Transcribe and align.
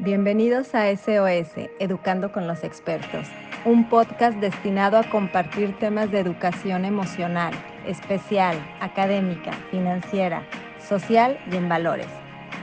Bienvenidos 0.00 0.76
a 0.76 0.96
SOS, 0.96 1.68
Educando 1.80 2.30
con 2.30 2.46
los 2.46 2.62
Expertos, 2.62 3.26
un 3.64 3.88
podcast 3.88 4.38
destinado 4.38 4.96
a 4.96 5.10
compartir 5.10 5.76
temas 5.80 6.12
de 6.12 6.20
educación 6.20 6.84
emocional, 6.84 7.52
especial, 7.84 8.56
académica, 8.80 9.50
financiera, 9.72 10.46
social 10.88 11.36
y 11.50 11.56
en 11.56 11.68
valores, 11.68 12.06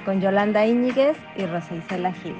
con 0.05 0.21
Yolanda 0.21 0.65
Íñiguez 0.65 1.17
y 1.35 1.45
Rosa 1.45 1.75
Isela 1.75 2.13
Gil. 2.13 2.37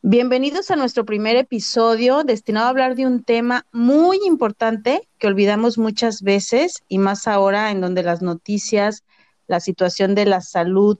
Bienvenidos 0.00 0.70
a 0.70 0.76
nuestro 0.76 1.04
primer 1.04 1.36
episodio 1.36 2.24
destinado 2.24 2.68
a 2.68 2.70
hablar 2.70 2.94
de 2.94 3.04
un 3.04 3.22
tema 3.22 3.66
muy 3.70 4.18
importante 4.24 5.06
que 5.18 5.26
olvidamos 5.26 5.76
muchas 5.76 6.22
veces 6.22 6.82
y 6.88 6.96
más 6.96 7.28
ahora 7.28 7.70
en 7.70 7.82
donde 7.82 8.02
las 8.02 8.22
noticias, 8.22 9.04
la 9.46 9.60
situación 9.60 10.14
de 10.14 10.24
la 10.24 10.40
salud, 10.40 10.98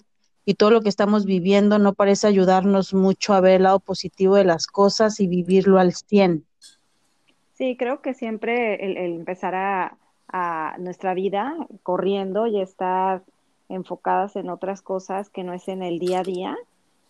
y 0.49 0.55
todo 0.55 0.71
lo 0.71 0.81
que 0.81 0.89
estamos 0.89 1.27
viviendo 1.27 1.79
no 1.79 1.93
parece 1.93 2.27
ayudarnos 2.27 2.95
mucho 2.95 3.35
a 3.35 3.41
ver 3.43 3.57
el 3.57 3.65
lado 3.65 3.81
positivo 3.81 4.35
de 4.35 4.45
las 4.45 4.67
cosas 4.67 5.21
y 5.21 5.27
vivirlo 5.27 5.79
al 5.79 5.93
100. 5.93 6.43
Sí, 7.53 7.77
creo 7.77 8.01
que 8.01 8.15
siempre 8.15 8.83
el, 8.83 8.97
empezar 8.97 9.55
a, 9.55 9.99
nuestra 10.79 11.13
vida 11.13 11.55
corriendo 11.83 12.47
y 12.47 12.63
estar 12.63 13.23
enfocadas 13.69 14.37
en 14.37 14.49
otras 14.49 14.81
cosas 14.81 15.29
que 15.29 15.45
no 15.45 15.53
es 15.53 15.69
en 15.69 15.83
el 15.83 15.99
día 15.99 16.21
a 16.21 16.23
día, 16.23 16.57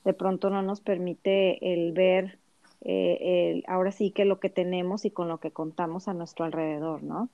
de 0.05 0.15
pronto 0.15 0.51
no 0.51 0.63
nos 0.63 0.81
permite 0.81 1.75
el 1.75 1.93
ver 1.93 2.39
eh, 2.81 3.63
ahora 3.69 3.93
sí 3.93 4.11
que 4.11 4.25
lo 4.25 4.41
que 4.41 4.51
tenemos 4.51 5.05
y 5.05 5.13
con 5.13 5.29
lo 5.29 5.39
que 5.39 5.53
contamos 5.53 6.09
a 6.09 6.13
nuestro 6.13 6.45
alrededor, 6.45 7.05
¿no? 7.05 7.29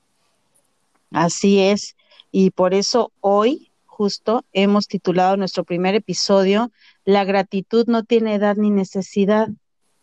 Así 1.13 1.61
es. 1.61 1.97
Y 2.31 2.51
por 2.51 2.75
eso 2.75 3.11
hoy 3.23 3.71
justo 3.95 4.45
hemos 4.53 4.89
titulado 4.89 5.37
nuestro 5.37 5.63
primer 5.65 5.95
episodio 5.95 6.73
La 7.05 7.25
gratitud 7.25 7.87
no 7.87 8.03
tiene 8.03 8.35
edad 8.35 8.57
ni 8.57 8.71
necesidad. 8.71 9.49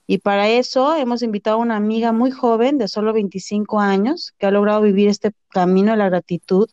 Y 0.07 0.19
para 0.19 0.49
eso 0.49 0.95
hemos 0.95 1.21
invitado 1.21 1.57
a 1.57 1.59
una 1.59 1.75
amiga 1.75 2.11
muy 2.11 2.31
joven 2.31 2.77
de 2.77 2.87
solo 2.87 3.13
25 3.13 3.79
años 3.79 4.33
que 4.37 4.45
ha 4.45 4.51
logrado 4.51 4.81
vivir 4.81 5.09
este 5.09 5.31
camino 5.49 5.91
de 5.91 5.97
la 5.97 6.09
gratitud 6.09 6.69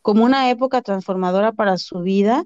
como 0.00 0.24
una 0.24 0.50
época 0.50 0.80
transformadora 0.80 1.52
para 1.52 1.76
su 1.76 2.00
vida. 2.00 2.44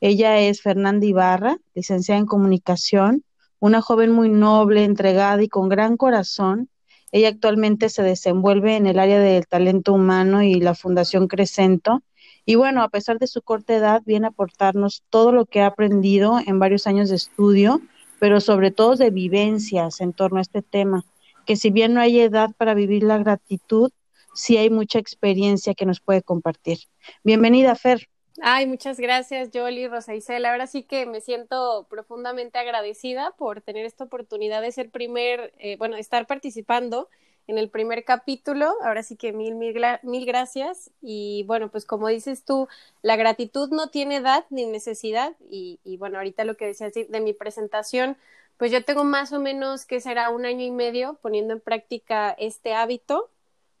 Ella 0.00 0.38
es 0.38 0.62
Fernanda 0.62 1.06
Ibarra, 1.06 1.58
licenciada 1.74 2.18
en 2.18 2.26
comunicación, 2.26 3.24
una 3.58 3.80
joven 3.80 4.12
muy 4.12 4.28
noble, 4.30 4.84
entregada 4.84 5.42
y 5.42 5.48
con 5.48 5.68
gran 5.68 5.96
corazón. 5.96 6.68
Ella 7.12 7.28
actualmente 7.28 7.88
se 7.88 8.02
desenvuelve 8.02 8.76
en 8.76 8.86
el 8.86 8.98
área 8.98 9.20
del 9.20 9.46
talento 9.46 9.92
humano 9.92 10.42
y 10.42 10.60
la 10.60 10.74
Fundación 10.74 11.28
Crescento 11.28 12.02
y 12.46 12.54
bueno, 12.54 12.82
a 12.82 12.88
pesar 12.88 13.18
de 13.18 13.26
su 13.26 13.42
corta 13.42 13.74
edad, 13.74 14.02
viene 14.06 14.26
a 14.26 14.30
aportarnos 14.30 15.02
todo 15.10 15.32
lo 15.32 15.46
que 15.46 15.60
ha 15.60 15.66
aprendido 15.66 16.38
en 16.46 16.60
varios 16.60 16.86
años 16.86 17.10
de 17.10 17.16
estudio, 17.16 17.80
pero 18.20 18.40
sobre 18.40 18.70
todo 18.70 18.94
de 18.94 19.10
vivencias 19.10 20.00
en 20.00 20.12
torno 20.12 20.38
a 20.38 20.42
este 20.42 20.62
tema, 20.62 21.04
que 21.44 21.56
si 21.56 21.70
bien 21.70 21.92
no 21.92 22.00
hay 22.00 22.20
edad 22.20 22.50
para 22.56 22.74
vivir 22.74 23.02
la 23.02 23.18
gratitud, 23.18 23.90
sí 24.32 24.56
hay 24.56 24.70
mucha 24.70 25.00
experiencia 25.00 25.74
que 25.74 25.86
nos 25.86 26.00
puede 26.00 26.22
compartir. 26.22 26.78
Bienvenida, 27.24 27.74
Fer. 27.74 28.08
Ay, 28.40 28.66
muchas 28.66 29.00
gracias, 29.00 29.48
Jolie, 29.52 29.88
Rosa 29.88 30.14
Isela. 30.14 30.52
Ahora 30.52 30.68
sí 30.68 30.84
que 30.84 31.04
me 31.04 31.20
siento 31.20 31.86
profundamente 31.90 32.58
agradecida 32.58 33.32
por 33.36 33.60
tener 33.60 33.86
esta 33.86 34.04
oportunidad 34.04 34.62
de 34.62 34.70
ser 34.70 34.90
primer, 34.90 35.52
eh, 35.58 35.76
bueno, 35.78 35.96
estar 35.96 36.26
participando 36.26 37.08
en 37.46 37.58
el 37.58 37.68
primer 37.68 38.04
capítulo. 38.04 38.74
Ahora 38.82 39.02
sí 39.02 39.16
que 39.16 39.32
mil, 39.32 39.54
mil, 39.54 39.76
mil 40.02 40.26
gracias. 40.26 40.90
Y 41.00 41.44
bueno, 41.46 41.70
pues 41.70 41.84
como 41.84 42.08
dices 42.08 42.44
tú, 42.44 42.68
la 43.02 43.16
gratitud 43.16 43.70
no 43.70 43.88
tiene 43.88 44.16
edad 44.16 44.44
ni 44.50 44.66
necesidad. 44.66 45.34
Y, 45.50 45.78
y 45.84 45.96
bueno, 45.96 46.18
ahorita 46.18 46.44
lo 46.44 46.56
que 46.56 46.66
decías 46.66 46.92
de 46.94 47.20
mi 47.20 47.32
presentación, 47.32 48.16
pues 48.56 48.72
yo 48.72 48.84
tengo 48.84 49.04
más 49.04 49.32
o 49.32 49.40
menos 49.40 49.84
que 49.84 50.00
será 50.00 50.30
un 50.30 50.46
año 50.46 50.64
y 50.64 50.70
medio 50.70 51.18
poniendo 51.22 51.52
en 51.52 51.60
práctica 51.60 52.30
este 52.38 52.74
hábito, 52.74 53.28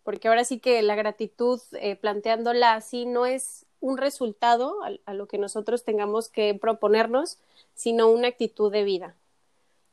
porque 0.04 0.28
ahora 0.28 0.44
sí 0.44 0.60
que 0.60 0.82
la 0.82 0.94
gratitud, 0.94 1.60
eh, 1.72 1.96
planteándola 1.96 2.74
así, 2.74 3.06
no 3.06 3.26
es 3.26 3.64
un 3.80 3.96
resultado 3.98 4.82
a, 4.84 4.90
a 5.04 5.14
lo 5.14 5.26
que 5.26 5.38
nosotros 5.38 5.82
tengamos 5.82 6.28
que 6.28 6.54
proponernos, 6.54 7.38
sino 7.74 8.08
una 8.10 8.28
actitud 8.28 8.70
de 8.70 8.84
vida. 8.84 9.14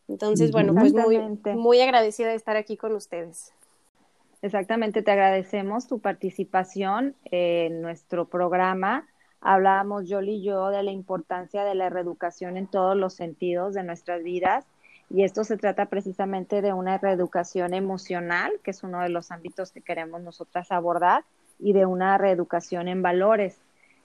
Entonces, 0.09 0.51
bueno, 0.51 0.73
pues 0.73 0.93
muy, 0.93 1.17
muy 1.55 1.79
agradecida 1.79 2.27
de 2.27 2.35
estar 2.35 2.57
aquí 2.57 2.75
con 2.75 2.93
ustedes. 2.93 3.53
Exactamente, 4.43 5.01
te 5.03 5.11
agradecemos 5.11 5.87
tu 5.87 5.99
participación 5.99 7.15
en 7.31 7.81
nuestro 7.81 8.27
programa. 8.27 9.07
Hablábamos, 9.39 10.09
Yoli 10.09 10.33
y 10.33 10.43
yo, 10.43 10.67
de 10.67 10.83
la 10.83 10.91
importancia 10.91 11.63
de 11.63 11.75
la 11.75 11.89
reeducación 11.89 12.57
en 12.57 12.67
todos 12.67 12.97
los 12.97 13.13
sentidos 13.13 13.73
de 13.73 13.83
nuestras 13.83 14.21
vidas. 14.21 14.65
Y 15.09 15.23
esto 15.23 15.45
se 15.45 15.55
trata 15.55 15.85
precisamente 15.85 16.61
de 16.61 16.73
una 16.73 16.97
reeducación 16.97 17.73
emocional, 17.73 18.51
que 18.65 18.71
es 18.71 18.83
uno 18.83 18.99
de 18.99 19.07
los 19.07 19.31
ámbitos 19.31 19.71
que 19.71 19.79
queremos 19.79 20.21
nosotras 20.21 20.73
abordar, 20.73 21.23
y 21.57 21.71
de 21.71 21.85
una 21.85 22.17
reeducación 22.17 22.89
en 22.89 23.01
valores. 23.01 23.61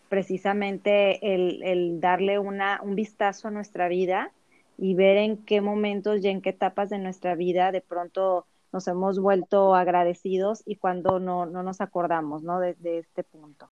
Precisamente 0.08 1.34
el, 1.34 1.98
darle 2.00 2.38
un 2.38 2.94
vistazo 2.94 3.48
a 3.48 3.50
nuestra 3.50 3.88
vida 3.88 4.30
y 4.76 4.94
ver 4.94 5.16
en 5.16 5.36
qué 5.36 5.60
momentos 5.60 6.22
y 6.22 6.28
en 6.28 6.42
qué 6.42 6.50
etapas 6.50 6.90
de 6.90 7.00
nuestra 7.00 7.34
vida 7.34 7.72
de 7.72 7.80
pronto 7.80 8.46
nos 8.72 8.86
hemos 8.88 9.18
vuelto 9.18 9.74
agradecidos 9.74 10.62
y 10.66 10.76
cuando 10.76 11.18
no, 11.18 11.46
no 11.46 11.62
nos 11.62 11.80
acordamos, 11.80 12.42
¿no? 12.42 12.60
De, 12.60 12.76
este 12.98 13.24
punto. 13.24 13.70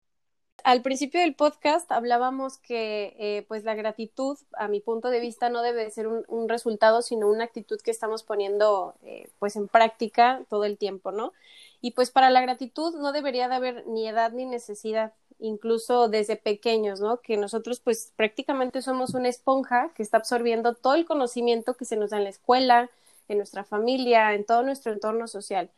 Al 0.63 0.81
principio 0.81 1.19
del 1.19 1.35
podcast 1.35 1.91
hablábamos 1.91 2.57
que 2.57 3.15
eh, 3.19 3.45
pues 3.47 3.63
la 3.63 3.75
gratitud, 3.75 4.37
a 4.57 4.67
mi 4.67 4.79
punto 4.79 5.09
de 5.09 5.19
vista, 5.19 5.49
no 5.49 5.61
debe 5.61 5.91
ser 5.91 6.07
un, 6.07 6.49
resultado, 6.49 7.01
sino 7.01 7.29
una 7.29 7.43
actitud 7.43 7.79
que 7.81 7.91
estamos 7.91 8.23
poniendo 8.23 8.95
eh, 9.03 9.29
pues 9.37 9.55
en 9.57 9.67
práctica 9.67 10.41
todo 10.49 10.63
el 10.63 10.77
tiempo, 10.77 11.11
¿no? 11.11 11.33
Y 11.81 11.91
pues 11.91 12.09
para 12.09 12.31
la 12.31 12.41
gratitud 12.41 12.95
no 12.95 13.11
debería 13.11 13.47
de 13.47 13.55
haber 13.55 13.85
ni 13.85 14.07
edad 14.07 14.31
ni 14.31 14.45
necesidad, 14.45 15.13
incluso 15.39 16.07
desde 16.07 16.35
pequeños, 16.35 16.99
¿no? 16.99 17.21
Que 17.21 17.37
nosotros 17.37 17.79
pues 17.79 18.11
prácticamente 18.15 18.81
somos 18.81 19.13
una 19.13 19.29
esponja 19.29 19.91
que 19.93 20.01
está 20.01 20.17
absorbiendo 20.17 20.73
todo 20.73 20.95
el 20.95 21.05
conocimiento 21.05 21.75
que 21.75 21.85
se 21.85 21.95
nos 21.95 22.09
da 22.09 22.17
en 22.17 22.23
la 22.23 22.29
escuela, 22.29 22.89
en 23.27 23.37
nuestra 23.37 23.63
familia, 23.63 24.33
en 24.33 24.45
todo 24.45 24.63
nuestro 24.63 24.93
entorno 24.93 25.27
social. 25.27 25.69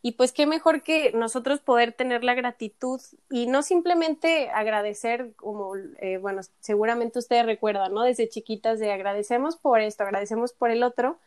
Y 0.00 0.12
pues 0.12 0.32
qué 0.32 0.46
mejor 0.46 0.82
que 0.82 1.12
nosotros 1.12 1.60
poder 1.60 1.92
tener 1.92 2.22
la 2.22 2.34
gratitud 2.34 3.00
y 3.30 3.46
no 3.46 3.62
simplemente 3.62 4.48
agradecer 4.50 5.32
como, 5.34 5.74
eh, 5.76 6.18
bueno, 6.18 6.42
seguramente 6.60 7.18
ustedes 7.18 7.46
recuerdan, 7.46 7.92
¿no? 7.92 8.02
Desde 8.02 8.28
chiquitas 8.28 8.78
de 8.78 8.92
agradecemos 8.92 9.56
por 9.56 9.80
esto, 9.80 10.04
agradecemos 10.04 10.52
por 10.52 10.70
el 10.70 10.84
otro, 10.84 11.18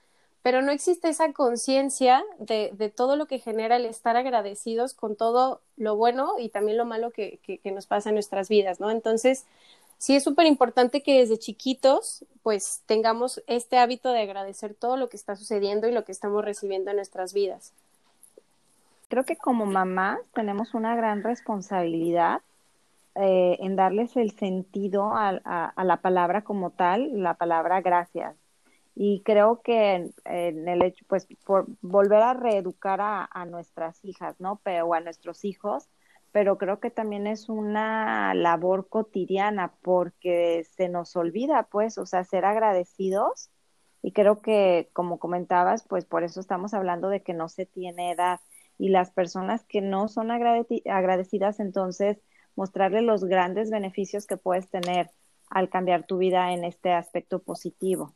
pero 0.42 0.62
no 0.62 0.72
existe 0.72 1.10
esa 1.10 1.34
conciencia 1.34 2.24
de, 2.40 2.72
de, 2.74 2.90
todo 2.90 3.16
lo 3.16 3.28
que 3.28 3.40
genera 3.40 3.76
el 3.76 3.86
estar 3.86 4.16
agradecidos 4.16 4.94
con 4.94 5.16
todo 5.16 5.62
lo 5.78 5.96
bueno 5.96 6.36
y 6.40 6.50
también 6.50 6.78
lo 6.78 6.86
malo 6.86 7.12
que, 7.12 7.40
que, 7.44 7.58
que 7.60 7.72
nos 7.72 7.86
pasa 7.86 8.10
en 8.10 8.16
nuestras 8.16 8.50
vidas, 8.50 8.80
¿no? 8.80 8.90
Entonces, 8.90 9.46
sí 10.02 10.16
es 10.16 10.24
súper 10.24 10.48
importante 10.48 11.04
que 11.04 11.20
desde 11.20 11.38
chiquitos 11.38 12.26
pues 12.42 12.82
tengamos 12.88 13.44
este 13.46 13.78
hábito 13.78 14.12
de 14.12 14.24
agradecer 14.24 14.74
todo 14.74 14.98
lo 14.98 15.10
que 15.10 15.16
está 15.16 15.36
sucediendo 15.36 15.88
y 15.88 15.92
lo 15.92 16.06
que 16.06 16.12
estamos 16.12 16.44
recibiendo 16.44 16.90
en 16.90 16.96
nuestras 16.96 17.34
vidas. 17.34 17.72
Creo 19.10 19.26
que 19.26 19.36
como 19.36 19.68
mamás 19.68 20.20
tenemos 20.34 20.74
una 20.74 20.96
gran 20.96 21.22
responsabilidad 21.22 22.42
eh, 23.14 23.58
en 23.60 23.76
darles 23.76 24.18
el 24.18 24.32
sentido 24.32 25.14
a, 25.14 25.40
a, 25.46 25.84
la 25.84 25.98
palabra 25.98 26.42
como 26.42 26.72
tal, 26.72 27.22
la 27.22 27.36
palabra 27.36 27.82
gracias. 27.82 28.36
Y 28.96 29.22
creo 29.22 29.62
que 29.62 30.12
en, 30.26 30.68
el 30.68 30.82
hecho, 30.82 31.06
pues, 31.08 31.28
por 31.46 31.68
volver 31.82 32.24
a 32.24 32.34
reeducar 32.34 33.02
a, 33.02 33.30
a 33.32 33.46
nuestras 33.46 34.04
hijas, 34.04 34.40
¿no? 34.40 34.60
Pero, 34.64 34.88
o 34.88 34.94
a 34.96 35.00
nuestros 35.00 35.46
hijos, 35.46 35.88
pero 36.32 36.58
creo 36.58 36.80
que 36.80 36.92
también 36.92 37.28
es 37.28 37.50
una 37.50 38.34
labor 38.34 38.88
cotidiana 38.88 39.74
porque 39.82 40.66
se 40.76 40.90
nos 40.90 41.16
olvida, 41.16 41.68
pues, 41.72 41.98
o 41.98 42.06
sea, 42.06 42.24
ser 42.24 42.46
agradecidos 42.46 43.50
y 44.02 44.14
creo 44.14 44.42
que, 44.42 44.90
como 44.94 45.20
comentabas, 45.20 45.84
pues 45.84 46.06
por 46.06 46.24
eso 46.24 46.40
estamos 46.40 46.74
hablando 46.74 47.10
de 47.10 47.22
que 47.22 47.34
no 47.34 47.50
se 47.50 47.66
tiene 47.66 48.12
edad 48.12 48.40
y 48.78 48.90
las 48.90 49.12
personas 49.12 49.64
que 49.66 49.82
no 49.82 50.08
son 50.08 50.32
agradecidas, 50.32 51.60
entonces 51.60 52.18
mostrarle 52.56 53.02
los 53.02 53.24
grandes 53.26 53.70
beneficios 53.70 54.26
que 54.26 54.38
puedes 54.38 54.70
tener 54.70 55.12
al 55.50 55.70
cambiar 55.70 56.06
tu 56.06 56.18
vida 56.18 56.54
en 56.54 56.64
este 56.64 56.92
aspecto 56.92 57.40
positivo. 57.40 58.16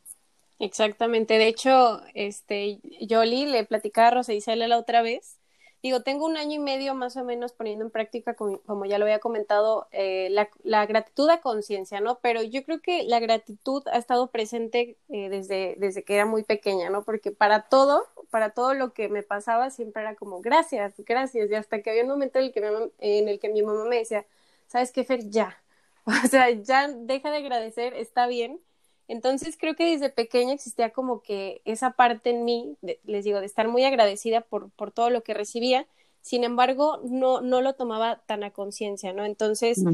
Exactamente. 0.58 1.38
De 1.38 1.48
hecho, 1.48 2.00
este, 2.14 2.80
Yoli 3.00 3.46
le 3.46 3.64
platicaba 3.64 4.08
a 4.08 4.10
Rosa 4.12 4.32
Isela 4.32 4.66
la 4.66 4.78
otra 4.78 5.02
vez 5.02 5.38
digo, 5.82 6.02
tengo 6.02 6.26
un 6.26 6.36
año 6.36 6.54
y 6.54 6.58
medio 6.58 6.94
más 6.94 7.16
o 7.16 7.24
menos 7.24 7.52
poniendo 7.52 7.84
en 7.84 7.90
práctica, 7.90 8.34
como, 8.34 8.84
ya 8.86 8.98
lo 8.98 9.04
había 9.04 9.18
comentado, 9.18 9.88
eh, 9.92 10.28
la, 10.30 10.86
gratitud 10.86 11.28
a 11.30 11.40
conciencia, 11.40 12.00
¿no? 12.00 12.18
Pero 12.20 12.42
yo 12.42 12.64
creo 12.64 12.80
que 12.80 13.04
la 13.04 13.20
gratitud 13.20 13.82
ha 13.88 13.98
estado 13.98 14.30
presente 14.30 14.98
eh, 15.08 15.28
desde, 15.28 15.76
desde 15.78 16.04
que 16.04 16.14
era 16.14 16.26
muy 16.26 16.42
pequeña, 16.44 16.90
¿no? 16.90 17.04
Porque 17.04 17.30
para 17.32 17.68
todo, 17.68 18.04
para 18.30 18.50
todo 18.50 18.74
lo 18.74 18.92
que 18.92 19.08
me 19.08 19.22
pasaba 19.22 19.70
siempre 19.70 20.02
era 20.02 20.14
como, 20.16 20.40
gracias, 20.40 20.94
gracias, 20.98 21.50
y 21.50 21.54
hasta 21.54 21.82
que 21.82 21.90
había 21.90 22.02
un 22.02 22.10
momento 22.10 22.38
en 22.38 22.46
el 22.46 22.52
que, 22.52 22.90
en 22.98 23.28
el 23.28 23.38
que 23.38 23.48
mi 23.48 23.62
mamá 23.62 23.84
me 23.84 23.96
decía, 23.98 24.26
¿sabes 24.66 24.92
qué, 24.92 25.04
Fer? 25.04 25.28
Ya, 25.30 25.62
o 26.04 26.28
sea, 26.28 26.50
ya 26.50 26.88
deja 26.88 27.30
de 27.30 27.38
agradecer, 27.38 27.94
está 27.94 28.26
bien, 28.26 28.60
Entonces 29.08 29.56
creo 29.58 29.76
que 29.76 29.84
desde 29.84 30.10
pequeña 30.10 30.52
existía 30.52 30.90
como 30.90 31.22
que 31.22 31.60
esa 31.64 31.92
parte 31.92 32.30
en 32.30 32.44
mí, 32.44 32.76
les 33.04 33.24
digo, 33.24 33.40
de 33.40 33.46
estar 33.46 33.68
muy 33.68 33.84
agradecida 33.84 34.40
por, 34.40 34.70
por 34.70 34.90
todo 34.90 35.10
lo 35.10 35.22
que 35.22 35.34
recibía, 35.34 35.86
sin 36.26 36.42
embargo, 36.42 37.00
no, 37.04 37.40
no 37.40 37.60
lo 37.62 37.74
tomaba 37.74 38.20
tan 38.26 38.42
a 38.42 38.50
conciencia, 38.50 39.12
¿no? 39.12 39.24
Entonces, 39.24 39.84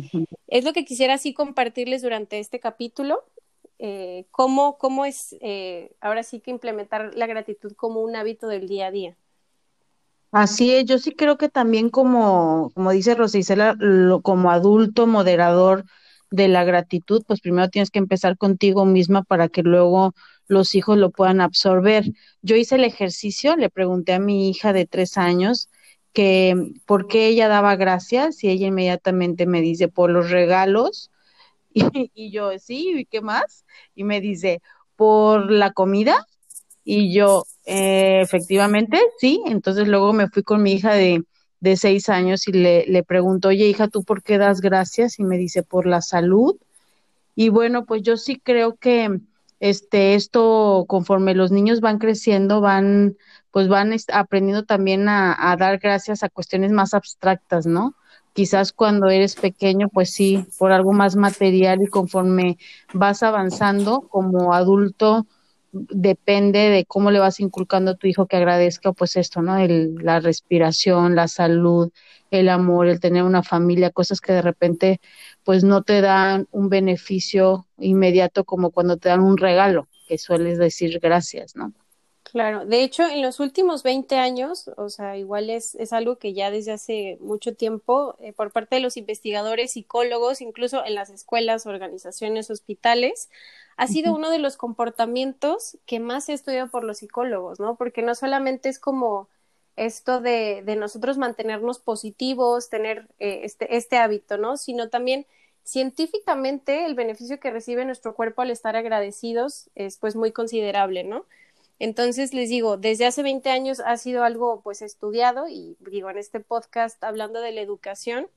es 0.48 0.64
lo 0.64 0.72
que 0.72 0.86
quisiera 0.86 1.12
así 1.12 1.34
compartirles 1.34 2.00
durante 2.00 2.38
este 2.38 2.58
capítulo, 2.58 3.22
eh, 3.78 4.24
cómo, 4.30 4.78
cómo 4.78 5.04
es 5.04 5.36
eh, 5.42 5.92
ahora 6.00 6.22
sí 6.22 6.40
que 6.40 6.50
implementar 6.50 7.14
la 7.14 7.26
gratitud 7.26 7.72
como 7.74 8.00
un 8.00 8.16
hábito 8.16 8.48
del 8.48 8.66
día 8.66 8.86
a 8.86 8.90
día. 8.90 9.16
Así 10.30 10.74
es, 10.74 10.86
yo 10.86 10.98
sí 10.98 11.12
creo 11.12 11.36
que 11.36 11.50
también 11.50 11.90
como, 11.90 12.70
como 12.74 12.92
dice 12.92 13.14
Rosicela, 13.14 13.74
lo, 13.78 14.22
como 14.22 14.50
adulto 14.50 15.06
moderador 15.06 15.84
de 16.32 16.48
la 16.48 16.64
gratitud, 16.64 17.22
pues 17.26 17.40
primero 17.40 17.68
tienes 17.68 17.90
que 17.90 17.98
empezar 17.98 18.36
contigo 18.36 18.84
misma 18.84 19.22
para 19.22 19.48
que 19.48 19.62
luego 19.62 20.14
los 20.48 20.74
hijos 20.74 20.98
lo 20.98 21.10
puedan 21.10 21.40
absorber. 21.40 22.04
Yo 22.40 22.56
hice 22.56 22.76
el 22.76 22.84
ejercicio, 22.84 23.56
le 23.56 23.70
pregunté 23.70 24.14
a 24.14 24.18
mi 24.18 24.48
hija 24.50 24.72
de 24.72 24.86
tres 24.86 25.18
años, 25.18 25.68
que 26.12 26.56
por 26.86 27.06
qué 27.06 27.28
ella 27.28 27.48
daba 27.48 27.76
gracias 27.76 28.42
y 28.42 28.48
ella 28.48 28.66
inmediatamente 28.66 29.46
me 29.46 29.60
dice 29.60 29.88
por 29.88 30.10
los 30.10 30.30
regalos 30.30 31.10
y, 31.74 32.30
yo 32.30 32.58
sí, 32.58 32.92
¿y 32.96 33.04
qué 33.06 33.20
más? 33.20 33.64
Y 33.94 34.04
me 34.04 34.20
dice 34.20 34.60
por 34.96 35.50
la 35.50 35.72
comida 35.72 36.26
y 36.84 37.14
yo 37.14 37.44
eh, 37.66 38.20
efectivamente 38.22 39.00
sí, 39.18 39.42
entonces 39.46 39.86
luego 39.88 40.12
me 40.12 40.28
fui 40.28 40.42
con 40.42 40.62
mi 40.62 40.72
hija 40.72 40.94
de, 40.94 41.22
de 41.62 41.76
seis 41.76 42.08
años 42.08 42.48
y 42.48 42.52
le, 42.52 42.84
le 42.88 43.04
pregunto, 43.04 43.48
oye 43.48 43.68
hija, 43.68 43.86
¿tú 43.86 44.02
por 44.02 44.24
qué 44.24 44.36
das 44.36 44.60
gracias? 44.60 45.20
Y 45.20 45.22
me 45.22 45.38
dice 45.38 45.62
por 45.62 45.86
la 45.86 46.02
salud. 46.02 46.56
Y 47.36 47.50
bueno, 47.50 47.86
pues 47.86 48.02
yo 48.02 48.16
sí 48.16 48.40
creo 48.42 48.74
que 48.74 49.20
este, 49.60 50.16
esto 50.16 50.84
conforme 50.88 51.36
los 51.36 51.52
niños 51.52 51.80
van 51.80 51.98
creciendo, 51.98 52.60
van 52.60 53.16
pues 53.52 53.68
van 53.68 53.94
aprendiendo 54.12 54.64
también 54.64 55.08
a, 55.08 55.56
dar 55.56 55.78
gracias 55.78 56.24
a 56.24 56.30
cuestiones 56.30 56.72
más 56.72 56.94
abstractas, 56.94 57.64
¿no? 57.66 57.94
Quizás 58.32 58.72
cuando 58.72 59.08
eres 59.08 59.36
pequeño, 59.36 59.88
pues 59.88 60.10
sí, 60.10 60.46
por 60.58 60.72
algo 60.72 60.92
más 60.92 61.14
material 61.14 61.80
y 61.82 61.86
conforme 61.86 62.58
vas 62.92 63.22
avanzando 63.22 64.00
como 64.00 64.52
adulto, 64.52 65.26
depende 65.72 66.68
de 66.70 66.84
cómo 66.84 67.10
le 67.10 67.18
vas 67.18 67.40
inculcando 67.40 67.92
a 67.92 67.96
tu 67.96 68.06
hijo 68.06 68.26
que 68.26 68.36
agradezca, 68.36 68.92
pues 68.92 69.16
esto, 69.16 69.42
¿no? 69.42 69.58
El, 69.58 69.96
la 69.96 70.20
respiración, 70.20 71.14
la 71.16 71.28
salud, 71.28 71.90
el 72.30 72.48
amor, 72.48 72.88
el 72.88 73.00
tener 73.00 73.22
una 73.24 73.42
familia, 73.42 73.90
cosas 73.90 74.20
que 74.20 74.32
de 74.32 74.42
repente, 74.42 75.00
pues 75.44 75.64
no 75.64 75.82
te 75.82 76.00
dan 76.00 76.46
un 76.50 76.68
beneficio 76.68 77.66
inmediato 77.78 78.44
como 78.44 78.70
cuando 78.70 78.98
te 78.98 79.08
dan 79.08 79.20
un 79.20 79.38
regalo, 79.38 79.88
que 80.06 80.18
sueles 80.18 80.58
decir 80.58 81.00
gracias, 81.00 81.56
¿no? 81.56 81.72
Claro, 82.24 82.64
de 82.64 82.82
hecho, 82.84 83.02
en 83.08 83.20
los 83.20 83.40
últimos 83.40 83.82
20 83.82 84.16
años, 84.16 84.70
o 84.76 84.88
sea, 84.88 85.18
igual 85.18 85.50
es, 85.50 85.74
es 85.74 85.92
algo 85.92 86.16
que 86.18 86.32
ya 86.32 86.50
desde 86.50 86.72
hace 86.72 87.18
mucho 87.20 87.54
tiempo, 87.54 88.16
eh, 88.20 88.32
por 88.32 88.52
parte 88.52 88.76
de 88.76 88.80
los 88.80 88.96
investigadores, 88.96 89.72
psicólogos, 89.72 90.40
incluso 90.40 90.84
en 90.84 90.94
las 90.94 91.10
escuelas, 91.10 91.66
organizaciones, 91.66 92.48
hospitales, 92.50 93.28
ha 93.76 93.86
sido 93.88 94.14
uno 94.14 94.30
de 94.30 94.38
los 94.38 94.56
comportamientos 94.56 95.76
que 95.84 95.98
más 96.00 96.24
se 96.24 96.32
ha 96.32 96.34
estudiado 96.36 96.70
por 96.70 96.84
los 96.84 96.98
psicólogos, 96.98 97.60
¿no? 97.60 97.76
Porque 97.76 98.02
no 98.02 98.14
solamente 98.14 98.68
es 98.70 98.78
como 98.78 99.28
esto 99.76 100.20
de, 100.20 100.62
de 100.64 100.76
nosotros 100.76 101.18
mantenernos 101.18 101.80
positivos, 101.80 102.70
tener 102.70 103.08
eh, 103.18 103.40
este, 103.44 103.76
este 103.76 103.98
hábito, 103.98 104.38
¿no? 104.38 104.56
Sino 104.56 104.88
también 104.90 105.26
científicamente 105.64 106.86
el 106.86 106.94
beneficio 106.94 107.40
que 107.40 107.50
recibe 107.50 107.84
nuestro 107.84 108.14
cuerpo 108.14 108.42
al 108.42 108.50
estar 108.50 108.76
agradecidos 108.76 109.70
es 109.74 109.98
pues 109.98 110.16
muy 110.16 110.32
considerable, 110.32 111.04
¿no? 111.04 111.26
Entonces, 111.82 112.32
les 112.32 112.48
digo, 112.48 112.76
desde 112.76 113.06
hace 113.06 113.24
20 113.24 113.50
años 113.50 113.80
ha 113.84 113.96
sido 113.96 114.22
algo 114.22 114.60
pues 114.62 114.82
estudiado 114.82 115.48
y 115.48 115.76
digo, 115.80 116.10
en 116.10 116.16
este 116.16 116.38
podcast 116.38 117.02
hablando 117.02 117.40
de 117.40 117.50
la 117.50 117.60
educación, 117.60 118.28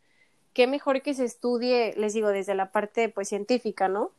qué 0.53 0.65
mejor 0.65 1.03
que 1.03 1.13
se 1.13 1.25
estudie, 1.25 1.93
les 1.95 2.15
digo, 2.15 2.29
desde 2.29 2.55
la 2.55 2.71
parte 2.71 3.07
pues 3.07 3.29
científica, 3.29 3.87
¿no? 3.87 4.09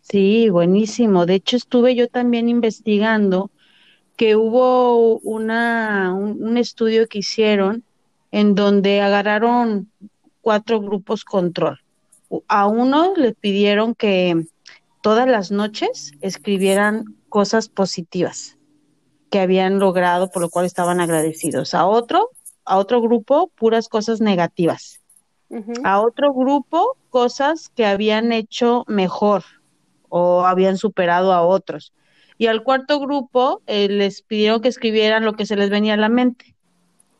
Sí, 0.00 0.48
buenísimo. 0.48 1.26
De 1.26 1.34
hecho, 1.34 1.58
estuve 1.58 1.94
yo 1.94 2.08
también 2.08 2.48
investigando 2.48 3.50
que 4.16 4.36
hubo 4.36 5.18
una, 5.18 6.14
un, 6.14 6.56
estudio 6.56 7.06
que 7.08 7.18
hicieron 7.18 7.84
en 8.32 8.54
donde 8.54 9.02
agarraron 9.02 9.90
cuatro 10.40 10.80
grupos 10.80 11.26
control. 11.26 11.78
A 12.48 12.68
uno 12.68 13.12
les 13.16 13.34
pidieron 13.34 13.94
que 13.94 14.46
todas 15.02 15.28
las 15.28 15.50
noches 15.50 16.12
escribieran 16.22 17.04
cosas 17.34 17.68
positivas 17.68 18.56
que 19.28 19.40
habían 19.40 19.80
logrado, 19.80 20.30
por 20.30 20.40
lo 20.40 20.50
cual 20.50 20.66
estaban 20.66 21.00
agradecidos. 21.00 21.74
A 21.74 21.84
otro, 21.84 22.30
a 22.64 22.78
otro 22.78 23.02
grupo, 23.02 23.50
puras 23.56 23.88
cosas 23.88 24.20
negativas. 24.20 25.00
A 25.82 26.00
otro 26.00 26.32
grupo, 26.32 26.96
cosas 27.10 27.70
que 27.70 27.86
habían 27.86 28.30
hecho 28.30 28.84
mejor 28.86 29.42
o 30.08 30.46
habían 30.46 30.78
superado 30.78 31.32
a 31.32 31.42
otros. 31.42 31.92
Y 32.38 32.46
al 32.46 32.62
cuarto 32.62 33.00
grupo 33.00 33.62
eh, 33.66 33.88
les 33.88 34.22
pidieron 34.22 34.60
que 34.60 34.68
escribieran 34.68 35.24
lo 35.24 35.32
que 35.32 35.44
se 35.44 35.56
les 35.56 35.70
venía 35.70 35.94
a 35.94 35.96
la 35.96 36.08
mente. 36.08 36.54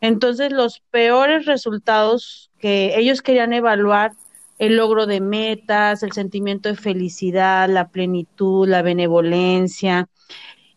Entonces, 0.00 0.52
los 0.52 0.78
peores 0.92 1.44
resultados 1.44 2.52
que 2.60 2.96
ellos 2.96 3.20
querían 3.20 3.52
evaluar 3.52 4.12
el 4.58 4.76
logro 4.76 5.06
de 5.06 5.20
metas, 5.20 6.02
el 6.02 6.12
sentimiento 6.12 6.68
de 6.68 6.76
felicidad, 6.76 7.68
la 7.68 7.88
plenitud, 7.88 8.68
la 8.68 8.82
benevolencia. 8.82 10.08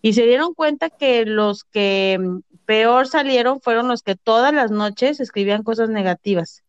Y 0.01 0.13
se 0.13 0.25
dieron 0.25 0.53
cuenta 0.53 0.89
que 0.89 1.25
los 1.25 1.63
que 1.63 2.17
mm, 2.19 2.39
peor 2.65 3.07
salieron 3.07 3.61
fueron 3.61 3.87
los 3.87 4.03
que 4.03 4.15
todas 4.15 4.53
las 4.53 4.71
noches 4.71 5.19
escribían 5.19 5.63
cosas 5.63 5.89
negativas. 5.89 6.63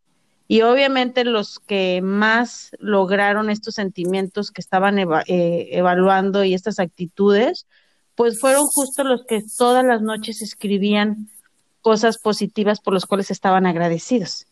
Y 0.51 0.63
obviamente 0.63 1.25
los 1.25 1.59
que 1.59 2.01
más 2.03 2.71
lograron 2.79 3.51
estos 3.51 3.75
sentimientos 3.75 4.51
que 4.51 4.63
estaban 4.63 4.99
eh, 4.99 5.69
evaluando 5.73 6.43
y 6.43 6.55
estas 6.55 6.79
actitudes, 6.79 7.67
pues 8.15 8.41
fueron 8.41 8.67
justo 8.67 9.05
los 9.05 9.25
que 9.27 9.43
todas 9.59 9.85
las 9.85 10.01
noches 10.01 10.41
escribían 10.41 11.29
cosas 11.83 12.19
positivas 12.19 12.81
por 12.81 12.95
las 12.95 13.05
cuales 13.05 13.31
estaban 13.31 13.67
agradecidos. 13.67 14.47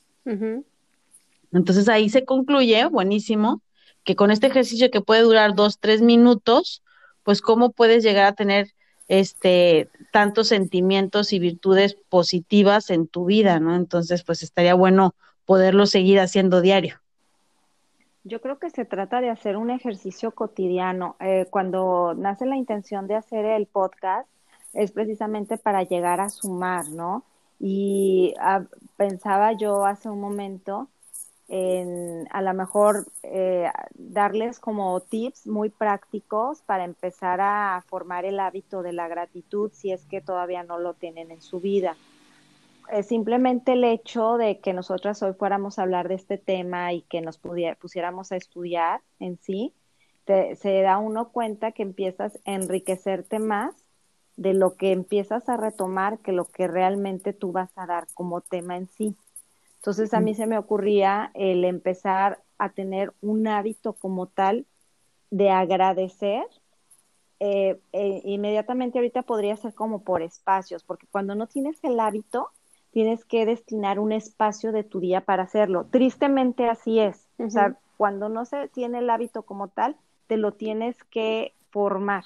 Entonces 1.57 1.89
ahí 1.89 2.09
se 2.09 2.25
concluye, 2.25 2.85
buenísimo, 2.87 3.63
que 4.05 4.17
con 4.17 4.31
este 4.31 4.47
ejercicio 4.47 4.91
que 4.91 5.01
puede 5.01 5.23
durar 5.23 5.55
dos, 5.55 5.79
tres 5.81 6.01
minutos, 6.01 6.83
pues 7.23 7.41
cómo 7.41 7.73
puedes 7.73 8.05
llegar 8.05 8.27
a 8.27 8.35
tener 8.35 8.69
este 9.09 9.89
tantos 10.13 10.49
sentimientos 10.49 11.33
y 11.33 11.39
virtudes 11.39 11.97
positivas 12.09 12.91
en 12.91 13.09
tu 13.09 13.25
vida, 13.25 13.61
¿no? 13.61 13.75
Entonces, 13.75 14.23
pues 14.25 14.43
estaría 14.43 14.75
bueno 14.75 15.15
poderlo 15.45 15.87
seguir 15.87 16.21
haciendo 16.21 16.61
diario. 16.61 17.01
Yo 18.25 18.41
creo 18.41 18.59
que 18.59 18.71
se 18.71 18.85
trata 18.85 19.21
de 19.21 19.31
hacer 19.31 19.57
un 19.57 19.71
ejercicio 19.71 20.33
cotidiano. 20.33 21.17
Eh, 21.21 21.47
cuando 21.49 22.15
nace 22.17 22.45
la 22.45 22.57
intención 22.57 23.07
de 23.07 23.15
hacer 23.15 23.45
el 23.45 23.67
podcast, 23.67 24.29
es 24.73 24.91
precisamente 24.91 25.59
para 25.59 25.85
llegar 25.85 26.21
a 26.21 26.29
sumar, 26.29 26.89
¿no? 26.89 27.25
Y 27.61 28.35
ah, 28.41 28.65
pensaba 28.97 29.53
yo 29.53 29.87
hace 29.87 30.09
un 30.09 30.21
momento 30.21 30.89
en 31.49 32.27
a 32.31 32.43
lo 32.43 32.55
mejor 32.55 33.07
eh, 33.23 33.71
darles 33.95 34.59
como 34.59 35.01
tips 35.01 35.47
muy 35.47 35.71
prácticos 35.71 36.63
para 36.63 36.85
empezar 36.85 37.41
a 37.41 37.83
formar 37.87 38.25
el 38.25 38.41
hábito 38.41 38.83
de 38.83 38.93
la 38.93 39.09
gratitud 39.09 39.71
si 39.73 39.93
es 39.93 40.05
que 40.07 40.21
todavía 40.21 40.63
no 40.65 40.79
lo 40.79 40.95
tienen 40.95 41.31
en 41.31 41.41
su 41.41 41.61
vida. 41.61 41.97
simplemente 43.03 43.73
el 43.73 43.85
hecho 43.85 44.37
de 44.37 44.61
que 44.61 44.73
nosotras 44.73 45.23
hoy 45.23 45.35
fuéramos 45.35 45.79
a 45.79 45.83
hablar 45.83 46.09
de 46.09 46.15
este 46.15 46.39
tema 46.39 46.93
y 46.93 47.03
que 47.03 47.21
nos 47.21 47.39
pusiéramos 47.39 48.33
a 48.33 48.37
estudiar 48.37 49.01
en 49.19 49.39
sí, 49.39 49.75
se 50.27 50.83
da 50.83 50.99
uno 50.99 51.31
cuenta 51.31 51.73
que 51.73 51.83
empiezas 51.83 52.39
a 52.45 52.53
enriquecerte 52.53 53.39
más 53.39 53.75
de 54.37 54.55
lo 54.55 54.77
que 54.77 54.93
empiezas 54.93 55.49
a 55.49 55.57
retomar 55.57 56.19
que 56.19 56.33
lo 56.33 56.45
que 56.45 56.69
realmente 56.69 57.33
tú 57.33 57.53
vas 57.53 57.71
a 57.77 57.87
dar 57.87 58.07
como 58.15 58.41
tema 58.41 58.77
en 58.77 58.89
sí. 58.89 59.17
Entonces 59.87 60.15
a 60.15 60.21
mí 60.21 60.35
se 60.35 60.49
me 60.49 60.59
ocurría 60.59 61.31
el 61.35 61.65
empezar 61.65 62.43
a 62.59 62.71
tener 62.71 63.15
un 63.21 63.47
hábito 63.47 63.93
como 63.93 64.27
tal 64.27 64.67
de 65.31 65.51
agradecer. 65.51 66.45
Eh, 67.39 67.81
eh, 67.93 68.21
inmediatamente 68.25 68.99
ahorita 68.99 69.23
podría 69.23 69.55
ser 69.55 69.75
como 69.75 70.03
por 70.03 70.23
espacios, 70.23 70.83
porque 70.83 71.07
cuando 71.09 71.37
no 71.37 71.47
tienes 71.47 71.79
el 71.85 72.01
hábito, 72.01 72.49
tienes 72.91 73.25
que 73.25 73.47
destinar 73.47 74.01
un 74.01 74.11
espacio 74.11 74.73
de 74.73 74.83
tu 74.83 74.99
día 74.99 75.21
para 75.21 75.45
hacerlo. 75.45 75.87
Tristemente 75.89 76.69
así 76.69 76.99
es. 76.99 77.29
O 77.39 77.49
sea, 77.49 77.77
cuando 77.97 78.29
no 78.29 78.45
se 78.45 78.67
tiene 78.67 78.99
el 78.99 79.09
hábito 79.09 79.45
como 79.45 79.69
tal, 79.69 79.95
te 80.27 80.37
lo 80.37 80.55
tienes 80.55 80.97
que 81.05 81.55
formar. 81.71 82.25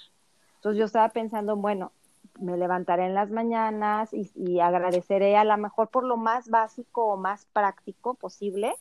Entonces 0.55 0.79
yo 0.79 0.87
estaba 0.87 1.11
pensando, 1.11 1.57
bueno, 1.57 1.93
me 2.40 2.56
levantaré 2.56 3.06
en 3.06 3.14
las 3.14 3.30
mañanas 3.30 4.11
y, 4.12 4.61
agradeceré 4.61 5.37
a 5.37 5.44
lo 5.44 5.56
mejor 5.56 5.88
por 5.88 6.04
lo 6.04 6.16
más 6.16 6.49
básico 6.49 7.06
o 7.06 7.16
más 7.16 7.47
práctico 7.52 8.14
posible 8.14 8.75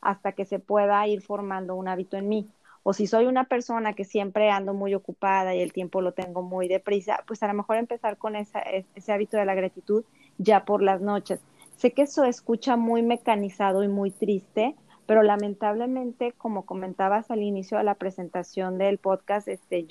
hasta 0.00 0.32
que 0.32 0.44
se 0.44 0.58
pueda 0.58 1.06
ir 1.06 1.22
formando 1.22 1.74
un 1.74 1.88
hábito 1.88 2.16
en 2.16 2.28
mí. 2.28 2.48
O 2.82 2.92
si 2.92 3.08
soy 3.08 3.26
una 3.26 3.44
persona 3.44 3.94
que 3.94 4.04
siempre 4.04 4.50
ando 4.50 4.72
muy 4.72 4.94
ocupada 4.94 5.54
y 5.54 5.60
el 5.60 5.72
tiempo 5.72 6.00
lo 6.00 6.12
tengo 6.12 6.42
muy 6.42 6.68
deprisa, 6.68 7.24
pues 7.26 7.42
a 7.42 7.48
lo 7.48 7.54
mejor 7.54 7.78
empezar 7.78 8.16
con 8.16 8.36
esa, 8.36 8.60
ese 8.60 9.12
hábito 9.12 9.36
de 9.36 9.44
la 9.44 9.54
gratitud 9.54 10.04
ya 10.38 10.64
por 10.64 10.82
las 10.82 11.00
noches. 11.00 11.40
Sé 11.76 11.92
que 11.92 12.02
eso 12.02 12.24
escucha 12.24 12.76
muy 12.76 13.02
mecanizado 13.02 13.82
y 13.82 13.88
muy 13.88 14.10
triste, 14.10 14.76
pero 15.06 15.22
lamentablemente, 15.22 16.32
como 16.32 16.64
comentabas 16.64 17.30
al 17.30 17.42
inicio 17.42 17.78
de 17.78 17.84
la 17.84 17.94
presentación 17.94 18.78
del 18.78 18.98
podcast, 18.98 19.48
este, 19.48 19.84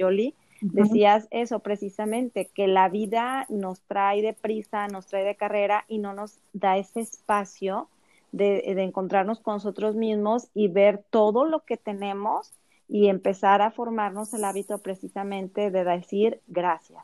Decías 0.74 1.28
eso 1.32 1.60
precisamente, 1.60 2.50
que 2.54 2.68
la 2.68 2.90
vida 2.90 3.46
nos 3.50 3.82
trae 3.82 4.22
de 4.22 4.34
prisa, 4.34 4.88
nos 4.88 5.06
trae 5.06 5.24
de 5.24 5.36
carrera 5.36 5.86
y 5.88 6.00
no 6.00 6.14
nos 6.14 6.38
da 6.54 6.78
ese 6.78 7.02
espacio 7.02 7.88
de, 8.32 8.62
de 8.76 8.84
encontrarnos 8.84 9.40
con 9.40 9.56
nosotros 9.56 9.96
mismos 9.96 10.48
y 10.54 10.68
ver 10.68 11.04
todo 11.10 11.46
lo 11.46 11.62
que 11.62 11.78
tenemos 11.78 12.54
y 12.88 13.08
empezar 13.08 13.62
a 13.62 13.72
formarnos 13.72 14.34
el 14.34 14.44
hábito 14.44 14.78
precisamente 14.80 15.72
de 15.72 15.84
decir 15.84 16.42
gracias. 16.48 17.04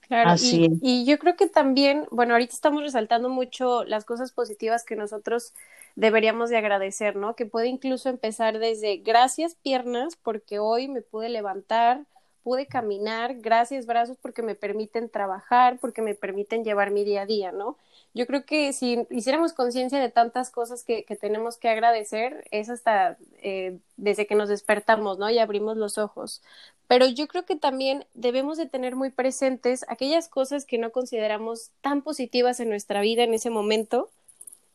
Claro, 0.00 0.34
y, 0.40 0.70
y, 0.82 1.04
yo 1.04 1.18
creo 1.18 1.34
que 1.34 1.48
también, 1.48 2.06
bueno, 2.12 2.34
ahorita 2.34 2.54
estamos 2.54 2.82
resaltando 2.82 3.28
mucho 3.28 3.84
las 3.84 4.04
cosas 4.04 4.30
positivas 4.30 4.84
que 4.84 4.94
nosotros 4.94 5.52
deberíamos 5.96 6.48
de 6.48 6.58
agradecer, 6.58 7.16
¿no? 7.16 7.34
Que 7.34 7.46
puede 7.46 7.66
incluso 7.66 8.08
empezar 8.08 8.60
desde 8.60 8.98
gracias 8.98 9.56
piernas 9.56 10.14
porque 10.14 10.60
hoy 10.60 10.86
me 10.86 11.02
pude 11.02 11.28
levantar, 11.28 12.04
pude 12.46 12.66
caminar, 12.66 13.40
gracias 13.40 13.86
brazos 13.86 14.18
porque 14.22 14.40
me 14.40 14.54
permiten 14.54 15.08
trabajar, 15.08 15.80
porque 15.80 16.00
me 16.00 16.14
permiten 16.14 16.62
llevar 16.62 16.92
mi 16.92 17.02
día 17.02 17.22
a 17.22 17.26
día, 17.26 17.50
¿no? 17.50 17.76
Yo 18.14 18.24
creo 18.24 18.44
que 18.44 18.72
si 18.72 19.04
hiciéramos 19.10 19.52
conciencia 19.52 19.98
de 19.98 20.10
tantas 20.10 20.50
cosas 20.50 20.84
que, 20.84 21.02
que, 21.02 21.16
tenemos 21.16 21.56
que 21.56 21.68
agradecer, 21.68 22.46
es 22.52 22.70
hasta 22.70 23.18
eh, 23.42 23.78
desde 23.96 24.28
que 24.28 24.36
nos 24.36 24.48
despertamos, 24.48 25.18
¿no? 25.18 25.28
Y 25.28 25.40
abrimos 25.40 25.76
los 25.76 25.98
ojos. 25.98 26.40
Pero 26.86 27.06
yo 27.08 27.26
creo 27.26 27.44
que 27.44 27.56
también 27.56 28.06
debemos 28.14 28.58
de 28.58 28.66
tener 28.66 28.94
muy 28.94 29.10
presentes 29.10 29.84
aquellas 29.88 30.28
cosas 30.28 30.66
que 30.66 30.78
no 30.78 30.92
consideramos 30.92 31.72
tan 31.80 32.00
positivas 32.00 32.60
en 32.60 32.68
nuestra 32.68 33.00
vida 33.00 33.24
en 33.24 33.34
ese 33.34 33.50
momento, 33.50 34.08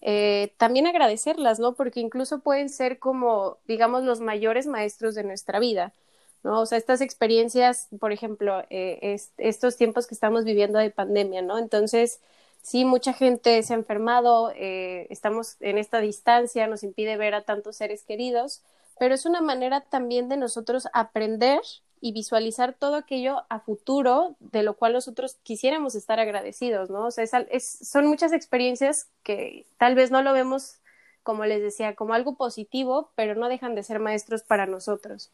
eh, 0.01 0.51
también 0.57 0.87
agradecerlas, 0.87 1.57
¿no? 1.61 1.73
Porque 1.75 2.01
incluso 2.01 2.39
pueden 2.41 2.67
ser 2.67 2.99
como, 2.99 3.59
digamos, 3.65 4.03
los 4.03 4.19
mayores 4.19 4.67
maestros 4.67 5.15
de 5.15 5.23
nuestra 5.23 5.59
vida. 5.59 5.93
¿No? 6.43 6.61
O 6.61 6.65
sea, 6.65 6.77
estas 6.77 7.01
experiencias, 7.01 7.87
por 7.99 8.11
ejemplo, 8.11 8.63
eh, 8.69 9.17
estos 9.37 9.77
tiempos 9.77 10.07
que 10.07 10.15
estamos 10.15 10.45
viviendo 10.45 10.79
de 10.79 10.89
pandemia, 10.89 11.41
¿no? 11.41 11.57
Entonces, 11.57 12.19
sí, 12.61 12.85
mucha 12.85 13.13
gente 13.13 13.61
se 13.63 13.73
ha 13.73 13.77
enfermado, 13.77 14.51
eh, 14.55 15.07
estamos 15.09 15.57
en 15.61 15.77
esta 15.77 15.99
distancia, 15.99 16.67
nos 16.67 16.83
impide 16.83 17.17
ver 17.17 17.35
a 17.35 17.43
tantos 17.43 17.77
seres 17.77 18.03
queridos, 18.03 18.61
pero 18.99 19.15
es 19.15 19.25
una 19.25 19.41
manera 19.41 19.81
también 19.81 20.29
de 20.29 20.37
nosotros 20.37 20.87
aprender 20.93 21.61
y 22.01 22.13
visualizar 22.13 22.73
todo 22.73 22.95
aquello 22.95 23.43
a 23.49 23.59
futuro 23.59 24.35
de 24.39 24.63
lo 24.63 24.75
cual 24.75 24.93
nosotros 24.93 25.37
quisiéramos 25.43 25.93
estar 25.95 26.19
agradecidos, 26.19 26.89
¿no? 26.89 27.05
O 27.05 27.11
sea, 27.11 27.23
es, 27.51 27.79
son 27.87 28.07
muchas 28.07 28.33
experiencias 28.33 29.07
que 29.23 29.67
tal 29.77 29.95
vez 29.95 30.09
no 30.09 30.23
lo 30.23 30.33
vemos, 30.33 30.79
como 31.23 31.45
les 31.45 31.61
decía, 31.61 31.95
como 31.95 32.15
algo 32.15 32.35
positivo, 32.35 33.11
pero 33.15 33.35
no 33.35 33.49
dejan 33.49 33.75
de 33.75 33.83
ser 33.83 33.99
maestros 33.99 34.41
para 34.41 34.65
nosotros. 34.65 35.31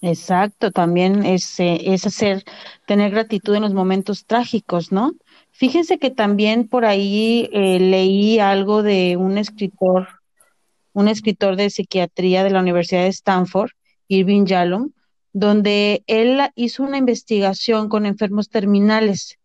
Exacto, 0.00 0.70
también 0.70 1.24
es, 1.24 1.58
eh, 1.58 1.92
es 1.92 2.06
hacer, 2.06 2.44
tener 2.86 3.10
gratitud 3.10 3.56
en 3.56 3.62
los 3.62 3.74
momentos 3.74 4.26
trágicos, 4.26 4.92
¿no? 4.92 5.12
Fíjense 5.50 5.98
que 5.98 6.10
también 6.10 6.68
por 6.68 6.84
ahí 6.84 7.50
eh, 7.52 7.80
leí 7.80 8.38
algo 8.38 8.84
de 8.84 9.16
un 9.16 9.38
escritor, 9.38 10.06
un 10.92 11.08
escritor 11.08 11.56
de 11.56 11.70
psiquiatría 11.70 12.44
de 12.44 12.50
la 12.50 12.60
Universidad 12.60 13.02
de 13.02 13.08
Stanford, 13.08 13.70
Irving 14.06 14.44
Yalom, 14.46 14.92
donde 15.32 16.04
él 16.06 16.40
hizo 16.54 16.84
una 16.84 16.98
investigación 16.98 17.88
con 17.88 18.06
enfermos 18.06 18.50
terminales, 18.50 19.38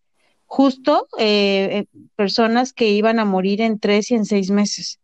justo 0.46 1.08
eh, 1.18 1.86
personas 2.16 2.74
que 2.74 2.90
iban 2.90 3.18
a 3.18 3.26
morir 3.26 3.60
en 3.62 3.80
tres 3.80 4.12
y 4.12 4.16
en 4.16 4.26
seis 4.26 4.52
meses. 4.52 5.00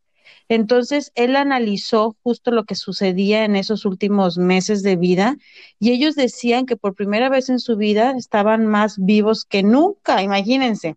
Entonces, 0.48 1.12
él 1.16 1.36
analizó 1.36 2.16
justo 2.24 2.52
lo 2.52 2.64
que 2.64 2.76
sucedía 2.76 3.46
en 3.46 3.56
esos 3.56 3.86
últimos 3.86 4.38
meses 4.38 4.82
de 4.82 4.96
vida 4.96 5.38
y 5.80 5.92
ellos 5.92 6.16
decían 6.16 6.66
que 6.66 6.76
por 6.76 6.96
primera 6.96 7.30
vez 7.30 7.50
en 7.50 7.60
su 7.60 7.78
vida 7.78 8.16
estaban 8.18 8.66
más 8.66 8.98
vivos 8.98 9.46
que 9.46 9.62
nunca, 9.64 10.24
imagínense. 10.24 10.96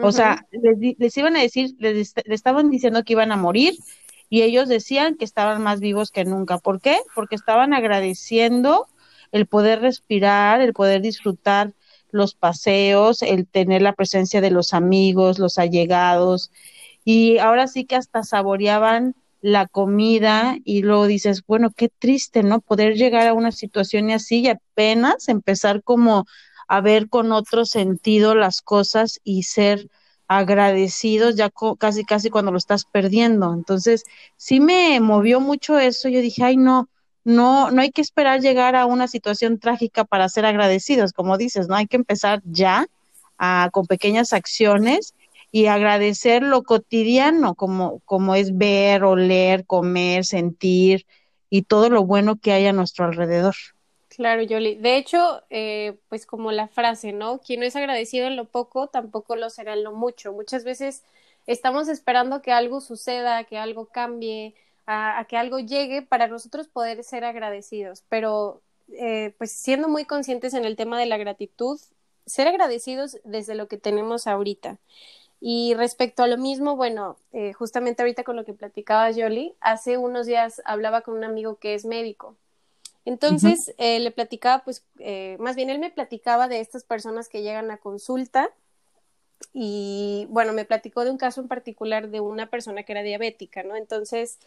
O 0.00 0.12
sea, 0.12 0.46
les, 0.52 1.16
iban 1.16 1.36
a 1.36 1.40
decir, 1.40 1.74
les, 1.78 2.14
estaban 2.26 2.70
diciendo 2.70 3.02
que 3.02 3.14
iban 3.14 3.32
a 3.32 3.36
morir 3.36 3.74
y 4.28 4.42
ellos 4.42 4.68
decían 4.68 5.16
que 5.16 5.24
estaban 5.24 5.62
más 5.62 5.80
vivos 5.80 6.10
que 6.10 6.24
nunca. 6.24 6.58
¿Por 6.58 6.80
qué? 6.80 6.98
Porque 7.14 7.34
estaban 7.34 7.74
agradeciendo 7.74 8.86
el 9.32 9.46
poder 9.46 9.80
respirar, 9.80 10.60
el 10.60 10.72
poder 10.72 11.02
disfrutar 11.02 11.72
los 12.12 12.34
paseos, 12.34 13.22
el 13.22 13.46
tener 13.46 13.82
la 13.82 13.94
presencia 13.94 14.40
de 14.40 14.50
los 14.50 14.74
amigos, 14.74 15.38
los 15.38 15.58
allegados, 15.58 16.50
y 17.04 17.38
ahora 17.38 17.66
sí 17.66 17.84
que 17.84 17.96
hasta 17.96 18.22
saboreaban 18.22 19.14
la 19.40 19.66
comida 19.66 20.56
y 20.64 20.82
luego 20.82 21.06
dices, 21.06 21.42
bueno, 21.46 21.70
qué 21.76 21.88
triste, 21.88 22.42
¿no? 22.44 22.60
Poder 22.60 22.94
llegar 22.94 23.26
a 23.26 23.34
una 23.34 23.50
situación 23.50 24.10
así 24.10 24.40
y 24.40 24.48
apenas 24.48 25.28
empezar 25.28 25.82
como 25.82 26.26
a 26.68 26.80
ver 26.80 27.08
con 27.08 27.32
otro 27.32 27.66
sentido 27.66 28.34
las 28.36 28.62
cosas 28.62 29.20
y 29.24 29.42
ser 29.42 29.88
agradecidos 30.28 31.34
ya 31.34 31.50
casi 31.78 32.04
casi 32.04 32.30
cuando 32.30 32.52
lo 32.52 32.58
estás 32.58 32.84
perdiendo. 32.84 33.52
Entonces, 33.52 34.04
sí 34.36 34.60
me 34.60 35.00
movió 35.00 35.40
mucho 35.40 35.78
eso. 35.78 36.08
Yo 36.08 36.20
dije, 36.20 36.44
ay, 36.44 36.56
no, 36.56 36.88
no, 37.24 37.70
no 37.70 37.82
hay 37.82 37.90
que 37.90 38.00
esperar 38.00 38.40
llegar 38.40 38.76
a 38.76 38.86
una 38.86 39.08
situación 39.08 39.58
trágica 39.58 40.04
para 40.04 40.28
ser 40.28 40.46
agradecidos, 40.46 41.12
como 41.12 41.36
dices, 41.36 41.68
¿no? 41.68 41.74
Hay 41.74 41.88
que 41.88 41.96
empezar 41.96 42.40
ya 42.44 42.86
a, 43.38 43.70
con 43.72 43.86
pequeñas 43.86 44.32
acciones 44.32 45.14
y 45.52 45.66
agradecer 45.66 46.42
lo 46.42 46.62
cotidiano, 46.64 47.54
como, 47.54 48.00
como 48.00 48.34
es 48.34 48.56
ver, 48.56 49.04
oler, 49.04 49.66
comer, 49.66 50.24
sentir 50.24 51.06
y 51.50 51.62
todo 51.62 51.90
lo 51.90 52.04
bueno 52.04 52.36
que 52.40 52.52
hay 52.52 52.66
a 52.66 52.72
nuestro 52.72 53.04
alrededor. 53.04 53.54
Claro, 54.08 54.42
Yoli. 54.42 54.76
De 54.76 54.96
hecho, 54.96 55.42
eh, 55.50 55.98
pues 56.08 56.26
como 56.26 56.52
la 56.52 56.68
frase, 56.68 57.12
¿no? 57.12 57.38
Quien 57.40 57.60
no 57.60 57.66
es 57.66 57.76
agradecido 57.76 58.26
en 58.26 58.36
lo 58.36 58.46
poco, 58.46 58.88
tampoco 58.88 59.36
lo 59.36 59.50
será 59.50 59.74
en 59.74 59.84
lo 59.84 59.92
mucho. 59.92 60.32
Muchas 60.32 60.64
veces 60.64 61.02
estamos 61.46 61.88
esperando 61.88 62.42
que 62.42 62.52
algo 62.52 62.80
suceda, 62.80 63.44
que 63.44 63.58
algo 63.58 63.86
cambie, 63.86 64.54
a, 64.86 65.24
que 65.28 65.36
algo 65.36 65.58
llegue 65.58 66.02
para 66.02 66.28
nosotros 66.28 66.68
poder 66.68 67.04
ser 67.04 67.24
agradecidos. 67.24 68.04
Pero, 68.08 68.62
eh, 68.88 69.34
pues 69.38 69.52
siendo 69.52 69.88
muy 69.88 70.04
conscientes 70.06 70.54
en 70.54 70.64
el 70.64 70.76
tema 70.76 70.98
de 70.98 71.06
la 71.06 71.18
gratitud, 71.18 71.78
ser 72.26 72.48
agradecidos 72.48 73.18
desde 73.24 73.54
lo 73.54 73.68
que 73.68 73.78
tenemos 73.78 74.26
ahorita. 74.26 74.78
Y 75.44 75.74
respecto 75.74 76.22
a 76.22 76.28
lo 76.28 76.38
mismo, 76.38 76.76
bueno, 76.76 77.16
eh, 77.32 77.52
justamente 77.52 78.00
ahorita 78.00 78.22
con 78.22 78.36
lo 78.36 78.44
que 78.44 78.52
platicaba 78.52 79.12
Jolie, 79.12 79.56
hace 79.60 79.96
unos 79.96 80.26
días 80.26 80.62
hablaba 80.64 81.00
con 81.00 81.16
un 81.16 81.24
amigo 81.24 81.56
que 81.56 81.74
es 81.74 81.84
médico. 81.84 82.36
Entonces, 83.04 83.74
eh, 83.76 83.98
le 83.98 84.12
platicaba, 84.12 84.62
pues, 84.62 84.84
eh, 85.00 85.36
más 85.40 85.56
bien 85.56 85.68
él 85.68 85.80
me 85.80 85.90
platicaba 85.90 86.46
de 86.46 86.60
estas 86.60 86.84
personas 86.84 87.28
que 87.28 87.42
llegan 87.42 87.72
a 87.72 87.78
consulta 87.78 88.50
y, 89.52 90.28
bueno, 90.30 90.52
me 90.52 90.64
platicó 90.64 91.04
de 91.04 91.10
un 91.10 91.18
caso 91.18 91.40
en 91.40 91.48
particular 91.48 92.10
de 92.10 92.20
una 92.20 92.48
persona 92.48 92.84
que 92.84 92.92
era 92.92 93.02
diabética, 93.02 93.64
¿no? 93.64 93.74
Entonces, 93.74 94.38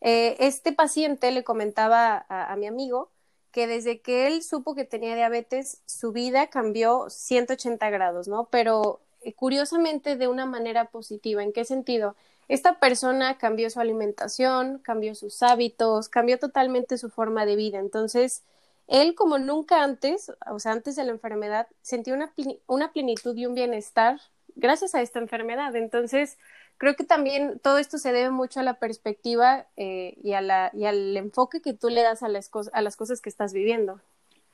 este 0.00 0.72
paciente 0.72 1.30
le 1.30 1.44
comentaba 1.44 2.26
a, 2.28 2.52
a 2.52 2.56
mi 2.56 2.66
amigo 2.66 3.10
que 3.52 3.68
desde 3.68 4.00
que 4.00 4.26
él 4.26 4.42
supo 4.42 4.74
que 4.74 4.84
tenía 4.84 5.14
diabetes, 5.14 5.82
su 5.86 6.10
vida 6.10 6.48
cambió 6.48 7.08
180 7.10 7.90
grados, 7.90 8.26
¿no? 8.26 8.48
Pero 8.50 8.98
curiosamente 9.36 10.16
de 10.16 10.28
una 10.28 10.46
manera 10.46 10.86
positiva. 10.86 11.42
¿En 11.42 11.52
qué 11.52 11.64
sentido? 11.64 12.16
Esta 12.48 12.78
persona 12.78 13.38
cambió 13.38 13.70
su 13.70 13.80
alimentación, 13.80 14.78
cambió 14.78 15.14
sus 15.14 15.42
hábitos, 15.42 16.08
cambió 16.08 16.38
totalmente 16.38 16.98
su 16.98 17.08
forma 17.08 17.46
de 17.46 17.56
vida. 17.56 17.78
Entonces, 17.78 18.42
él 18.88 19.14
como 19.14 19.38
nunca 19.38 19.82
antes, 19.82 20.32
o 20.50 20.58
sea, 20.58 20.72
antes 20.72 20.96
de 20.96 21.04
la 21.04 21.12
enfermedad, 21.12 21.68
sentía 21.82 22.14
una, 22.14 22.32
una 22.66 22.92
plenitud 22.92 23.36
y 23.36 23.46
un 23.46 23.54
bienestar 23.54 24.20
gracias 24.56 24.94
a 24.94 25.02
esta 25.02 25.18
enfermedad. 25.18 25.74
Entonces, 25.76 26.38
creo 26.78 26.96
que 26.96 27.04
también 27.04 27.58
todo 27.60 27.78
esto 27.78 27.98
se 27.98 28.12
debe 28.12 28.30
mucho 28.30 28.60
a 28.60 28.64
la 28.64 28.74
perspectiva 28.74 29.66
eh, 29.76 30.16
y, 30.22 30.32
a 30.34 30.40
la, 30.40 30.70
y 30.74 30.84
al 30.84 31.16
enfoque 31.16 31.62
que 31.62 31.74
tú 31.74 31.88
le 31.88 32.02
das 32.02 32.22
a 32.22 32.28
las, 32.28 32.50
a 32.72 32.82
las 32.82 32.96
cosas 32.96 33.20
que 33.20 33.30
estás 33.30 33.52
viviendo. 33.52 34.00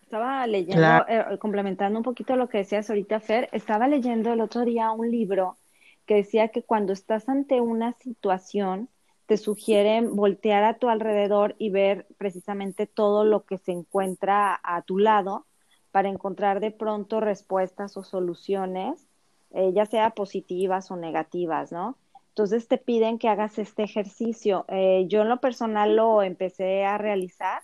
Estaba 0.09 0.47
leyendo, 0.47 1.07
eh, 1.07 1.37
complementando 1.38 1.99
un 1.99 2.03
poquito 2.03 2.35
lo 2.35 2.49
que 2.49 2.57
decías 2.57 2.88
ahorita, 2.88 3.21
Fer, 3.21 3.50
estaba 3.53 3.88
leyendo 3.88 4.33
el 4.33 4.41
otro 4.41 4.65
día 4.65 4.91
un 4.91 5.11
libro 5.11 5.59
que 6.07 6.15
decía 6.15 6.49
que 6.49 6.62
cuando 6.62 6.95
estás 6.95 7.29
ante 7.29 7.61
una 7.61 7.93
situación, 7.93 8.88
te 9.27 9.37
sugieren 9.37 10.17
voltear 10.17 10.65
a 10.65 10.79
tu 10.79 10.88
alrededor 10.88 11.57
y 11.59 11.69
ver 11.69 12.07
precisamente 12.17 12.87
todo 12.87 13.25
lo 13.25 13.45
que 13.45 13.59
se 13.59 13.73
encuentra 13.73 14.59
a 14.62 14.81
tu 14.81 14.97
lado 14.97 15.45
para 15.91 16.09
encontrar 16.09 16.61
de 16.61 16.71
pronto 16.71 17.21
respuestas 17.21 17.99
o 17.99 18.03
soluciones, 18.03 19.07
eh, 19.50 19.73
ya 19.75 19.85
sea 19.85 20.12
positivas 20.12 20.91
o 20.91 20.97
negativas, 20.97 21.71
¿no? 21.71 21.99
Entonces 22.31 22.67
te 22.67 22.79
piden 22.79 23.19
que 23.19 23.29
hagas 23.29 23.59
este 23.59 23.83
ejercicio. 23.83 24.65
Eh, 24.69 25.05
yo 25.07 25.21
en 25.21 25.29
lo 25.29 25.38
personal 25.41 25.97
lo 25.97 26.23
empecé 26.23 26.87
a 26.87 26.97
realizar 26.97 27.61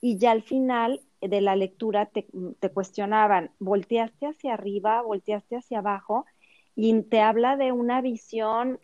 y 0.00 0.16
ya 0.16 0.30
al 0.30 0.40
final 0.40 1.02
de 1.28 1.40
la 1.40 1.56
lectura 1.56 2.06
te, 2.06 2.26
cuestionaban, 2.72 3.52
volteaste 3.58 4.26
hacia 4.26 4.54
arriba, 4.54 5.02
volteaste 5.02 5.56
hacia 5.56 5.78
abajo, 5.78 6.26
y 6.74 7.02
te 7.02 7.20
habla 7.20 7.56
de 7.56 7.72
una 7.72 8.00
visión 8.00 8.80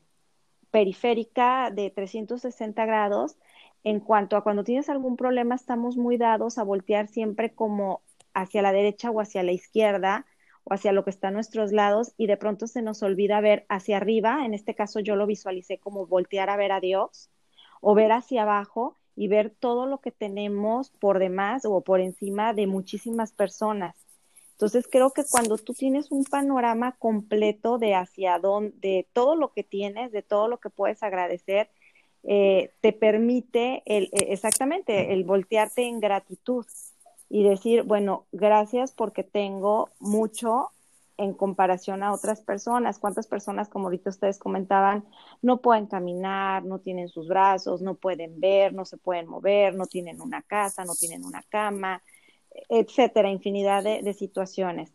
periférica 0.71 1.71
de 1.71 1.90
360 1.90 2.85
grados 2.85 3.37
en 3.85 4.00
cuanto 4.00 4.37
a 4.37 4.42
cuando 4.42 4.64
tienes 4.64 4.90
algún 4.90 5.16
problema 5.16 5.54
estamos 5.54 5.97
muy 5.97 6.18
dados 6.18 6.59
a 6.59 6.64
voltear 6.64 7.09
siempre 7.09 7.54
como 7.54 8.02
hacia 8.35 8.61
la 8.61 8.73
derecha 8.73 9.11
o 9.11 9.21
hacia 9.21 9.42
la 9.42 9.52
izquierda 9.52 10.26
o 10.64 10.75
hacia 10.75 10.92
lo 10.92 11.04
que 11.04 11.11
está 11.11 11.28
a 11.28 11.30
nuestros 11.30 11.73
lados 11.73 12.12
y 12.18 12.26
de 12.26 12.37
pronto 12.37 12.66
se 12.66 12.83
nos 12.83 13.02
olvida 13.02 13.40
ver 13.40 13.64
hacia 13.71 13.97
arriba, 13.97 14.45
en 14.45 14.52
este 14.52 14.75
caso 14.75 15.00
yo 15.00 15.16
lo 15.16 15.26
visualicé 15.26 15.78
como 15.78 16.07
voltear 16.07 16.50
a 16.50 16.57
ver 16.57 16.73
a 16.73 16.80
Dios 16.80 17.30
o 17.80 17.95
ver 17.95 18.12
hacia 18.12 18.42
abajo 18.42 18.98
y 19.18 19.26
ver 19.26 19.50
todo 19.50 19.87
lo 19.87 19.98
que 19.98 20.12
tenemos 20.12 20.90
por 20.90 21.18
demás 21.18 21.64
o 21.64 21.80
por 21.80 22.00
encima 22.00 22.54
de 22.54 22.68
muchísimas 22.68 23.32
personas. 23.32 23.96
Entonces 24.52 24.87
creo 24.88 25.10
que 25.10 25.25
cuando 25.28 25.58
tú 25.58 25.75
tienes 25.75 26.12
un 26.12 26.22
panorama 26.22 26.94
completo 27.00 27.78
de 27.78 27.96
hacia 27.96 28.38
dónde, 28.38 28.76
de 28.78 29.06
todo 29.12 29.34
lo 29.34 29.52
que 29.52 29.64
tienes, 29.64 30.12
de 30.12 30.22
todo 30.22 30.46
lo 30.46 30.58
que 30.58 30.70
puedes 30.70 31.02
agradecer, 31.02 31.68
eh, 32.22 32.70
te 32.80 32.92
permite 32.92 33.82
el, 33.87 34.04
e, 34.12 34.32
exactamente 34.32 35.12
el 35.12 35.25
voltearte 35.25 35.82
en 35.82 35.98
gratitud 35.98 36.64
y 37.28 37.42
decir, 37.42 37.82
bueno, 37.82 38.26
gracias 38.30 38.92
porque 38.92 39.25
tengo 39.25 39.90
mucho 39.98 40.70
en 41.18 41.34
comparación 41.34 42.02
a 42.02 42.12
otras 42.12 42.40
personas. 42.40 42.98
¿Cuántas 42.98 43.26
personas, 43.26 43.68
como 43.68 43.87
ahorita 43.87 44.10
ustedes 44.10 44.38
comentaban, 44.38 45.04
no 45.42 45.60
pueden 45.60 45.87
caminar, 45.87 46.64
no 46.64 46.78
tienen 46.78 47.08
sus 47.08 47.28
brazos, 47.28 47.82
no 47.82 47.96
pueden 47.96 48.40
ver, 48.40 48.72
no 48.72 48.84
se 48.84 48.96
pueden 48.96 49.26
mover, 49.26 49.75
no 49.75 49.87
tienen 49.87 50.20
una 50.20 50.42
casa, 50.42 50.84
no 50.84 50.94
tienen 50.94 51.25
una 51.25 51.42
cama, 51.42 52.02
etcétera, 52.68 53.30
infinidad 53.30 53.82
de, 53.82 54.14
situaciones. 54.14 54.94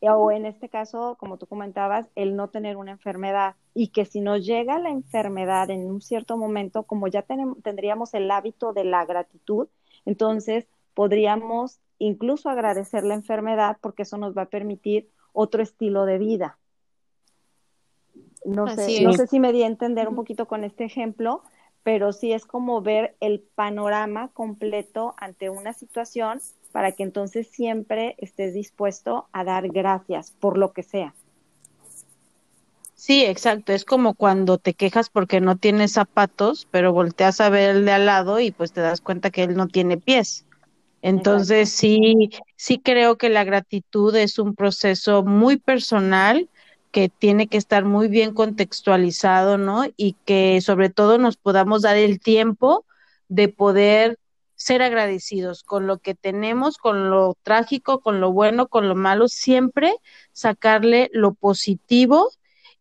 O 0.00 0.30
en 0.30 0.46
este 0.46 0.68
caso, 0.68 1.16
como 1.18 1.38
tú 1.38 1.46
comentabas, 1.46 2.06
el 2.14 2.36
no 2.36 2.50
tener 2.50 2.76
una 2.76 2.92
enfermedad 2.92 3.56
y 3.72 3.88
que 3.88 4.04
si 4.04 4.20
nos 4.20 4.44
llega 4.44 4.78
la 4.78 4.90
enfermedad 4.90 5.70
en 5.70 5.86
un 5.86 6.00
cierto 6.02 6.36
momento, 6.36 6.84
como 6.84 7.08
ya 7.08 7.22
tendríamos 7.22 8.14
el 8.14 8.30
hábito 8.30 8.72
de 8.72 8.84
la 8.84 9.04
gratitud, 9.06 9.68
entonces 10.04 10.68
podríamos 10.92 11.80
incluso 11.98 12.50
agradecer 12.50 13.02
la 13.04 13.14
enfermedad 13.14 13.78
porque 13.80 14.02
eso 14.02 14.18
nos 14.18 14.36
va 14.36 14.42
a 14.42 14.50
permitir 14.50 15.08
otro 15.34 15.62
estilo 15.62 16.06
de 16.06 16.16
vida. 16.16 16.58
No 18.46 18.68
sé, 18.68 19.02
no 19.02 19.12
sé 19.12 19.26
si 19.26 19.38
me 19.40 19.52
di 19.52 19.62
a 19.62 19.66
entender 19.66 20.08
un 20.08 20.14
poquito 20.14 20.46
con 20.46 20.64
este 20.64 20.84
ejemplo, 20.84 21.42
pero 21.82 22.12
sí 22.12 22.32
es 22.32 22.46
como 22.46 22.80
ver 22.80 23.16
el 23.20 23.40
panorama 23.40 24.28
completo 24.32 25.14
ante 25.18 25.50
una 25.50 25.74
situación 25.74 26.40
para 26.72 26.92
que 26.92 27.02
entonces 27.02 27.48
siempre 27.48 28.16
estés 28.18 28.54
dispuesto 28.54 29.28
a 29.32 29.44
dar 29.44 29.68
gracias 29.68 30.32
por 30.40 30.56
lo 30.58 30.72
que 30.72 30.82
sea. 30.82 31.14
Sí, 32.94 33.24
exacto. 33.24 33.72
Es 33.72 33.84
como 33.84 34.14
cuando 34.14 34.56
te 34.56 34.72
quejas 34.72 35.10
porque 35.10 35.40
no 35.40 35.56
tienes 35.56 35.92
zapatos, 35.92 36.66
pero 36.70 36.92
volteas 36.92 37.40
a 37.40 37.50
ver 37.50 37.76
el 37.76 37.84
de 37.84 37.92
al 37.92 38.06
lado 38.06 38.40
y 38.40 38.50
pues 38.50 38.72
te 38.72 38.80
das 38.80 39.02
cuenta 39.02 39.30
que 39.30 39.42
él 39.42 39.56
no 39.56 39.68
tiene 39.68 39.98
pies. 39.98 40.46
Entonces 41.04 41.68
sí, 41.68 42.30
sí 42.56 42.78
creo 42.78 43.18
que 43.18 43.28
la 43.28 43.44
gratitud 43.44 44.16
es 44.16 44.38
un 44.38 44.54
proceso 44.54 45.22
muy 45.22 45.58
personal 45.58 46.48
que 46.92 47.10
tiene 47.10 47.46
que 47.46 47.58
estar 47.58 47.84
muy 47.84 48.08
bien 48.08 48.32
contextualizado, 48.32 49.58
¿no? 49.58 49.84
Y 49.98 50.16
que 50.24 50.62
sobre 50.62 50.88
todo 50.88 51.18
nos 51.18 51.36
podamos 51.36 51.82
dar 51.82 51.98
el 51.98 52.20
tiempo 52.20 52.86
de 53.28 53.48
poder 53.48 54.18
ser 54.54 54.80
agradecidos 54.80 55.62
con 55.62 55.86
lo 55.86 55.98
que 55.98 56.14
tenemos, 56.14 56.78
con 56.78 57.10
lo 57.10 57.36
trágico, 57.42 58.00
con 58.00 58.22
lo 58.22 58.32
bueno, 58.32 58.68
con 58.68 58.88
lo 58.88 58.94
malo, 58.94 59.28
siempre 59.28 59.94
sacarle 60.32 61.10
lo 61.12 61.34
positivo 61.34 62.30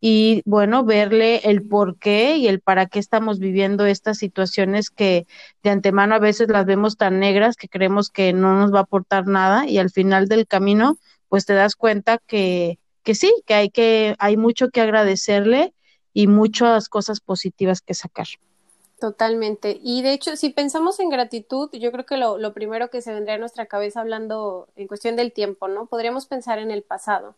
y 0.06 0.42
bueno, 0.44 0.84
verle 0.84 1.38
el 1.46 1.66
por 1.66 1.98
qué 1.98 2.36
y 2.36 2.50
el 2.50 2.60
para 2.60 2.88
qué 2.88 3.00
estamos 3.00 3.40
viviendo 3.40 3.86
estas 3.86 4.18
situaciones 4.18 4.90
que 4.90 5.26
de 5.64 5.70
antemano 5.70 6.14
a 6.14 6.20
veces 6.20 6.50
las 6.50 6.66
vemos 6.66 6.98
tan 6.98 7.22
negras 7.22 7.56
que 7.56 7.70
creemos 7.70 8.10
que 8.10 8.34
no 8.34 8.54
nos 8.54 8.74
va 8.74 8.80
a 8.80 8.82
aportar 8.82 9.28
nada 9.28 9.66
y 9.66 9.78
al 9.78 9.92
final 9.92 10.28
del 10.28 10.46
camino 10.46 10.98
pues 11.30 11.46
te 11.46 11.54
das 11.54 11.78
cuenta 11.78 12.18
que, 12.18 12.80
que 13.04 13.16
sí, 13.16 13.34
que 13.46 13.54
hay 13.54 13.70
que, 13.70 14.18
hay 14.20 14.36
mucho 14.36 14.72
que 14.72 14.82
agradecerle 14.82 15.74
y 16.12 16.28
muchas 16.28 16.90
cosas 16.90 17.22
positivas 17.22 17.80
que 17.80 17.94
sacar. 17.94 18.28
Totalmente. 19.00 19.80
Y 19.82 20.02
de 20.02 20.12
hecho, 20.12 20.36
si 20.36 20.50
pensamos 20.50 21.00
en 21.00 21.12
gratitud, 21.12 21.70
yo 21.72 21.94
creo 21.94 22.06
que 22.06 22.18
lo, 22.18 22.38
lo, 22.38 22.54
primero 22.54 22.90
que 22.90 23.02
se 23.02 23.14
vendría 23.14 23.36
a 23.36 23.40
nuestra 23.40 23.68
cabeza 23.68 24.02
hablando 24.02 24.68
en 24.76 24.88
cuestión 24.88 25.16
del 25.16 25.32
tiempo, 25.32 25.70
¿no? 25.70 25.86
Podríamos 25.86 26.26
pensar 26.26 26.60
en 26.60 26.72
el 26.72 26.84
pasado. 26.84 27.38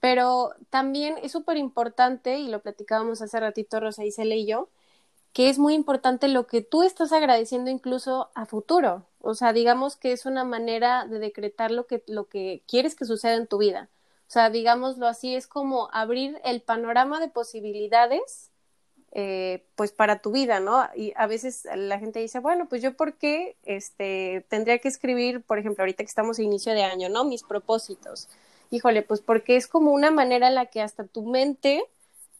Pero 0.00 0.54
también 0.70 1.16
es 1.22 1.32
súper 1.32 1.56
importante, 1.56 2.38
y 2.38 2.48
lo 2.48 2.60
platicábamos 2.60 3.22
hace 3.22 3.38
ratito 3.40 3.80
Rosa 3.80 4.04
Isela 4.04 4.34
y 4.34 4.46
yo, 4.46 4.68
que 5.32 5.48
es 5.48 5.58
muy 5.58 5.74
importante 5.74 6.28
lo 6.28 6.46
que 6.46 6.62
tú 6.62 6.82
estás 6.82 7.12
agradeciendo 7.12 7.70
incluso 7.70 8.30
a 8.34 8.46
futuro. 8.46 9.06
O 9.20 9.34
sea, 9.34 9.52
digamos 9.52 9.96
que 9.96 10.12
es 10.12 10.26
una 10.26 10.44
manera 10.44 11.06
de 11.06 11.18
decretar 11.18 11.70
lo 11.70 11.86
que, 11.86 12.02
lo 12.06 12.28
que 12.28 12.62
quieres 12.66 12.94
que 12.96 13.04
suceda 13.04 13.34
en 13.34 13.46
tu 13.46 13.58
vida. 13.58 13.88
O 14.28 14.32
sea, 14.32 14.50
digámoslo 14.50 15.06
así, 15.06 15.34
es 15.34 15.46
como 15.46 15.88
abrir 15.92 16.40
el 16.44 16.62
panorama 16.62 17.20
de 17.20 17.28
posibilidades 17.28 18.50
eh, 19.12 19.66
pues 19.74 19.90
para 19.92 20.20
tu 20.20 20.30
vida, 20.30 20.60
¿no? 20.60 20.88
Y 20.94 21.12
a 21.16 21.26
veces 21.26 21.66
la 21.74 21.98
gente 21.98 22.20
dice, 22.20 22.38
bueno, 22.38 22.68
pues 22.68 22.80
yo 22.80 22.96
por 22.96 23.14
qué 23.14 23.56
este, 23.64 24.46
tendría 24.48 24.78
que 24.78 24.88
escribir, 24.88 25.42
por 25.42 25.58
ejemplo, 25.58 25.82
ahorita 25.82 26.04
que 26.04 26.08
estamos 26.08 26.38
a 26.38 26.42
inicio 26.42 26.72
de 26.74 26.84
año, 26.84 27.08
¿no? 27.08 27.24
Mis 27.24 27.42
propósitos. 27.42 28.28
Híjole, 28.70 29.02
pues 29.02 29.20
porque 29.20 29.56
es 29.56 29.66
como 29.66 29.92
una 29.92 30.10
manera 30.10 30.48
en 30.48 30.54
la 30.54 30.66
que 30.66 30.80
hasta 30.80 31.04
tu 31.04 31.24
mente 31.24 31.82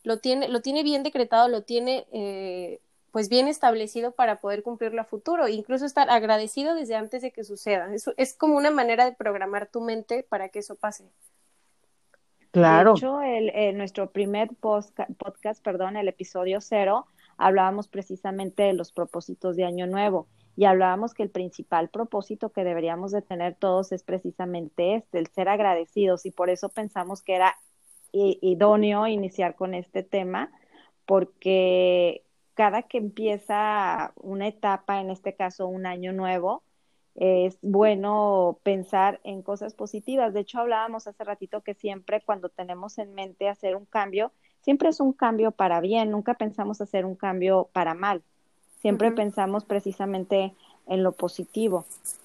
lo 0.04 0.18
tiene, 0.18 0.48
lo 0.48 0.62
tiene 0.62 0.82
bien 0.82 1.02
decretado, 1.02 1.48
lo 1.48 1.62
tiene 1.62 2.06
eh, 2.12 2.80
pues 3.10 3.28
bien 3.28 3.48
establecido 3.48 4.12
para 4.12 4.40
poder 4.40 4.62
cumplirlo 4.62 5.00
a 5.00 5.04
futuro, 5.04 5.48
incluso 5.48 5.84
estar 5.84 6.08
agradecido 6.08 6.74
desde 6.74 6.94
antes 6.94 7.22
de 7.22 7.32
que 7.32 7.44
suceda. 7.44 7.92
Es, 7.92 8.08
es 8.16 8.34
como 8.34 8.56
una 8.56 8.70
manera 8.70 9.04
de 9.04 9.12
programar 9.12 9.66
tu 9.66 9.80
mente 9.80 10.22
para 10.22 10.48
que 10.48 10.60
eso 10.60 10.76
pase. 10.76 11.04
Claro. 12.52 12.94
De 12.94 12.98
hecho, 12.98 13.22
el, 13.22 13.76
nuestro 13.76 14.10
primer 14.10 14.50
podcast, 14.54 15.62
perdón, 15.62 15.96
el 15.96 16.08
episodio 16.08 16.60
cero, 16.60 17.06
hablábamos 17.36 17.88
precisamente 17.88 18.64
de 18.64 18.72
los 18.72 18.92
propósitos 18.92 19.56
de 19.56 19.64
Año 19.64 19.86
Nuevo 19.86 20.26
y 20.60 20.66
hablábamos 20.66 21.14
que 21.14 21.22
el 21.22 21.30
principal 21.30 21.88
propósito 21.88 22.50
que 22.50 22.64
deberíamos 22.64 23.12
de 23.12 23.22
tener 23.22 23.54
todos 23.54 23.92
es 23.92 24.02
precisamente 24.02 24.96
este, 24.96 25.18
el 25.18 25.26
ser 25.28 25.48
agradecidos 25.48 26.26
y 26.26 26.32
por 26.32 26.50
eso 26.50 26.68
pensamos 26.68 27.22
que 27.22 27.34
era 27.34 27.56
idóneo 28.12 29.06
iniciar 29.06 29.54
con 29.54 29.72
este 29.72 30.02
tema 30.02 30.52
porque 31.06 32.24
cada 32.52 32.82
que 32.82 32.98
empieza 32.98 34.12
una 34.16 34.48
etapa, 34.48 35.00
en 35.00 35.08
este 35.08 35.34
caso 35.34 35.66
un 35.66 35.86
año 35.86 36.12
nuevo, 36.12 36.62
es 37.14 37.56
bueno 37.62 38.60
pensar 38.62 39.18
en 39.24 39.40
cosas 39.40 39.72
positivas. 39.72 40.34
De 40.34 40.40
hecho, 40.40 40.58
hablábamos 40.58 41.06
hace 41.06 41.24
ratito 41.24 41.62
que 41.62 41.72
siempre 41.72 42.20
cuando 42.20 42.50
tenemos 42.50 42.98
en 42.98 43.14
mente 43.14 43.48
hacer 43.48 43.76
un 43.76 43.86
cambio, 43.86 44.30
siempre 44.60 44.90
es 44.90 45.00
un 45.00 45.14
cambio 45.14 45.52
para 45.52 45.80
bien, 45.80 46.10
nunca 46.10 46.34
pensamos 46.34 46.82
hacer 46.82 47.06
un 47.06 47.16
cambio 47.16 47.70
para 47.72 47.94
mal. 47.94 48.22
Siempre 48.80 49.10
pensamos 49.12 49.64
precisamente 49.64 50.54
en 50.86 51.02
lo 51.02 51.12
positivo. 51.12 51.84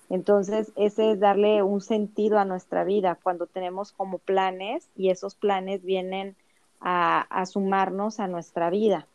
Entonces, 0.10 0.72
ese 0.76 1.12
es 1.12 1.20
darle 1.20 1.64
un 1.64 1.82
sentido 1.82 2.38
a 2.40 2.46
nuestra 2.46 2.84
vida 2.84 3.18
cuando 3.22 3.48
tenemos 3.48 3.92
como 3.92 4.20
planes 4.20 4.88
y 4.96 5.10
esos 5.10 5.36
planes 5.36 5.84
vienen 5.84 6.36
a, 6.80 7.22
a 7.22 7.46
sumarnos 7.46 8.20
a 8.20 8.28
nuestra 8.28 8.70
vida. 8.70 9.08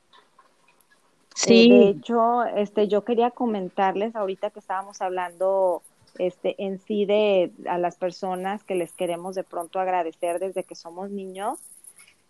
Sí. 1.35 1.71
Eh, 1.71 1.75
de 1.75 1.89
hecho, 1.91 2.45
este, 2.45 2.89
yo 2.89 3.05
quería 3.05 3.31
comentarles 3.31 4.15
ahorita 4.17 4.51
que 4.51 4.59
estábamos 4.59 5.01
hablando 5.01 5.83
este, 6.19 6.55
en 6.63 6.79
sí 6.79 7.07
de 7.07 7.53
a 7.67 7.79
las 7.79 7.97
personas 7.97 8.65
que 8.65 8.75
les 8.75 8.93
queremos 8.93 9.35
de 9.35 9.45
pronto 9.45 9.79
agradecer 9.79 10.39
desde 10.39 10.65
que 10.65 10.75
somos 10.75 11.11
niños. 11.11 11.59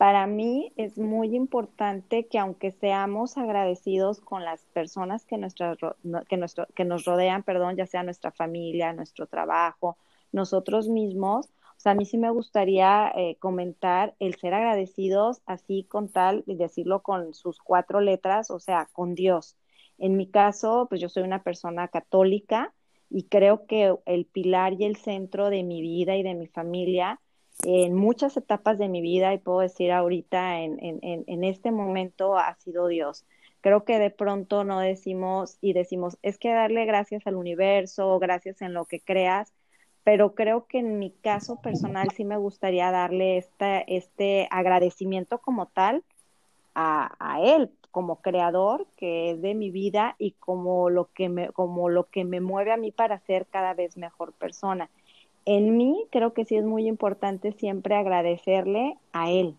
Para 0.00 0.26
mí 0.26 0.72
es 0.76 0.96
muy 0.96 1.36
importante 1.36 2.26
que 2.26 2.38
aunque 2.38 2.70
seamos 2.70 3.36
agradecidos 3.36 4.22
con 4.22 4.46
las 4.46 4.64
personas 4.72 5.26
que, 5.26 5.36
nuestra, 5.36 5.76
que, 6.26 6.38
nuestro, 6.38 6.66
que 6.74 6.86
nos 6.86 7.04
rodean, 7.04 7.42
perdón, 7.42 7.76
ya 7.76 7.84
sea 7.84 8.02
nuestra 8.02 8.30
familia, 8.30 8.94
nuestro 8.94 9.26
trabajo, 9.26 9.98
nosotros 10.32 10.88
mismos, 10.88 11.48
o 11.48 11.80
sea, 11.80 11.92
a 11.92 11.94
mí 11.94 12.06
sí 12.06 12.16
me 12.16 12.30
gustaría 12.30 13.12
eh, 13.14 13.36
comentar 13.40 14.14
el 14.20 14.36
ser 14.36 14.54
agradecidos 14.54 15.42
así 15.44 15.84
con 15.84 16.08
tal 16.08 16.44
y 16.46 16.54
decirlo 16.54 17.02
con 17.02 17.34
sus 17.34 17.58
cuatro 17.58 18.00
letras, 18.00 18.50
o 18.50 18.58
sea, 18.58 18.88
con 18.94 19.14
Dios. 19.14 19.58
En 19.98 20.16
mi 20.16 20.30
caso, 20.30 20.86
pues 20.88 21.02
yo 21.02 21.10
soy 21.10 21.24
una 21.24 21.42
persona 21.42 21.88
católica 21.88 22.72
y 23.10 23.24
creo 23.24 23.66
que 23.66 23.94
el 24.06 24.24
pilar 24.24 24.80
y 24.80 24.86
el 24.86 24.96
centro 24.96 25.50
de 25.50 25.62
mi 25.62 25.82
vida 25.82 26.16
y 26.16 26.22
de 26.22 26.34
mi 26.34 26.46
familia 26.46 27.20
en 27.64 27.94
muchas 27.94 28.36
etapas 28.36 28.78
de 28.78 28.88
mi 28.88 29.00
vida, 29.02 29.32
y 29.34 29.38
puedo 29.38 29.60
decir 29.60 29.92
ahorita 29.92 30.60
en, 30.60 30.78
en, 30.80 31.24
en 31.26 31.44
este 31.44 31.70
momento, 31.70 32.36
ha 32.36 32.54
sido 32.56 32.86
Dios. 32.88 33.24
Creo 33.60 33.84
que 33.84 33.98
de 33.98 34.10
pronto 34.10 34.64
no 34.64 34.80
decimos 34.80 35.58
y 35.60 35.74
decimos, 35.74 36.18
es 36.22 36.38
que 36.38 36.50
darle 36.50 36.86
gracias 36.86 37.26
al 37.26 37.36
universo, 37.36 38.18
gracias 38.18 38.62
en 38.62 38.72
lo 38.72 38.86
que 38.86 39.00
creas, 39.00 39.52
pero 40.02 40.34
creo 40.34 40.66
que 40.66 40.78
en 40.78 40.98
mi 40.98 41.10
caso 41.10 41.60
personal 41.60 42.08
sí 42.16 42.24
me 42.24 42.38
gustaría 42.38 42.90
darle 42.90 43.36
esta, 43.36 43.80
este 43.80 44.48
agradecimiento 44.50 45.38
como 45.38 45.66
tal 45.66 46.02
a, 46.74 47.38
él, 47.42 47.70
como 47.90 48.22
creador 48.22 48.86
que 48.96 49.32
es 49.32 49.42
de 49.42 49.54
mi 49.54 49.70
vida 49.70 50.14
y 50.18 50.32
como 50.32 50.88
lo 50.88 51.12
que 51.12 51.28
me, 51.28 51.50
como 51.50 51.90
lo 51.90 52.08
que 52.08 52.24
me 52.24 52.40
mueve 52.40 52.72
a 52.72 52.78
mí 52.78 52.92
para 52.92 53.18
ser 53.20 53.46
cada 53.46 53.74
vez 53.74 53.98
mejor 53.98 54.32
persona. 54.32 54.88
En 55.44 55.76
mí 55.76 56.06
creo 56.10 56.32
que 56.32 56.44
sí 56.44 56.56
es 56.56 56.64
muy 56.64 56.86
importante 56.86 57.52
siempre 57.52 57.94
agradecerle 57.94 58.96
a 59.12 59.30
él, 59.30 59.56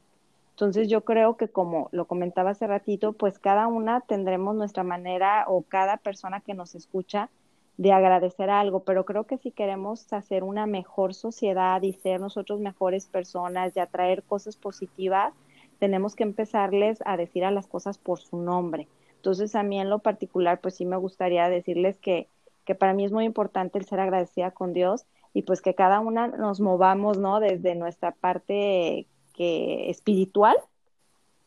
entonces 0.61 0.89
yo 0.89 1.01
creo 1.01 1.37
que 1.37 1.47
como 1.47 1.89
lo 1.91 2.05
comentaba 2.05 2.51
hace 2.51 2.67
ratito, 2.67 3.13
pues 3.13 3.39
cada 3.39 3.65
una 3.65 4.01
tendremos 4.01 4.55
nuestra 4.55 4.83
manera 4.83 5.45
o 5.47 5.63
cada 5.63 5.97
persona 5.97 6.41
que 6.41 6.53
nos 6.53 6.75
escucha 6.75 7.31
de 7.77 7.91
agradecer 7.91 8.51
algo, 8.51 8.81
pero 8.81 9.03
creo 9.03 9.23
que 9.23 9.39
si 9.39 9.49
queremos 9.49 10.13
hacer 10.13 10.43
una 10.43 10.67
mejor 10.67 11.15
sociedad 11.15 11.81
y 11.81 11.93
ser 11.93 12.19
nosotros 12.21 12.59
mejores 12.59 13.07
personas 13.07 13.75
y 13.75 13.79
atraer 13.79 14.21
cosas 14.21 14.55
positivas, 14.55 15.33
tenemos 15.79 16.15
que 16.15 16.23
empezarles 16.23 16.99
a 17.05 17.17
decir 17.17 17.43
a 17.43 17.49
las 17.49 17.65
cosas 17.65 17.97
por 17.97 18.19
su 18.19 18.37
nombre. 18.37 18.87
Entonces 19.15 19.55
a 19.55 19.63
mí 19.63 19.79
en 19.79 19.89
lo 19.89 19.97
particular, 19.97 20.61
pues 20.61 20.75
sí 20.75 20.85
me 20.85 20.97
gustaría 20.97 21.49
decirles 21.49 21.97
que, 21.97 22.27
que 22.65 22.75
para 22.75 22.93
mí 22.93 23.03
es 23.03 23.11
muy 23.11 23.25
importante 23.25 23.79
el 23.79 23.85
ser 23.85 23.99
agradecida 23.99 24.51
con 24.51 24.73
Dios 24.73 25.07
y 25.33 25.43
pues 25.43 25.61
que 25.61 25.75
cada 25.75 25.99
una 25.99 26.27
nos 26.27 26.59
movamos, 26.59 27.17
¿no? 27.17 27.39
Desde 27.39 27.75
nuestra 27.75 28.11
parte 28.11 29.07
que 29.33 29.89
espiritual 29.89 30.57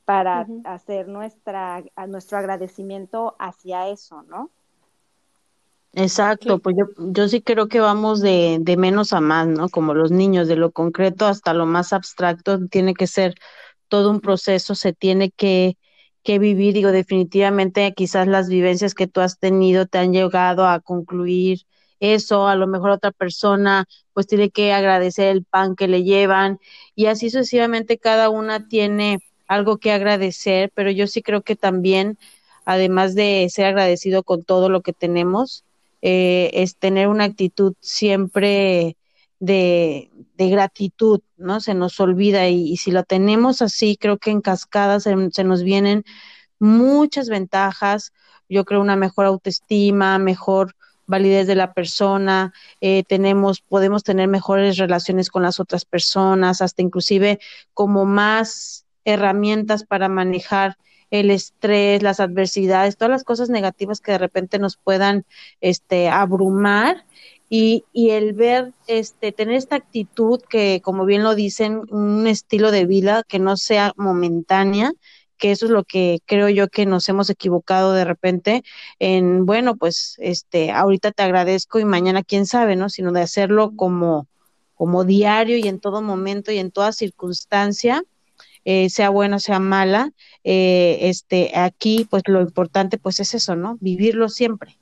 para 0.05 0.47
hacer 0.64 1.09
nuestra, 1.09 1.83
nuestro 2.09 2.38
agradecimiento 2.38 3.37
hacia 3.38 3.88
eso, 3.88 4.23
¿no? 4.23 4.51
Exacto, 5.97 6.59
pues 6.59 6.77
yo, 6.77 6.87
yo 6.99 7.29
sí 7.29 7.40
creo 7.40 7.68
que 7.68 7.79
vamos 7.79 8.20
de, 8.20 8.59
de 8.61 8.77
menos 8.77 9.12
a 9.12 9.20
más, 9.20 9.47
¿no? 9.47 9.68
Como 9.68 9.94
los 9.94 10.11
niños, 10.11 10.49
de 10.49 10.57
lo 10.57 10.73
concreto 10.73 11.27
hasta 11.27 11.55
lo 11.55 11.66
más 11.66 11.92
abstracto, 11.92 12.66
tiene 12.66 12.94
que 12.94 13.07
ser 13.07 13.35
todo 13.88 14.11
un 14.11 14.20
proceso, 14.20 14.75
se 14.75 14.92
tiene 14.92 15.31
que, 15.31 15.79
que 16.25 16.40
vivir, 16.40 16.75
digo, 16.75 16.90
definitivamente 16.90 17.92
quizás 17.94 18.27
las 18.27 18.49
vivencias 18.49 18.94
que 18.94 19.07
tú 19.07 19.20
has 19.20 19.38
tenido 19.38 19.87
te 19.87 19.99
han 19.99 20.12
llegado 20.12 20.66
a 20.66 20.81
concluir 20.81 21.61
eso, 22.12 22.48
a 22.48 22.56
lo 22.56 22.66
mejor 22.66 22.90
otra 22.90 23.12
persona 23.12 23.86
pues 24.12 24.26
tiene 24.26 24.50
que 24.50 24.72
agradecer 24.72 25.28
el 25.28 25.44
pan 25.44 25.76
que 25.76 25.88
le 25.88 26.04
llevan 26.04 26.58
y 26.94 27.06
así 27.06 27.30
sucesivamente 27.30 27.98
cada 27.98 28.30
una 28.30 28.68
tiene 28.68 29.18
algo 29.46 29.78
que 29.78 29.92
agradecer, 29.92 30.70
pero 30.74 30.90
yo 30.90 31.06
sí 31.06 31.22
creo 31.22 31.42
que 31.42 31.56
también, 31.56 32.18
además 32.64 33.14
de 33.14 33.48
ser 33.50 33.66
agradecido 33.66 34.22
con 34.22 34.44
todo 34.44 34.68
lo 34.68 34.80
que 34.82 34.92
tenemos, 34.92 35.64
eh, 36.02 36.50
es 36.54 36.76
tener 36.76 37.08
una 37.08 37.24
actitud 37.24 37.74
siempre 37.80 38.96
de, 39.40 40.10
gratitud, 40.36 41.20
¿no? 41.36 41.60
Se 41.60 41.74
nos 41.74 41.98
olvida 42.00 42.48
y, 42.48 42.76
si 42.76 42.90
lo 42.90 43.04
tenemos 43.04 43.62
así, 43.62 43.96
creo 43.96 44.18
que 44.18 44.30
en 44.30 44.40
cascada 44.40 45.00
se, 45.00 45.14
se 45.30 45.44
nos 45.44 45.62
vienen 45.62 46.04
muchas 46.58 47.28
ventajas, 47.28 48.12
yo 48.48 48.64
creo 48.64 48.80
una 48.80 48.96
mejor 48.96 49.26
autoestima, 49.26 50.18
mejor 50.18 50.74
validez 51.06 51.46
de 51.46 51.54
la 51.54 51.72
persona, 51.72 52.52
eh, 52.80 53.04
tenemos, 53.06 53.60
podemos 53.60 54.02
tener 54.02 54.28
mejores 54.28 54.76
relaciones 54.76 55.30
con 55.30 55.42
las 55.42 55.60
otras 55.60 55.84
personas, 55.84 56.62
hasta 56.62 56.82
inclusive 56.82 57.40
como 57.72 58.04
más 58.04 58.86
herramientas 59.04 59.84
para 59.84 60.08
manejar 60.08 60.76
el 61.10 61.30
estrés, 61.30 62.02
las 62.02 62.20
adversidades, 62.20 62.96
todas 62.96 63.10
las 63.10 63.24
cosas 63.24 63.48
negativas 63.48 64.00
que 64.00 64.12
de 64.12 64.18
repente 64.18 64.58
nos 64.58 64.76
puedan 64.76 65.24
este, 65.60 66.08
abrumar. 66.08 67.04
Y, 67.50 67.84
y 67.92 68.10
el 68.10 68.32
ver, 68.32 68.72
este, 68.88 69.30
tener 69.30 69.54
esta 69.54 69.76
actitud 69.76 70.40
que, 70.48 70.80
como 70.82 71.04
bien 71.04 71.22
lo 71.22 71.36
dicen, 71.36 71.82
un 71.90 72.26
estilo 72.26 72.72
de 72.72 72.86
vida 72.86 73.22
que 73.28 73.38
no 73.38 73.56
sea 73.56 73.92
momentánea, 73.96 74.92
que 75.38 75.51
eso 75.51 75.66
es 75.66 75.73
lo 75.73 75.85
que 75.85 76.20
creo 76.27 76.49
yo 76.49 76.68
que 76.68 76.87
nos 76.87 77.09
hemos 77.09 77.31
equivocado 77.31 77.92
de 77.92 78.05
repente 78.05 78.62
en, 78.99 79.47
bueno, 79.47 79.77
pues 79.77 80.16
este, 80.18 80.70
ahorita 80.70 81.12
te 81.12 81.23
agradezco 81.23 81.79
y 81.79 81.85
mañana 81.85 82.23
quién 82.23 82.47
sabe, 82.47 82.77
¿no? 82.77 82.88
Sino 82.88 83.12
de 83.12 83.23
hacerlo 83.23 83.73
como, 83.77 84.27
como 84.75 85.05
diario 85.05 85.57
y 85.57 85.68
en 85.68 85.81
todo 85.81 86.03
momento 86.03 86.53
y 86.53 86.59
en 86.59 86.70
toda 86.70 86.92
circunstancia, 86.92 88.03
eh, 88.64 88.88
sea 88.88 89.11
buena, 89.11 89.38
sea 89.38 89.59
mala, 89.59 90.12
eh, 90.42 90.99
este, 91.03 91.53
aquí 91.55 92.07
pues 92.09 92.23
lo 92.27 92.40
importante 92.40 92.99
pues 92.99 93.20
es 93.20 93.35
eso, 93.35 93.57
¿no? 93.57 93.77
Vivirlo 93.81 94.29
siempre. 94.29 94.79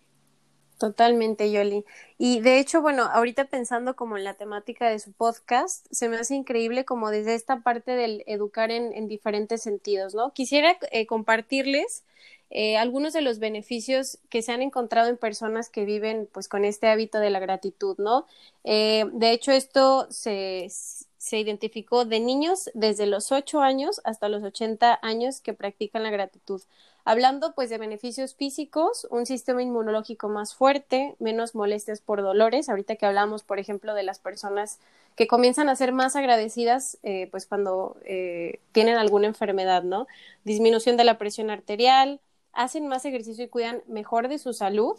Totalmente, 0.82 1.52
Yoli. 1.52 1.84
Y 2.18 2.40
de 2.40 2.58
hecho, 2.58 2.82
bueno, 2.82 3.04
ahorita 3.04 3.44
pensando 3.44 3.94
como 3.94 4.16
en 4.16 4.24
la 4.24 4.34
temática 4.34 4.88
de 4.90 4.98
su 4.98 5.12
podcast, 5.12 5.86
se 5.92 6.08
me 6.08 6.16
hace 6.16 6.34
increíble 6.34 6.84
como 6.84 7.10
desde 7.10 7.36
esta 7.36 7.60
parte 7.60 7.92
del 7.92 8.24
educar 8.26 8.72
en, 8.72 8.92
en 8.92 9.06
diferentes 9.06 9.62
sentidos, 9.62 10.12
¿no? 10.12 10.32
Quisiera 10.32 10.76
eh, 10.90 11.06
compartirles 11.06 12.02
eh, 12.50 12.78
algunos 12.78 13.12
de 13.12 13.20
los 13.20 13.38
beneficios 13.38 14.18
que 14.28 14.42
se 14.42 14.50
han 14.50 14.60
encontrado 14.60 15.08
en 15.08 15.18
personas 15.18 15.70
que 15.70 15.84
viven 15.84 16.28
pues 16.32 16.48
con 16.48 16.64
este 16.64 16.88
hábito 16.88 17.20
de 17.20 17.30
la 17.30 17.38
gratitud, 17.38 17.96
¿no? 17.98 18.26
Eh, 18.64 19.04
de 19.12 19.30
hecho, 19.30 19.52
esto 19.52 20.08
se, 20.10 20.66
se 20.68 21.38
identificó 21.38 22.04
de 22.04 22.18
niños 22.18 22.70
desde 22.74 23.06
los 23.06 23.30
8 23.30 23.60
años 23.60 24.00
hasta 24.02 24.28
los 24.28 24.42
80 24.42 24.98
años 25.00 25.40
que 25.40 25.54
practican 25.54 26.02
la 26.02 26.10
gratitud. 26.10 26.60
Hablando 27.04 27.54
pues 27.54 27.68
de 27.68 27.78
beneficios 27.78 28.34
físicos, 28.34 29.08
un 29.10 29.26
sistema 29.26 29.62
inmunológico 29.62 30.28
más 30.28 30.54
fuerte, 30.54 31.16
menos 31.18 31.54
molestias 31.54 32.00
por 32.00 32.22
dolores. 32.22 32.68
Ahorita 32.68 32.94
que 32.96 33.06
hablamos, 33.06 33.42
por 33.42 33.58
ejemplo, 33.58 33.94
de 33.94 34.04
las 34.04 34.20
personas 34.20 34.78
que 35.16 35.26
comienzan 35.26 35.68
a 35.68 35.76
ser 35.76 35.92
más 35.92 36.14
agradecidas 36.16 36.98
eh, 37.02 37.28
pues 37.30 37.46
cuando 37.46 37.96
eh, 38.04 38.60
tienen 38.70 38.96
alguna 38.96 39.26
enfermedad, 39.26 39.82
¿no? 39.82 40.06
Disminución 40.44 40.96
de 40.96 41.04
la 41.04 41.18
presión 41.18 41.50
arterial, 41.50 42.20
hacen 42.52 42.86
más 42.86 43.04
ejercicio 43.04 43.44
y 43.44 43.48
cuidan 43.48 43.82
mejor 43.88 44.28
de 44.28 44.38
su 44.38 44.52
salud, 44.52 44.96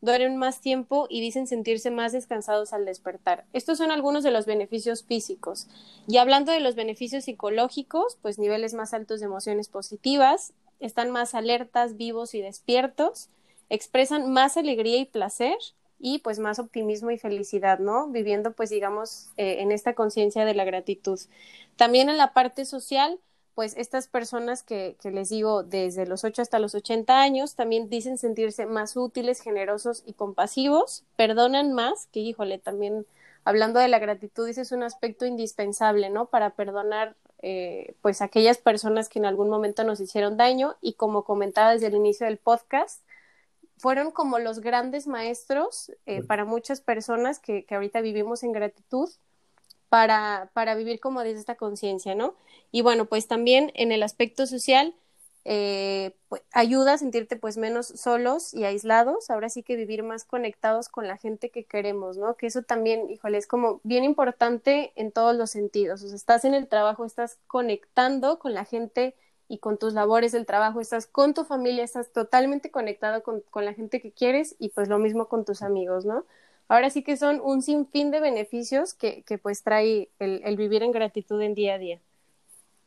duermen 0.00 0.36
más 0.36 0.60
tiempo 0.60 1.06
y 1.08 1.20
dicen 1.20 1.46
sentirse 1.46 1.90
más 1.90 2.12
descansados 2.12 2.72
al 2.72 2.84
despertar. 2.84 3.44
Estos 3.52 3.78
son 3.78 3.90
algunos 3.90 4.24
de 4.24 4.32
los 4.32 4.46
beneficios 4.46 5.04
físicos. 5.04 5.68
Y 6.08 6.16
hablando 6.16 6.50
de 6.50 6.60
los 6.60 6.74
beneficios 6.74 7.24
psicológicos, 7.24 8.18
pues 8.20 8.38
niveles 8.38 8.74
más 8.74 8.94
altos 8.94 9.20
de 9.20 9.26
emociones 9.26 9.68
positivas, 9.68 10.54
están 10.82 11.10
más 11.10 11.34
alertas, 11.34 11.96
vivos 11.96 12.34
y 12.34 12.42
despiertos, 12.42 13.30
expresan 13.70 14.30
más 14.30 14.56
alegría 14.56 14.98
y 14.98 15.06
placer 15.06 15.56
y 15.98 16.18
pues 16.18 16.38
más 16.38 16.58
optimismo 16.58 17.10
y 17.10 17.18
felicidad, 17.18 17.78
¿no? 17.78 18.08
Viviendo 18.08 18.52
pues 18.52 18.70
digamos 18.70 19.30
eh, 19.36 19.58
en 19.60 19.72
esta 19.72 19.94
conciencia 19.94 20.44
de 20.44 20.54
la 20.54 20.64
gratitud. 20.64 21.18
También 21.76 22.10
en 22.10 22.18
la 22.18 22.34
parte 22.34 22.64
social, 22.64 23.18
pues 23.54 23.76
estas 23.76 24.08
personas 24.08 24.62
que, 24.62 24.96
que, 25.00 25.10
les 25.10 25.28
digo 25.28 25.62
desde 25.62 26.06
los 26.06 26.24
8 26.24 26.42
hasta 26.42 26.58
los 26.58 26.74
80 26.74 27.20
años 27.20 27.54
también 27.54 27.88
dicen 27.88 28.18
sentirse 28.18 28.66
más 28.66 28.96
útiles, 28.96 29.40
generosos 29.40 30.02
y 30.06 30.14
compasivos, 30.14 31.04
perdonan 31.16 31.72
más, 31.72 32.08
que 32.12 32.20
híjole, 32.20 32.58
también 32.58 33.06
hablando 33.44 33.80
de 33.80 33.88
la 33.88 33.98
gratitud, 33.98 34.48
ese 34.48 34.62
es 34.62 34.72
un 34.72 34.82
aspecto 34.82 35.26
indispensable, 35.26 36.10
¿no? 36.10 36.26
Para 36.26 36.50
perdonar 36.50 37.14
eh, 37.42 37.94
pues 38.00 38.22
aquellas 38.22 38.58
personas 38.58 39.08
que 39.08 39.18
en 39.18 39.26
algún 39.26 39.50
momento 39.50 39.84
nos 39.84 40.00
hicieron 40.00 40.36
daño 40.36 40.76
y 40.80 40.94
como 40.94 41.24
comentaba 41.24 41.72
desde 41.72 41.88
el 41.88 41.94
inicio 41.94 42.26
del 42.26 42.38
podcast, 42.38 43.02
fueron 43.76 44.12
como 44.12 44.38
los 44.38 44.60
grandes 44.60 45.08
maestros 45.08 45.90
eh, 46.06 46.22
para 46.22 46.44
muchas 46.44 46.80
personas 46.80 47.40
que, 47.40 47.64
que, 47.64 47.74
ahorita 47.74 48.00
vivimos 48.00 48.44
en 48.44 48.52
gratitud 48.52 49.10
para, 49.88 50.50
para 50.54 50.74
vivir 50.76 51.00
como 51.00 51.22
desde 51.22 51.40
esta 51.40 51.56
conciencia, 51.56 52.14
¿no? 52.14 52.36
Y 52.70 52.82
bueno, 52.82 53.06
pues 53.06 53.26
también 53.26 53.72
en 53.74 53.92
el 53.92 54.02
aspecto 54.04 54.46
social, 54.46 54.94
eh, 55.44 56.14
pues, 56.28 56.42
ayuda 56.52 56.94
a 56.94 56.98
sentirte 56.98 57.36
pues 57.36 57.56
menos 57.56 57.86
solos 57.88 58.54
y 58.54 58.64
aislados, 58.64 59.30
ahora 59.30 59.48
sí 59.48 59.62
que 59.62 59.76
vivir 59.76 60.02
más 60.02 60.24
conectados 60.24 60.88
con 60.88 61.08
la 61.08 61.16
gente 61.16 61.50
que 61.50 61.64
queremos, 61.64 62.16
¿no? 62.16 62.36
Que 62.36 62.46
eso 62.46 62.62
también, 62.62 63.10
híjole, 63.10 63.38
es 63.38 63.46
como 63.46 63.80
bien 63.82 64.04
importante 64.04 64.92
en 64.96 65.10
todos 65.12 65.36
los 65.36 65.50
sentidos, 65.50 66.02
estás 66.04 66.44
en 66.44 66.54
el 66.54 66.68
trabajo, 66.68 67.04
estás 67.04 67.38
conectando 67.48 68.38
con 68.38 68.54
la 68.54 68.64
gente 68.64 69.16
y 69.48 69.58
con 69.58 69.78
tus 69.78 69.94
labores 69.94 70.32
del 70.32 70.46
trabajo, 70.46 70.80
estás 70.80 71.06
con 71.06 71.34
tu 71.34 71.44
familia, 71.44 71.84
estás 71.84 72.12
totalmente 72.12 72.70
conectado 72.70 73.22
con, 73.22 73.40
con 73.50 73.64
la 73.64 73.74
gente 73.74 74.00
que 74.00 74.12
quieres 74.12 74.56
y 74.58 74.70
pues 74.70 74.88
lo 74.88 74.98
mismo 74.98 75.28
con 75.28 75.44
tus 75.44 75.62
amigos, 75.62 76.04
¿no? 76.04 76.24
Ahora 76.68 76.88
sí 76.90 77.02
que 77.02 77.16
son 77.16 77.40
un 77.42 77.62
sinfín 77.62 78.10
de 78.10 78.20
beneficios 78.20 78.94
que, 78.94 79.22
que 79.24 79.38
pues 79.38 79.62
trae 79.62 80.10
el, 80.18 80.40
el 80.44 80.56
vivir 80.56 80.82
en 80.82 80.92
gratitud 80.92 81.40
en 81.42 81.54
día 81.54 81.74
a 81.74 81.78
día. 81.78 82.00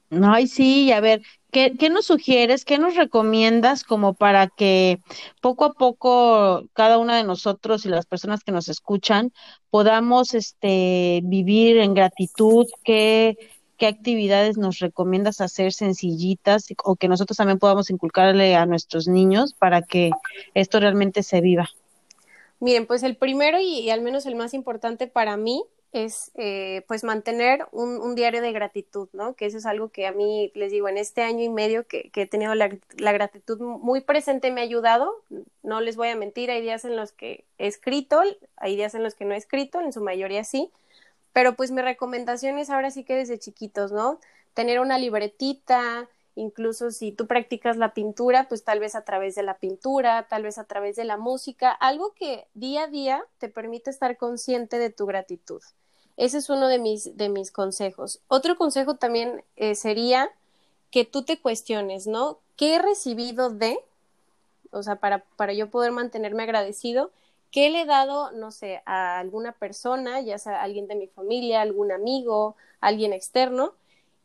Ay, 0.10 0.48
sí, 0.48 0.92
a 0.92 1.00
ver, 1.00 1.22
¿qué, 1.52 1.74
¿qué 1.78 1.90
nos 1.90 2.06
sugieres, 2.06 2.64
qué 2.64 2.78
nos 2.78 2.96
recomiendas 2.96 3.84
como 3.84 4.14
para 4.14 4.48
que 4.48 5.00
poco 5.42 5.66
a 5.66 5.74
poco 5.74 6.64
cada 6.74 6.98
una 6.98 7.18
de 7.18 7.24
nosotros 7.24 7.86
y 7.86 7.90
las 7.90 8.06
personas 8.06 8.44
que 8.44 8.52
nos 8.52 8.70
escuchan 8.70 9.34
podamos 9.70 10.34
este, 10.34 11.22
vivir 11.24 11.78
en 11.78 11.94
gratitud? 11.94 12.66
¿Qué, 12.84 13.38
qué 13.78 13.88
actividades 13.88 14.58
nos 14.58 14.80
recomiendas 14.80 15.42
hacer 15.42 15.74
sencillitas 15.74 16.68
o 16.84 16.96
que 16.96 17.08
nosotros 17.08 17.38
también 17.38 17.60
podamos 17.60 17.90
inculcarle 17.90 18.56
a 18.56 18.66
nuestros 18.66 19.08
niños 19.08 19.54
para 19.54 19.82
que 19.82 20.12
esto 20.54 20.80
realmente 20.80 21.24
se 21.24 21.42
viva. 21.42 21.70
Miren, 22.60 22.88
pues 22.88 23.04
el 23.04 23.18
primero 23.18 23.60
y, 23.60 23.90
al 23.90 24.02
menos 24.02 24.26
el 24.26 24.36
más 24.36 24.54
importante 24.54 25.08
para 25.08 25.36
mí 25.38 25.64
es 25.96 26.32
eh, 26.36 26.84
pues 26.90 27.06
mantener 27.06 27.68
un, 27.72 28.16
diario 28.16 28.42
de 28.42 28.52
gratitud, 28.52 29.08
¿no? 29.14 29.34
Que 29.36 29.46
eso 29.46 29.58
es 29.58 29.66
algo 29.66 29.90
que 29.90 30.08
a 30.08 30.12
mí, 30.12 30.52
les 30.54 30.72
digo, 30.72 30.90
en 30.90 30.98
este 30.98 31.22
año 31.22 31.42
y 31.42 31.48
medio 31.48 31.88
que, 31.88 32.12
he 32.14 32.28
tenido 32.28 32.54
la, 32.54 32.68
gratitud 33.14 33.60
muy 33.60 34.02
presente 34.02 34.52
me 34.52 34.60
ha 34.60 34.66
ayudado, 34.66 35.24
no 35.64 35.80
les 35.80 35.96
voy 35.96 36.10
a 36.10 36.16
mentir, 36.18 36.52
hay 36.52 36.62
días 36.62 36.84
en 36.84 36.98
los 36.98 37.14
que 37.14 37.46
he 37.58 37.68
escrito, 37.68 38.22
hay 38.58 38.76
días 38.76 38.94
en 38.94 39.04
los 39.04 39.16
que 39.16 39.24
no 39.24 39.34
he 39.36 39.38
escrito, 39.38 39.80
en 39.80 39.94
su 39.94 40.02
mayoría 40.02 40.44
sí, 40.44 40.70
pero 41.32 41.56
pues 41.56 41.72
mi 41.72 41.82
recomendación 41.82 42.60
es 42.60 42.70
ahora 42.70 42.92
sí 42.92 43.06
que 43.06 43.16
desde 43.16 43.40
chiquitos, 43.40 43.94
¿no? 43.94 44.20
Tener 44.54 44.82
una 44.82 44.98
libretita, 44.98 46.10
incluso 46.36 46.92
si 46.92 47.14
tú 47.14 47.26
practicas 47.26 47.78
la 47.78 47.94
pintura, 47.94 48.50
pues 48.50 48.66
tal 48.66 48.82
vez 48.82 48.96
a 48.96 49.06
través 49.06 49.36
de 49.36 49.44
la 49.44 49.58
pintura, 49.60 50.28
tal 50.28 50.44
vez 50.44 50.58
a 50.58 50.66
través 50.66 50.98
de 50.98 51.06
la 51.06 51.16
música, 51.16 51.72
algo 51.72 52.14
que 52.14 52.48
día 52.54 52.84
a 52.84 52.88
día 52.88 53.24
te 53.38 53.48
permite 53.48 53.90
estar 53.90 54.18
consciente 54.18 54.78
de 54.78 54.90
tu 54.90 55.06
gratitud. 55.06 55.62
Ese 56.18 56.38
es 56.38 56.50
uno 56.50 56.68
de 56.68 56.80
mis, 56.80 57.18
de 57.18 57.30
mis 57.30 57.52
consejos. 57.52 58.20
Otro 58.28 58.56
consejo 58.56 58.96
también 58.96 59.44
eh, 59.58 59.76
sería 59.76 60.30
que 60.92 61.04
tú 61.04 61.24
te 61.24 61.40
cuestiones, 61.40 62.08
¿no? 62.08 62.40
¿Qué 62.56 62.76
he 62.76 62.80
recibido 62.80 63.50
de, 63.50 63.78
o 64.72 64.82
sea, 64.82 64.96
para, 64.96 65.26
para 65.36 65.54
yo 65.54 65.70
poder 65.70 65.92
mantenerme 65.92 66.44
agradecido, 66.44 67.12
qué 67.52 67.70
le 67.70 67.82
he 67.82 67.86
dado, 67.86 68.32
no 68.32 68.52
sé, 68.52 68.82
a 68.86 69.20
alguna 69.20 69.52
persona, 69.52 70.22
ya 70.22 70.38
sea 70.38 70.62
alguien 70.62 70.88
de 70.88 70.96
mi 70.96 71.08
familia, 71.08 71.62
algún 71.62 71.92
amigo, 71.92 72.56
alguien 72.80 73.12
externo, 73.12 73.74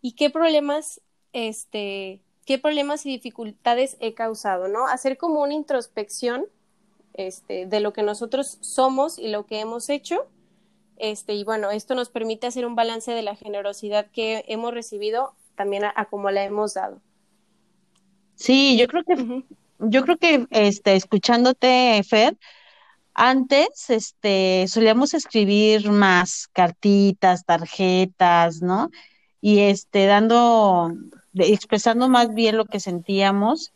y 0.00 0.12
qué 0.12 0.31
problemas, 0.31 1.00
este, 1.33 2.20
qué 2.44 2.59
problemas 2.59 3.05
y 3.05 3.11
dificultades 3.11 3.96
he 4.00 4.14
causado, 4.14 4.68
¿no? 4.68 4.87
Hacer 4.87 5.18
como 5.18 5.42
una 5.42 5.55
introspección, 5.55 6.46
este, 7.14 7.66
de 7.66 7.81
lo 7.81 7.92
que 7.92 8.03
nosotros 8.03 8.59
somos 8.61 9.18
y 9.18 9.29
lo 9.29 9.44
que 9.44 9.59
hemos 9.59 9.88
hecho 9.90 10.26
este, 11.00 11.34
y 11.34 11.44
bueno, 11.44 11.70
esto 11.70 11.94
nos 11.94 12.10
permite 12.10 12.46
hacer 12.46 12.66
un 12.66 12.74
balance 12.74 13.10
de 13.12 13.22
la 13.22 13.34
generosidad 13.34 14.06
que 14.12 14.44
hemos 14.48 14.72
recibido 14.72 15.34
también 15.56 15.84
a, 15.84 16.04
como 16.06 16.30
la 16.30 16.44
hemos 16.44 16.74
dado. 16.74 17.00
Sí, 18.34 18.78
yo 18.78 18.86
creo 18.86 19.04
que, 19.04 19.44
yo 19.78 20.02
creo 20.04 20.16
que 20.16 20.46
este, 20.50 20.96
escuchándote, 20.96 22.02
Fer, 22.08 22.36
antes 23.14 23.90
este, 23.90 24.66
solíamos 24.68 25.14
escribir 25.14 25.90
más 25.90 26.48
cartitas, 26.52 27.44
tarjetas, 27.44 28.62
¿no? 28.62 28.90
Y 29.40 29.60
este, 29.60 30.06
dando, 30.06 30.92
expresando 31.34 32.08
más 32.08 32.34
bien 32.34 32.56
lo 32.56 32.64
que 32.64 32.80
sentíamos 32.80 33.72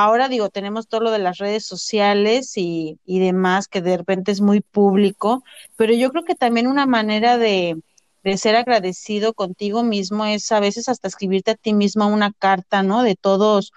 Ahora 0.00 0.28
digo, 0.28 0.48
tenemos 0.48 0.86
todo 0.86 1.00
lo 1.00 1.10
de 1.10 1.18
las 1.18 1.38
redes 1.38 1.64
sociales 1.66 2.56
y, 2.56 3.00
y 3.04 3.18
demás 3.18 3.66
que 3.66 3.82
de 3.82 3.96
repente 3.96 4.30
es 4.30 4.40
muy 4.40 4.60
público, 4.60 5.42
pero 5.74 5.92
yo 5.92 6.10
creo 6.12 6.22
que 6.24 6.36
también 6.36 6.68
una 6.68 6.86
manera 6.86 7.36
de, 7.36 7.82
de 8.22 8.38
ser 8.38 8.54
agradecido 8.54 9.34
contigo 9.34 9.82
mismo 9.82 10.24
es 10.24 10.52
a 10.52 10.60
veces 10.60 10.88
hasta 10.88 11.08
escribirte 11.08 11.50
a 11.50 11.56
ti 11.56 11.72
misma 11.74 12.06
una 12.06 12.32
carta, 12.32 12.84
¿no? 12.84 13.02
De 13.02 13.16
todos, 13.16 13.72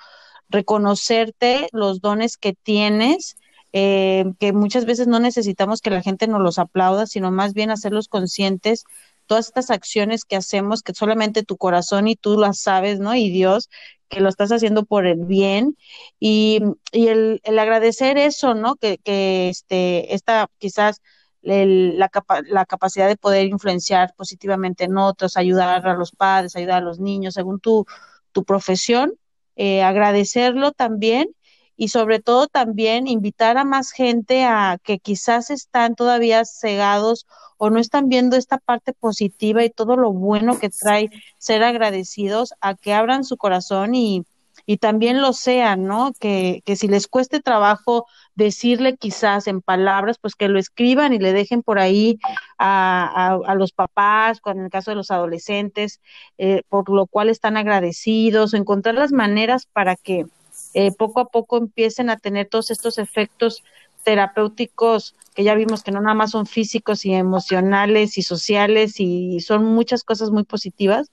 reconocerte 0.48 1.68
los 1.72 2.02
dones 2.02 2.38
que 2.38 2.54
tienes, 2.54 3.36
eh, 3.74 4.26
que 4.40 4.54
muchas 4.54 4.86
veces 4.86 5.08
no 5.08 5.20
necesitamos 5.20 5.82
que 5.82 5.90
la 5.90 6.04
gente 6.04 6.28
nos 6.28 6.42
los 6.42 6.60
aplauda, 6.60 7.08
sino 7.08 7.32
más 7.32 7.56
bien 7.56 7.72
hacerlos 7.72 8.08
conscientes 8.08 8.84
todas 9.32 9.48
estas 9.48 9.72
acciones 9.72 10.26
que 10.26 10.36
hacemos, 10.36 10.84
que 10.84 10.94
solamente 10.94 11.44
tu 11.44 11.56
corazón 11.56 12.10
y 12.10 12.18
tú 12.18 12.38
las 12.38 12.60
sabes, 12.60 13.00
¿no? 13.00 13.16
Y 13.16 13.30
Dios, 13.30 13.70
que 14.10 14.20
lo 14.20 14.28
estás 14.28 14.52
haciendo 14.52 14.84
por 14.84 15.08
el 15.08 15.24
bien 15.24 15.78
y, 16.20 16.60
y 16.92 17.08
el, 17.08 17.40
el, 17.46 17.58
agradecer 17.58 18.18
eso, 18.18 18.56
¿no? 18.56 18.76
Que, 18.76 18.98
que 18.98 19.48
este, 19.48 20.14
esta 20.14 20.50
quizás 20.58 21.02
la, 21.42 22.10
la 22.44 22.66
capacidad 22.66 23.08
de 23.08 23.16
poder 23.16 23.46
influenciar 23.48 24.14
positivamente 24.18 24.84
en 24.84 24.98
otros, 24.98 25.38
ayudar 25.38 25.88
a 25.88 25.94
los 25.94 26.12
padres, 26.12 26.58
ayudar 26.58 26.82
a 26.82 26.86
los 26.86 27.00
niños, 27.00 27.36
según 27.36 27.62
tu, 27.62 27.86
tu 28.34 28.44
profesión, 28.44 29.14
eh, 29.56 29.82
agradecerlo 29.82 30.74
también 30.74 31.34
y 31.82 31.88
sobre 31.88 32.20
todo 32.20 32.46
también 32.46 33.08
invitar 33.08 33.58
a 33.58 33.66
más 33.66 33.92
gente 33.92 34.44
a 34.44 34.78
que 34.84 35.00
quizás 35.00 35.50
están 35.50 35.96
todavía 35.96 36.46
cegados 36.46 37.26
o 37.58 37.72
no 37.72 37.80
están 37.80 38.08
viendo 38.08 38.36
esta 38.36 38.60
parte 38.60 38.94
positiva 38.94 39.64
y 39.64 39.72
todo 39.72 39.96
lo 39.96 40.14
bueno 40.14 40.60
que 40.60 40.70
trae 40.70 41.10
ser 41.40 41.64
agradecidos 41.64 42.54
a 42.62 42.76
que 42.76 42.94
abran 42.94 43.24
su 43.24 43.36
corazón 43.36 43.96
y, 43.96 44.26
y 44.68 44.78
también 44.78 45.24
lo 45.24 45.34
sean, 45.34 45.86
¿no? 45.86 46.14
Que, 46.20 46.62
que 46.66 46.76
si 46.76 46.88
les 46.88 47.08
cueste 47.08 47.40
trabajo 47.40 48.06
decirle 48.36 48.96
quizás 48.96 49.48
en 49.48 49.64
palabras, 49.64 50.20
pues 50.22 50.36
que 50.36 50.50
lo 50.50 50.60
escriban 50.60 51.14
y 51.14 51.18
le 51.18 51.34
dejen 51.34 51.64
por 51.64 51.80
ahí 51.80 52.20
a, 52.60 53.40
a, 53.44 53.56
los 53.56 53.72
papás, 53.72 54.40
en 54.46 54.66
el 54.66 54.70
caso 54.70 54.92
de 54.92 54.98
los 54.98 55.10
adolescentes, 55.10 56.00
eh, 56.38 56.62
por 56.70 56.92
lo 56.92 57.08
cual 57.08 57.30
están 57.30 57.58
agradecidos, 57.58 58.54
encontrar 58.54 58.94
las 58.94 59.12
maneras 59.12 59.66
para 59.66 59.96
que 59.96 60.28
eh, 60.74 60.92
poco 60.92 61.20
a 61.20 61.30
poco 61.30 61.58
empiecen 61.58 62.10
a 62.10 62.18
tener 62.18 62.48
todos 62.48 62.72
estos 62.72 62.98
efectos 62.98 63.64
terapéuticos 64.04 65.16
que 65.36 65.44
ya 65.44 65.56
vimos 65.56 65.84
que 65.84 65.92
no 65.92 66.02
nada 66.02 66.16
más 66.16 66.32
son 66.32 66.46
físicos 66.46 67.06
y 67.06 67.14
emocionales 67.14 68.18
y 68.18 68.24
sociales 68.24 69.00
y 69.00 69.40
son 69.42 69.66
muchas 69.66 70.04
cosas 70.04 70.32
muy 70.32 70.44
positivas 70.44 71.12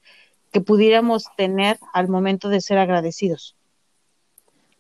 que 0.52 0.60
pudiéramos 0.60 1.26
tener 1.36 1.78
al 1.92 2.08
momento 2.08 2.48
de 2.48 2.60
ser 2.60 2.78
agradecidos. 2.78 3.54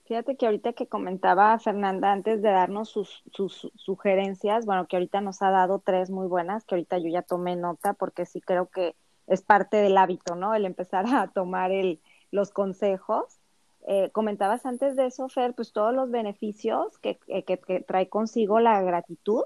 Fíjate 0.06 0.36
que 0.36 0.46
ahorita 0.46 0.72
que 0.72 0.86
comentaba 0.86 1.58
Fernanda 1.58 2.10
antes 2.10 2.40
de 2.40 2.48
darnos 2.48 2.88
sus, 2.88 3.22
sus, 3.30 3.70
sugerencias, 3.74 4.64
bueno, 4.64 4.86
que 4.86 4.96
ahorita 4.96 5.20
nos 5.20 5.42
ha 5.42 5.50
dado 5.50 5.82
tres 5.84 6.08
muy 6.08 6.26
buenas, 6.26 6.64
que 6.64 6.76
ahorita 6.76 6.96
yo 6.96 7.08
ya 7.10 7.20
tomé 7.20 7.56
nota 7.56 7.92
porque 7.92 8.24
sí 8.24 8.40
creo 8.40 8.70
que 8.70 8.96
es 9.26 9.42
parte 9.42 9.76
del 9.76 9.98
hábito, 9.98 10.34
¿no? 10.34 10.54
El 10.54 10.64
empezar 10.64 11.04
a 11.14 11.28
tomar 11.28 11.72
el, 11.72 12.00
los 12.30 12.50
consejos. 12.50 13.37
Eh, 13.86 14.10
comentabas 14.10 14.66
antes 14.66 14.96
de 14.96 15.06
eso, 15.06 15.28
Fer, 15.28 15.54
pues 15.54 15.72
todos 15.72 15.94
los 15.94 16.10
beneficios 16.10 16.98
que, 16.98 17.18
que, 17.18 17.58
que, 17.58 17.80
trae 17.80 18.08
consigo 18.08 18.60
la 18.60 18.82
gratitud. 18.82 19.44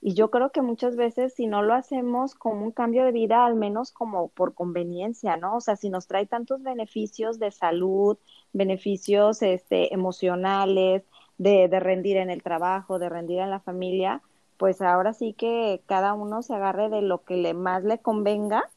Y 0.00 0.14
yo 0.14 0.30
creo 0.30 0.50
que 0.50 0.62
muchas 0.62 0.96
veces 0.96 1.34
si 1.34 1.46
no 1.46 1.62
lo 1.62 1.74
hacemos 1.74 2.34
como 2.34 2.64
un 2.64 2.70
cambio 2.72 3.04
de 3.04 3.12
vida, 3.12 3.44
al 3.44 3.56
menos 3.56 3.92
como 3.92 4.28
por 4.28 4.54
conveniencia, 4.54 5.36
¿no? 5.36 5.56
O 5.56 5.60
sea, 5.60 5.76
si 5.76 5.90
nos 5.90 6.06
trae 6.06 6.26
tantos 6.26 6.62
beneficios 6.62 7.38
de 7.38 7.50
salud, 7.50 8.18
beneficios 8.52 9.42
este, 9.42 9.92
emocionales, 9.94 11.04
de, 11.38 11.68
de 11.68 11.80
rendir 11.80 12.16
en 12.18 12.30
el 12.30 12.42
trabajo, 12.42 12.98
de 12.98 13.08
rendir 13.08 13.40
en 13.40 13.50
la 13.50 13.60
familia, 13.60 14.22
pues 14.56 14.80
ahora 14.80 15.12
sí 15.12 15.32
que 15.32 15.82
cada 15.86 16.14
uno 16.14 16.42
se 16.42 16.54
agarre 16.54 16.88
de 16.88 17.02
lo 17.02 17.24
que 17.24 17.36
le 17.36 17.54
más 17.54 17.84
le 17.84 17.98
convenga 17.98 18.70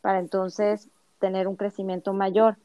para 0.00 0.18
entonces 0.18 0.88
tener 1.18 1.48
un 1.48 1.56
crecimiento 1.56 2.12
mayor. 2.12 2.56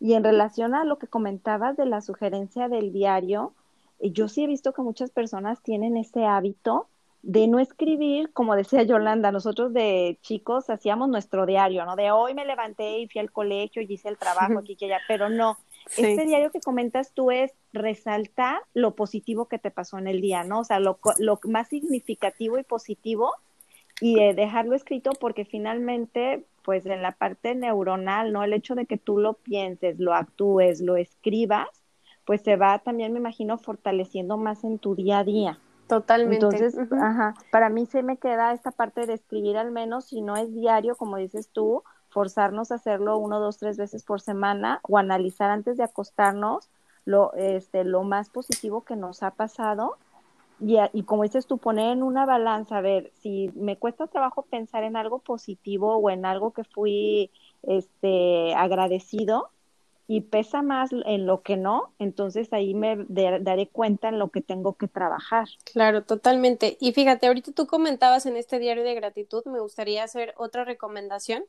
Y 0.00 0.14
en 0.14 0.24
relación 0.24 0.74
a 0.74 0.84
lo 0.84 0.98
que 0.98 1.06
comentabas 1.06 1.76
de 1.76 1.86
la 1.86 2.00
sugerencia 2.00 2.68
del 2.68 2.92
diario, 2.92 3.52
eh, 4.00 4.10
yo 4.10 4.28
sí 4.28 4.44
he 4.44 4.46
visto 4.46 4.72
que 4.72 4.82
muchas 4.82 5.10
personas 5.10 5.62
tienen 5.62 5.96
ese 5.96 6.24
hábito 6.24 6.88
de 7.22 7.48
no 7.48 7.58
escribir, 7.58 8.32
como 8.32 8.54
decía 8.54 8.84
Yolanda, 8.84 9.32
nosotros 9.32 9.72
de 9.72 10.16
chicos 10.22 10.70
hacíamos 10.70 11.08
nuestro 11.08 11.44
diario, 11.44 11.84
¿no? 11.84 11.96
De 11.96 12.12
hoy 12.12 12.34
me 12.34 12.44
levanté 12.44 13.00
y 13.00 13.08
fui 13.08 13.20
al 13.20 13.32
colegio 13.32 13.82
y 13.82 13.92
hice 13.92 14.08
el 14.08 14.16
trabajo 14.16 14.60
aquí 14.60 14.76
que 14.76 14.84
allá, 14.84 15.00
pero 15.08 15.28
no. 15.28 15.58
Este 15.96 16.24
diario 16.24 16.52
que 16.52 16.60
comentas 16.60 17.12
tú 17.12 17.32
es 17.32 17.52
resaltar 17.72 18.60
lo 18.74 18.94
positivo 18.94 19.46
que 19.46 19.58
te 19.58 19.72
pasó 19.72 19.98
en 19.98 20.06
el 20.06 20.20
día, 20.20 20.44
¿no? 20.44 20.60
O 20.60 20.64
sea, 20.64 20.78
lo, 20.78 21.00
lo 21.18 21.40
más 21.44 21.68
significativo 21.68 22.58
y 22.58 22.62
positivo 22.62 23.32
y 24.00 24.20
eh, 24.20 24.34
dejarlo 24.34 24.76
escrito 24.76 25.10
porque 25.18 25.44
finalmente 25.44 26.44
pues 26.66 26.84
en 26.84 27.00
la 27.00 27.12
parte 27.12 27.54
neuronal, 27.54 28.32
¿no? 28.32 28.42
El 28.42 28.52
hecho 28.52 28.74
de 28.74 28.86
que 28.86 28.98
tú 28.98 29.18
lo 29.18 29.34
pienses, 29.34 30.00
lo 30.00 30.14
actúes, 30.14 30.80
lo 30.80 30.96
escribas, 30.96 31.68
pues 32.24 32.42
se 32.42 32.56
va 32.56 32.80
también, 32.80 33.12
me 33.12 33.20
imagino, 33.20 33.56
fortaleciendo 33.56 34.36
más 34.36 34.64
en 34.64 34.80
tu 34.80 34.96
día 34.96 35.20
a 35.20 35.24
día. 35.24 35.60
Totalmente. 35.86 36.44
Entonces, 36.44 36.76
ajá, 37.00 37.34
para 37.52 37.68
mí 37.68 37.86
se 37.86 38.02
me 38.02 38.16
queda 38.16 38.52
esta 38.52 38.72
parte 38.72 39.06
de 39.06 39.14
escribir 39.14 39.56
al 39.56 39.70
menos, 39.70 40.06
si 40.06 40.22
no 40.22 40.36
es 40.36 40.52
diario, 40.52 40.96
como 40.96 41.18
dices 41.18 41.50
tú, 41.52 41.84
forzarnos 42.08 42.72
a 42.72 42.76
hacerlo 42.76 43.16
uno, 43.16 43.38
dos, 43.38 43.58
tres 43.58 43.76
veces 43.76 44.02
por 44.02 44.20
semana 44.20 44.80
o 44.82 44.98
analizar 44.98 45.50
antes 45.50 45.76
de 45.76 45.84
acostarnos 45.84 46.68
lo, 47.04 47.32
este, 47.34 47.84
lo 47.84 48.02
más 48.02 48.28
positivo 48.28 48.82
que 48.82 48.96
nos 48.96 49.22
ha 49.22 49.30
pasado 49.30 49.98
y, 50.58 50.76
y, 50.92 51.02
como 51.04 51.24
dices 51.24 51.46
tú, 51.46 51.58
poner 51.58 51.92
en 51.92 52.02
una 52.02 52.26
balanza, 52.26 52.78
a 52.78 52.80
ver, 52.80 53.12
si 53.20 53.50
me 53.54 53.76
cuesta 53.78 54.06
trabajo 54.06 54.42
pensar 54.42 54.84
en 54.84 54.96
algo 54.96 55.18
positivo 55.20 55.96
o 55.96 56.10
en 56.10 56.24
algo 56.24 56.52
que 56.52 56.64
fui 56.64 57.30
este, 57.62 58.54
agradecido 58.54 59.50
y 60.08 60.22
pesa 60.22 60.62
más 60.62 60.90
en 60.92 61.26
lo 61.26 61.42
que 61.42 61.56
no, 61.56 61.92
entonces 61.98 62.52
ahí 62.52 62.74
me 62.74 62.96
daré 63.08 63.68
cuenta 63.68 64.08
en 64.08 64.18
lo 64.18 64.30
que 64.30 64.40
tengo 64.40 64.74
que 64.74 64.88
trabajar. 64.88 65.48
Claro, 65.64 66.04
totalmente. 66.04 66.76
Y 66.80 66.92
fíjate, 66.92 67.26
ahorita 67.26 67.52
tú 67.52 67.66
comentabas 67.66 68.24
en 68.26 68.36
este 68.36 68.58
diario 68.58 68.84
de 68.84 68.94
gratitud, 68.94 69.44
me 69.46 69.60
gustaría 69.60 70.04
hacer 70.04 70.34
otra 70.36 70.64
recomendación 70.64 71.44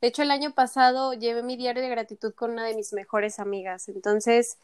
De 0.00 0.08
hecho, 0.08 0.22
el 0.22 0.30
año 0.30 0.52
pasado 0.54 1.14
llevé 1.14 1.42
mi 1.42 1.56
diario 1.56 1.82
de 1.82 1.90
gratitud 1.90 2.34
con 2.34 2.52
una 2.52 2.64
de 2.64 2.74
mis 2.74 2.92
mejores 2.92 3.38
amigas. 3.40 3.88
Entonces, 3.88 4.58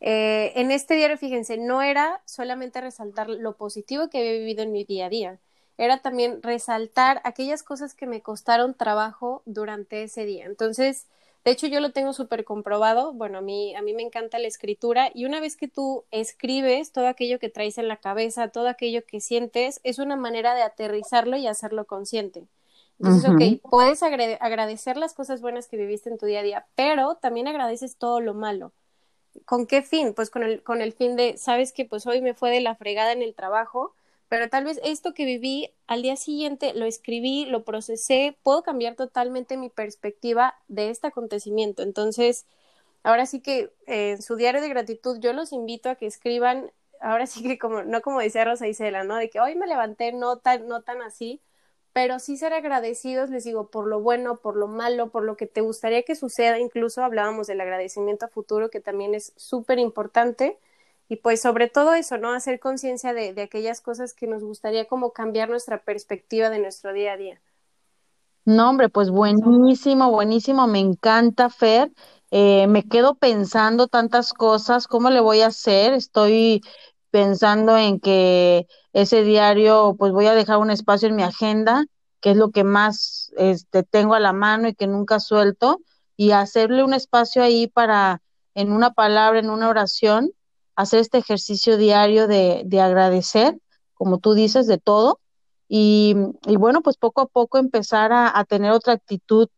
eh, 0.00 0.52
en 0.56 0.70
este 0.70 0.94
diario, 0.94 1.18
fíjense, 1.18 1.58
no 1.58 1.82
era 1.82 2.22
solamente 2.24 2.80
resaltar 2.80 3.28
lo 3.28 3.56
positivo 3.56 4.08
que 4.08 4.18
había 4.18 4.32
vivido 4.32 4.62
en 4.62 4.72
mi 4.72 4.84
día 4.84 5.06
a 5.06 5.08
día, 5.10 5.40
era 5.76 6.02
también 6.02 6.42
resaltar 6.42 7.20
aquellas 7.24 7.62
cosas 7.62 7.94
que 7.94 8.06
me 8.06 8.22
costaron 8.22 8.74
trabajo 8.74 9.42
durante 9.46 10.02
ese 10.02 10.26
día. 10.26 10.44
Entonces, 10.46 11.06
de 11.44 11.52
hecho, 11.52 11.66
yo 11.66 11.80
lo 11.80 11.92
tengo 11.92 12.12
súper 12.12 12.44
comprobado. 12.44 13.14
Bueno, 13.14 13.38
a 13.38 13.40
mí, 13.40 13.74
a 13.74 13.80
mí 13.82 13.94
me 13.94 14.02
encanta 14.02 14.38
la 14.38 14.46
escritura 14.48 15.10
y 15.14 15.24
una 15.24 15.40
vez 15.40 15.56
que 15.56 15.68
tú 15.68 16.04
escribes 16.10 16.92
todo 16.92 17.06
aquello 17.08 17.38
que 17.38 17.48
traes 17.48 17.78
en 17.78 17.88
la 17.88 17.96
cabeza, 17.96 18.48
todo 18.48 18.68
aquello 18.68 19.04
que 19.06 19.20
sientes, 19.20 19.80
es 19.82 19.98
una 19.98 20.16
manera 20.16 20.54
de 20.54 20.62
aterrizarlo 20.62 21.36
y 21.38 21.46
hacerlo 21.46 21.86
consciente. 21.86 22.46
Entonces, 22.98 23.30
ok, 23.30 23.70
puedes 23.70 24.02
agradecer 24.02 24.98
las 24.98 25.14
cosas 25.14 25.40
buenas 25.40 25.66
que 25.68 25.78
viviste 25.78 26.10
en 26.10 26.18
tu 26.18 26.26
día 26.26 26.40
a 26.40 26.42
día, 26.42 26.66
pero 26.74 27.14
también 27.14 27.48
agradeces 27.48 27.96
todo 27.96 28.20
lo 28.20 28.34
malo. 28.34 28.72
¿Con 29.44 29.66
qué 29.66 29.82
fin? 29.82 30.14
Pues 30.14 30.30
con 30.30 30.42
el, 30.42 30.62
con 30.62 30.80
el 30.80 30.92
fin 30.92 31.16
de, 31.16 31.36
sabes 31.38 31.72
que 31.72 31.84
pues 31.84 32.06
hoy 32.06 32.20
me 32.20 32.34
fue 32.34 32.50
de 32.50 32.60
la 32.60 32.74
fregada 32.74 33.12
en 33.12 33.22
el 33.22 33.34
trabajo, 33.34 33.94
pero 34.28 34.48
tal 34.48 34.64
vez 34.64 34.80
esto 34.84 35.14
que 35.14 35.24
viví 35.24 35.70
al 35.86 36.02
día 36.02 36.16
siguiente 36.16 36.72
lo 36.74 36.84
escribí, 36.86 37.46
lo 37.46 37.64
procesé, 37.64 38.36
puedo 38.42 38.62
cambiar 38.62 38.94
totalmente 38.96 39.56
mi 39.56 39.68
perspectiva 39.70 40.54
de 40.68 40.90
este 40.90 41.08
acontecimiento. 41.08 41.82
Entonces, 41.82 42.46
ahora 43.02 43.26
sí 43.26 43.40
que 43.40 43.72
eh, 43.86 44.12
en 44.12 44.22
su 44.22 44.36
diario 44.36 44.60
de 44.60 44.68
gratitud 44.68 45.18
yo 45.20 45.32
los 45.32 45.52
invito 45.52 45.90
a 45.90 45.96
que 45.96 46.06
escriban, 46.06 46.72
ahora 47.00 47.26
sí 47.26 47.42
que 47.42 47.58
como, 47.58 47.82
no 47.82 48.02
como 48.02 48.20
decía 48.20 48.44
Rosa 48.44 48.68
Isela, 48.68 49.04
¿no? 49.04 49.16
De 49.16 49.30
que 49.30 49.40
hoy 49.40 49.54
me 49.56 49.66
levanté 49.66 50.12
no 50.12 50.38
tan, 50.38 50.68
no 50.68 50.82
tan 50.82 51.02
así, 51.02 51.40
pero 51.92 52.18
sí 52.18 52.36
ser 52.36 52.52
agradecidos, 52.52 53.30
les 53.30 53.44
digo, 53.44 53.68
por 53.68 53.86
lo 53.86 54.00
bueno, 54.00 54.36
por 54.36 54.56
lo 54.56 54.68
malo, 54.68 55.10
por 55.10 55.24
lo 55.24 55.36
que 55.36 55.46
te 55.46 55.60
gustaría 55.60 56.02
que 56.02 56.14
suceda, 56.14 56.58
incluso 56.58 57.02
hablábamos 57.02 57.46
del 57.46 57.60
agradecimiento 57.60 58.26
a 58.26 58.28
futuro, 58.28 58.70
que 58.70 58.80
también 58.80 59.14
es 59.14 59.32
súper 59.36 59.78
importante 59.78 60.58
y 61.08 61.16
pues 61.16 61.42
sobre 61.42 61.68
todo 61.68 61.94
eso, 61.94 62.18
¿no? 62.18 62.32
Hacer 62.32 62.60
conciencia 62.60 63.12
de, 63.12 63.34
de, 63.34 63.42
aquellas 63.42 63.80
cosas 63.80 64.14
que 64.14 64.28
nos 64.28 64.44
gustaría 64.44 64.86
como 64.86 65.12
cambiar 65.12 65.50
nuestra 65.50 65.82
perspectiva 65.82 66.50
de 66.50 66.60
nuestro 66.60 66.92
día 66.92 67.14
a 67.14 67.16
día. 67.16 67.40
No, 68.44 68.70
hombre, 68.70 68.88
pues 68.88 69.10
buenísimo, 69.10 70.10
buenísimo, 70.10 70.66
me 70.68 70.78
encanta, 70.78 71.50
Fer. 71.50 71.92
Eh, 72.30 72.68
me 72.68 72.84
quedo 72.84 73.16
pensando 73.16 73.88
tantas 73.88 74.32
cosas, 74.32 74.86
¿cómo 74.86 75.10
le 75.10 75.20
voy 75.20 75.40
a 75.40 75.48
hacer? 75.48 75.92
Estoy 75.92 76.62
pensando 77.10 77.76
en 77.76 78.00
que 78.00 78.66
ese 78.92 79.22
diario, 79.22 79.94
pues 79.98 80.12
voy 80.12 80.26
a 80.26 80.34
dejar 80.34 80.58
un 80.58 80.70
espacio 80.70 81.08
en 81.08 81.16
mi 81.16 81.22
agenda, 81.22 81.84
que 82.20 82.32
es 82.32 82.36
lo 82.36 82.50
que 82.50 82.64
más 82.64 83.32
este, 83.36 83.82
tengo 83.82 84.14
a 84.14 84.20
la 84.20 84.32
mano 84.32 84.68
y 84.68 84.74
que 84.74 84.86
nunca 84.86 85.20
suelto, 85.20 85.80
y 86.16 86.32
hacerle 86.32 86.84
un 86.84 86.94
espacio 86.94 87.42
ahí 87.42 87.66
para, 87.66 88.22
en 88.54 88.72
una 88.72 88.92
palabra, 88.92 89.38
en 89.38 89.50
una 89.50 89.68
oración, 89.68 90.32
hacer 90.76 91.00
este 91.00 91.18
ejercicio 91.18 91.76
diario 91.76 92.26
de, 92.26 92.62
de 92.64 92.80
agradecer, 92.80 93.58
como 93.94 94.18
tú 94.18 94.34
dices, 94.34 94.66
de 94.66 94.78
todo. 94.78 95.20
Y, 95.68 96.16
y, 96.46 96.56
bueno, 96.56 96.82
pues 96.82 96.96
poco 96.96 97.20
a 97.22 97.26
poco 97.26 97.58
empezar 97.58 98.12
a, 98.12 98.36
a, 98.36 98.44
tener 98.44 98.72
otra 98.72 98.94
actitud 98.94 99.48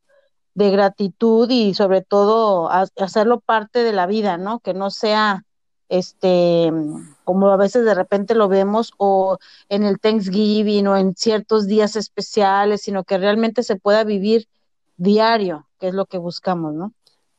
de 0.55 0.71
gratitud 0.71 1.49
y 1.51 1.75
sobre 1.75 2.03
todo 2.03 2.71
a, 2.71 2.87
hacerlo 2.99 3.41
parte 3.41 3.83
de 3.83 3.93
la 3.93 4.07
vida, 4.07 4.37
¿no? 4.37 4.61
Que 4.61 4.75
no 4.75 4.91
sea 4.91 5.45
este 5.93 6.73
como 7.25 7.51
a 7.51 7.57
veces 7.59 7.85
de 7.85 7.95
repente 7.95 8.35
lo 8.35 8.49
vemos 8.49 8.95
o 8.97 9.39
en 9.69 9.85
el 9.85 10.01
Thanksgiving 10.01 10.87
o 10.87 10.97
en 10.97 11.15
ciertos 11.15 11.67
días 11.67 11.97
especiales, 11.97 12.81
sino 12.81 13.05
que 13.05 13.19
realmente 13.19 13.63
se 13.63 13.77
pueda 13.77 14.03
vivir 14.03 14.49
diario, 14.97 15.67
que 15.79 15.89
es 15.89 15.95
lo 15.95 16.07
que 16.07 16.17
buscamos, 16.17 16.73
¿no? 16.73 16.93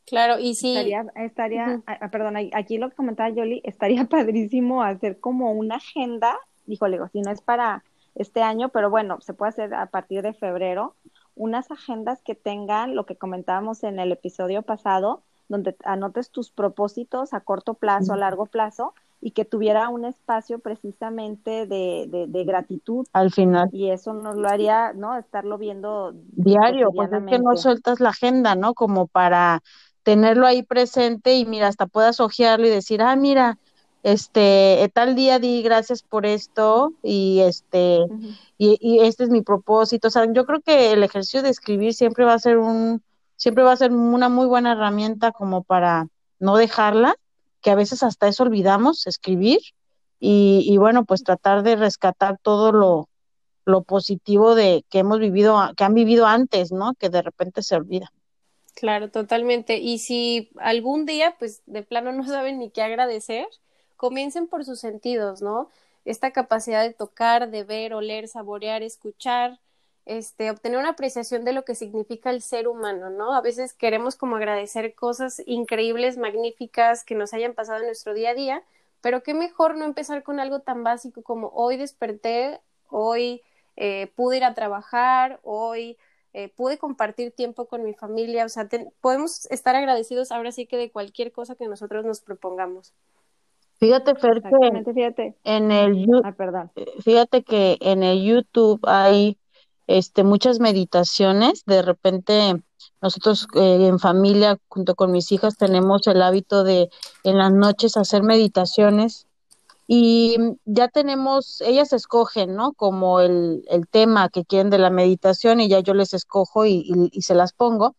Claro, 0.05 0.37
y 0.37 0.53
sí. 0.53 0.75
Estaría, 0.75 1.05
estaría 1.15 1.81
uh 1.87 2.09
perdón, 2.11 2.35
aquí 2.53 2.77
lo 2.77 2.89
que 2.89 2.95
comentaba 2.95 3.29
Yoli, 3.29 3.61
estaría 3.63 4.05
padrísimo 4.09 4.83
hacer 4.83 5.19
como 5.19 5.51
una 5.51 5.77
agenda, 5.77 6.37
híjole, 6.67 6.99
si 7.11 7.21
no 7.21 7.31
es 7.31 7.41
para 7.41 7.83
este 8.13 8.43
año, 8.43 8.69
pero 8.69 8.91
bueno, 8.91 9.19
se 9.21 9.33
puede 9.33 9.49
hacer 9.49 9.73
a 9.73 9.87
partir 9.87 10.21
de 10.21 10.33
febrero, 10.33 10.95
unas 11.35 11.71
agendas 11.71 12.21
que 12.21 12.35
tengan 12.35 12.95
lo 12.95 13.07
que 13.07 13.15
comentábamos 13.15 13.83
en 13.83 13.97
el 13.97 14.11
episodio 14.11 14.61
pasado, 14.61 15.23
donde 15.49 15.75
anotes 15.83 16.29
tus 16.29 16.51
propósitos 16.51 17.33
a 17.33 17.41
corto 17.41 17.73
plazo, 17.73 18.13
a 18.13 18.17
largo 18.17 18.45
plazo, 18.45 18.93
y 19.23 19.31
que 19.31 19.45
tuviera 19.45 19.87
un 19.87 20.03
espacio 20.03 20.59
precisamente 20.59 21.65
de, 21.65 22.07
de, 22.09 22.27
de, 22.27 22.43
gratitud. 22.43 23.07
Al 23.13 23.31
final. 23.31 23.69
Y 23.71 23.89
eso 23.89 24.13
nos 24.13 24.35
lo 24.35 24.49
haría, 24.49 24.91
¿no? 24.91 25.17
Estarlo 25.17 25.57
viendo 25.57 26.13
diario, 26.33 26.91
porque 26.93 27.17
es 27.17 27.23
que 27.23 27.39
no 27.39 27.55
sueltas 27.55 28.01
la 28.01 28.09
agenda, 28.09 28.55
¿no? 28.55 28.73
Como 28.73 29.07
para 29.07 29.63
tenerlo 30.03 30.45
ahí 30.45 30.61
presente 30.61 31.35
y 31.35 31.45
mira, 31.45 31.69
hasta 31.69 31.87
puedas 31.87 32.19
ojearlo 32.19 32.67
y 32.67 32.69
decir, 32.69 33.01
ah, 33.01 33.15
mira, 33.15 33.57
este, 34.03 34.91
tal 34.93 35.15
día 35.15 35.39
di 35.39 35.63
gracias 35.63 36.03
por 36.03 36.25
esto 36.25 36.91
y 37.01 37.39
este, 37.39 38.01
uh 38.01 38.07
-huh. 38.09 38.37
y, 38.57 38.77
y, 38.81 38.99
este 38.99 39.23
es 39.23 39.29
mi 39.29 39.41
propósito. 39.41 40.09
O 40.09 40.11
sea, 40.11 40.25
yo 40.33 40.45
creo 40.45 40.59
que 40.59 40.91
el 40.91 41.01
ejercicio 41.01 41.41
de 41.41 41.49
escribir 41.49 41.93
siempre 41.93 42.25
va 42.25 42.33
a 42.33 42.39
ser 42.39 42.57
un, 42.57 43.01
siempre 43.43 43.65
va 43.65 43.73
a 43.73 43.75
ser 43.75 43.91
una 43.91 44.29
muy 44.29 44.45
buena 44.45 44.71
herramienta 44.71 45.33
como 45.33 45.63
para 45.63 46.07
no 46.39 46.55
dejarla, 46.55 47.17
que 47.59 47.71
a 47.71 47.75
veces 47.75 48.01
hasta 48.01 48.29
eso 48.29 48.43
olvidamos, 48.43 49.05
escribir, 49.05 49.59
y, 50.17 50.63
y 50.65 50.77
bueno, 50.77 51.03
pues 51.03 51.25
tratar 51.25 51.61
de 51.61 51.75
rescatar 51.75 52.37
todo 52.41 52.71
lo, 52.71 53.09
lo 53.65 53.83
positivo 53.83 54.55
de 54.55 54.85
que 54.89 54.99
hemos 54.99 55.19
vivido, 55.19 55.59
que 55.75 55.83
han 55.83 55.93
vivido 55.93 56.25
antes, 56.25 56.71
¿no? 56.71 56.93
Que 56.93 57.09
de 57.09 57.21
repente 57.21 57.63
se 57.63 57.75
olvida. 57.75 58.13
Claro, 58.75 59.11
totalmente. 59.11 59.75
Y 59.75 59.99
si 59.99 60.49
algún 60.61 61.05
día, 61.05 61.35
pues 61.37 61.63
de 61.65 61.83
plano 61.83 62.13
no 62.13 62.25
saben 62.25 62.59
ni 62.59 62.69
qué 62.69 62.81
agradecer, 62.81 63.47
comiencen 63.97 64.47
por 64.47 64.63
sus 64.63 64.79
sentidos, 64.79 65.41
¿no? 65.41 65.69
Esta 66.05 66.31
capacidad 66.31 66.81
de 66.81 66.93
tocar, 66.93 67.51
de 67.51 67.65
ver, 67.65 67.93
oler, 67.93 68.29
saborear, 68.29 68.83
escuchar, 68.83 69.59
este, 70.05 70.51
obtener 70.51 70.79
una 70.79 70.89
apreciación 70.89 71.45
de 71.45 71.53
lo 71.53 71.63
que 71.63 71.75
significa 71.75 72.29
el 72.29 72.41
ser 72.41 72.67
humano, 72.67 73.09
¿no? 73.09 73.33
A 73.33 73.41
veces 73.41 73.73
queremos 73.73 74.15
como 74.15 74.35
agradecer 74.35 74.95
cosas 74.95 75.41
increíbles, 75.45 76.17
magníficas 76.17 77.03
que 77.03 77.15
nos 77.15 77.33
hayan 77.33 77.53
pasado 77.53 77.79
en 77.79 77.85
nuestro 77.85 78.13
día 78.13 78.31
a 78.31 78.35
día, 78.35 78.63
pero 79.01 79.23
qué 79.23 79.33
mejor 79.33 79.77
no 79.77 79.85
empezar 79.85 80.23
con 80.23 80.39
algo 80.39 80.59
tan 80.59 80.83
básico 80.83 81.23
como 81.23 81.47
hoy 81.49 81.77
desperté, 81.77 82.59
hoy 82.89 83.41
eh, 83.75 84.11
pude 84.15 84.37
ir 84.37 84.43
a 84.43 84.53
trabajar, 84.53 85.39
hoy 85.43 85.97
eh, 86.33 86.49
pude 86.49 86.77
compartir 86.77 87.31
tiempo 87.31 87.65
con 87.65 87.83
mi 87.83 87.93
familia, 87.93 88.45
o 88.45 88.49
sea, 88.49 88.67
te, 88.67 88.91
podemos 89.01 89.45
estar 89.51 89.75
agradecidos 89.75 90.31
ahora 90.31 90.51
sí 90.51 90.65
que 90.65 90.77
de 90.77 90.91
cualquier 90.91 91.31
cosa 91.31 91.55
que 91.55 91.67
nosotros 91.67 92.05
nos 92.05 92.21
propongamos. 92.21 92.93
Fíjate, 93.79 94.15
Fer, 94.15 94.41
que 94.41 94.93
fíjate. 94.93 95.35
en 95.43 95.71
el 95.71 96.07
ah, 96.23 96.31
perdón. 96.31 96.71
fíjate 97.03 97.43
que 97.43 97.77
en 97.81 98.03
el 98.03 98.23
YouTube 98.23 98.79
hay 98.83 99.37
este 99.87 100.23
muchas 100.23 100.59
meditaciones, 100.59 101.63
de 101.65 101.81
repente 101.81 102.63
nosotros 103.01 103.47
eh, 103.55 103.87
en 103.87 103.99
familia 103.99 104.57
junto 104.69 104.95
con 104.95 105.11
mis 105.11 105.31
hijas 105.31 105.57
tenemos 105.57 106.07
el 106.07 106.21
hábito 106.21 106.63
de 106.63 106.89
en 107.23 107.37
las 107.37 107.51
noches 107.51 107.97
hacer 107.97 108.23
meditaciones. 108.23 109.27
Y 109.85 110.37
ya 110.63 110.87
tenemos, 110.87 111.59
ellas 111.61 111.91
escogen, 111.91 112.55
¿no? 112.55 112.71
Como 112.71 113.19
el, 113.19 113.65
el 113.69 113.85
tema 113.87 114.29
que 114.29 114.45
quieren 114.45 114.69
de 114.69 114.77
la 114.77 114.89
meditación 114.89 115.59
y 115.59 115.67
ya 115.67 115.81
yo 115.81 115.93
les 115.93 116.13
escojo 116.13 116.65
y, 116.65 116.83
y, 116.85 117.09
y, 117.11 117.21
se 117.21 117.35
las 117.35 117.51
pongo, 117.51 117.95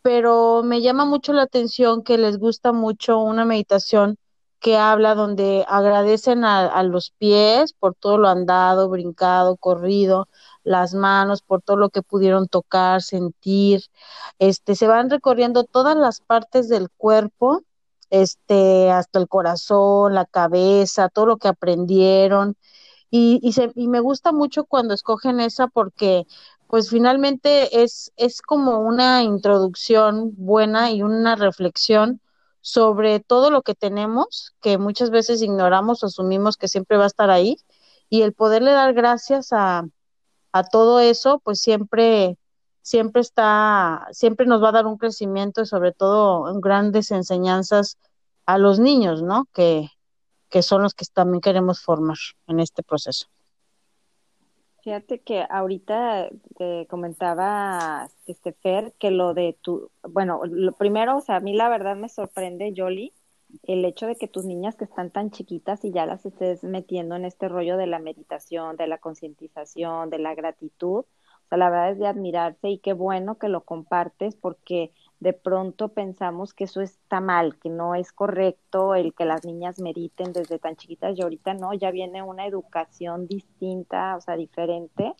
pero 0.00 0.62
me 0.64 0.80
llama 0.80 1.04
mucho 1.04 1.34
la 1.34 1.42
atención 1.42 2.02
que 2.02 2.16
les 2.16 2.38
gusta 2.38 2.72
mucho 2.72 3.18
una 3.18 3.44
meditación 3.44 4.16
que 4.60 4.76
habla 4.78 5.14
donde 5.14 5.64
agradecen 5.68 6.44
a, 6.44 6.66
a 6.66 6.82
los 6.82 7.12
pies 7.18 7.74
por 7.74 7.94
todo 7.94 8.18
lo 8.18 8.28
andado, 8.28 8.88
brincado, 8.88 9.56
corrido, 9.56 10.28
las 10.68 10.94
manos 10.94 11.42
por 11.42 11.62
todo 11.62 11.76
lo 11.76 11.90
que 11.90 12.02
pudieron 12.02 12.48
tocar, 12.48 13.02
sentir, 13.02 13.82
este, 14.38 14.74
se 14.74 14.86
van 14.86 15.10
recorriendo 15.10 15.64
todas 15.64 15.96
las 15.96 16.20
partes 16.20 16.68
del 16.68 16.90
cuerpo 16.90 17.62
este, 18.10 18.90
hasta 18.90 19.18
el 19.18 19.28
corazón, 19.28 20.14
la 20.14 20.26
cabeza, 20.26 21.08
todo 21.08 21.26
lo 21.26 21.36
que 21.38 21.48
aprendieron. 21.48 22.56
Y, 23.10 23.40
y, 23.42 23.52
se, 23.52 23.72
y 23.74 23.88
me 23.88 24.00
gusta 24.00 24.32
mucho 24.32 24.64
cuando 24.64 24.94
escogen 24.94 25.40
esa 25.40 25.68
porque 25.68 26.26
pues 26.68 26.90
finalmente 26.90 27.82
es, 27.82 28.12
es 28.16 28.42
como 28.42 28.80
una 28.80 29.22
introducción 29.22 30.34
buena 30.36 30.92
y 30.92 31.02
una 31.02 31.36
reflexión 31.36 32.20
sobre 32.60 33.20
todo 33.20 33.50
lo 33.50 33.62
que 33.62 33.74
tenemos, 33.74 34.54
que 34.60 34.76
muchas 34.78 35.10
veces 35.10 35.40
ignoramos 35.42 36.02
o 36.02 36.06
asumimos 36.06 36.56
que 36.58 36.68
siempre 36.68 36.98
va 36.98 37.04
a 37.04 37.06
estar 37.06 37.30
ahí, 37.30 37.56
y 38.10 38.22
el 38.22 38.34
poderle 38.34 38.72
dar 38.72 38.92
gracias 38.94 39.52
a, 39.52 39.84
a 40.52 40.64
todo 40.64 41.00
eso, 41.00 41.40
pues 41.44 41.60
siempre, 41.60 42.36
siempre 42.82 43.20
está, 43.20 44.06
siempre 44.12 44.46
nos 44.46 44.62
va 44.62 44.70
a 44.70 44.72
dar 44.72 44.86
un 44.86 44.98
crecimiento 44.98 45.62
y 45.62 45.66
sobre 45.66 45.92
todo 45.92 46.52
grandes 46.60 47.10
enseñanzas 47.10 47.98
a 48.46 48.58
los 48.58 48.78
niños, 48.78 49.22
¿no? 49.22 49.46
Que, 49.52 49.88
que 50.48 50.62
son 50.62 50.82
los 50.82 50.94
que 50.94 51.04
también 51.12 51.40
queremos 51.40 51.82
formar 51.82 52.16
en 52.46 52.60
este 52.60 52.82
proceso. 52.82 53.26
Fíjate 54.82 55.20
que 55.20 55.44
ahorita 55.50 56.30
te 56.56 56.86
comentaba 56.88 58.08
este 58.26 58.52
Fer 58.52 58.94
que 58.98 59.10
lo 59.10 59.34
de 59.34 59.58
tu, 59.60 59.90
bueno, 60.02 60.40
lo 60.44 60.72
primero, 60.72 61.18
o 61.18 61.20
sea, 61.20 61.36
a 61.36 61.40
mí 61.40 61.52
la 61.52 61.68
verdad 61.68 61.96
me 61.96 62.08
sorprende, 62.08 62.72
Jolly, 62.74 63.12
el 63.62 63.84
hecho 63.84 64.06
de 64.06 64.16
que 64.16 64.28
tus 64.28 64.44
niñas 64.44 64.76
que 64.76 64.84
están 64.84 65.10
tan 65.10 65.30
chiquitas 65.30 65.84
y 65.84 65.92
ya 65.92 66.06
las 66.06 66.24
estés 66.26 66.64
metiendo 66.64 67.16
en 67.16 67.24
este 67.24 67.48
rollo 67.48 67.76
de 67.76 67.86
la 67.86 67.98
meditación, 67.98 68.76
de 68.76 68.86
la 68.86 68.98
concientización, 68.98 70.10
de 70.10 70.18
la 70.18 70.34
gratitud, 70.34 71.04
o 71.04 71.48
sea, 71.48 71.58
la 71.58 71.70
verdad 71.70 71.92
es 71.92 71.98
de 71.98 72.06
admirarse 72.06 72.68
y 72.68 72.78
qué 72.78 72.92
bueno 72.92 73.38
que 73.38 73.48
lo 73.48 73.62
compartes 73.62 74.36
porque 74.36 74.92
de 75.18 75.32
pronto 75.32 75.88
pensamos 75.88 76.52
que 76.52 76.64
eso 76.64 76.82
está 76.82 77.20
mal, 77.20 77.58
que 77.58 77.70
no 77.70 77.94
es 77.94 78.12
correcto 78.12 78.94
el 78.94 79.14
que 79.14 79.24
las 79.24 79.46
niñas 79.46 79.80
mediten 79.80 80.34
desde 80.34 80.58
tan 80.58 80.76
chiquitas 80.76 81.16
y 81.16 81.22
ahorita 81.22 81.54
no, 81.54 81.72
ya 81.72 81.90
viene 81.90 82.22
una 82.22 82.46
educación 82.46 83.26
distinta, 83.26 84.16
o 84.16 84.20
sea, 84.20 84.36
diferente. 84.36 85.14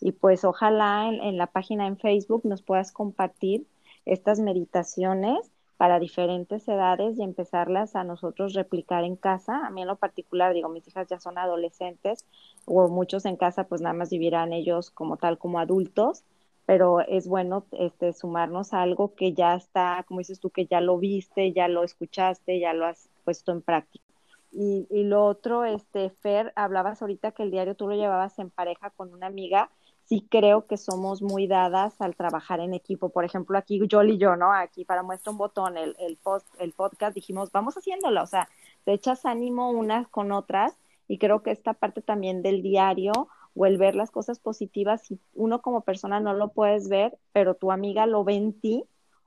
Y 0.00 0.12
pues 0.12 0.44
ojalá 0.44 1.08
en, 1.08 1.36
la 1.38 1.46
página 1.46 1.86
en 1.86 1.96
Facebook 1.96 2.42
nos 2.44 2.62
puedas 2.62 2.90
compartir 2.90 3.66
estas 4.04 4.40
meditaciones 4.40 5.38
para 5.78 6.00
diferentes 6.00 6.66
edades 6.68 7.18
y 7.18 7.22
empezarlas 7.22 7.96
a 7.96 8.04
nosotros 8.04 8.52
replicar 8.52 9.04
en 9.04 9.16
casa. 9.16 9.64
A 9.64 9.70
mí 9.70 9.80
en 9.82 9.88
lo 9.88 9.96
particular, 9.96 10.52
digo, 10.52 10.68
mis 10.68 10.86
hijas 10.88 11.06
ya 11.08 11.20
son 11.20 11.38
adolescentes 11.38 12.26
o 12.66 12.88
muchos 12.88 13.24
en 13.24 13.36
casa 13.36 13.64
pues 13.64 13.80
nada 13.80 13.94
más 13.94 14.10
vivirán 14.10 14.52
ellos 14.52 14.90
como 14.90 15.16
tal 15.16 15.38
como 15.38 15.60
adultos, 15.60 16.24
pero 16.66 17.00
es 17.00 17.28
bueno 17.28 17.64
este 17.72 18.12
sumarnos 18.12 18.74
a 18.74 18.82
algo 18.82 19.14
que 19.14 19.32
ya 19.32 19.54
está, 19.54 20.04
como 20.06 20.18
dices 20.18 20.40
tú, 20.40 20.50
que 20.50 20.66
ya 20.66 20.80
lo 20.80 20.98
viste, 20.98 21.52
ya 21.52 21.68
lo 21.68 21.84
escuchaste, 21.84 22.58
ya 22.58 22.74
lo 22.74 22.84
has 22.84 23.08
puesto 23.24 23.52
en 23.52 23.62
práctica. 23.62 24.04
Y, 24.50 24.86
lo 25.04 25.26
otro, 25.26 25.64
este, 25.64 26.10
Fer, 26.10 26.52
hablabas 26.56 27.02
ahorita 27.02 27.32
que 27.32 27.42
el 27.42 27.50
diario 27.50 27.76
tú 27.76 27.86
lo 27.86 27.94
llevabas 27.94 28.38
en 28.38 28.50
pareja 28.50 28.90
con 28.90 29.12
una 29.12 29.26
amiga 29.26 29.70
sí 30.08 30.26
creo 30.30 30.66
que 30.66 30.78
somos 30.78 31.20
muy 31.20 31.46
dadas 31.46 32.00
al 32.00 32.16
trabajar 32.16 32.60
en 32.60 32.72
equipo. 32.72 33.10
Por 33.10 33.24
ejemplo, 33.24 33.58
aquí 33.58 33.80
Joel 33.90 34.10
y 34.10 34.18
yo, 34.18 34.36
¿no? 34.36 34.52
Aquí 34.52 34.84
para 34.84 35.02
muestra 35.02 35.32
un 35.32 35.38
botón, 35.38 35.76
el, 35.76 35.94
el, 35.98 36.16
post, 36.16 36.46
el 36.58 36.72
podcast, 36.72 37.14
dijimos, 37.14 37.52
vamos 37.52 37.76
haciéndolo, 37.76 38.22
o 38.22 38.26
sea, 38.26 38.48
te 38.84 38.92
echas 38.94 39.26
ánimo 39.26 39.70
unas 39.70 40.08
con 40.08 40.32
otras 40.32 40.78
y 41.08 41.18
creo 41.18 41.42
que 41.42 41.50
esta 41.50 41.74
parte 41.74 42.00
también 42.00 42.42
del 42.42 42.62
diario 42.62 43.28
o 43.54 43.66
el 43.66 43.76
ver 43.76 43.94
las 43.94 44.10
cosas 44.10 44.38
positivas, 44.38 45.02
si 45.02 45.20
uno 45.34 45.60
como 45.60 45.82
persona 45.82 46.20
no 46.20 46.32
lo 46.32 46.52
puedes 46.52 46.88
ver, 46.88 47.18
pero 47.32 47.54
tu 47.54 47.70
amiga 47.70 48.06
lo 48.06 48.24
ve 48.24 48.34
en 48.34 48.58
ti 48.58 48.84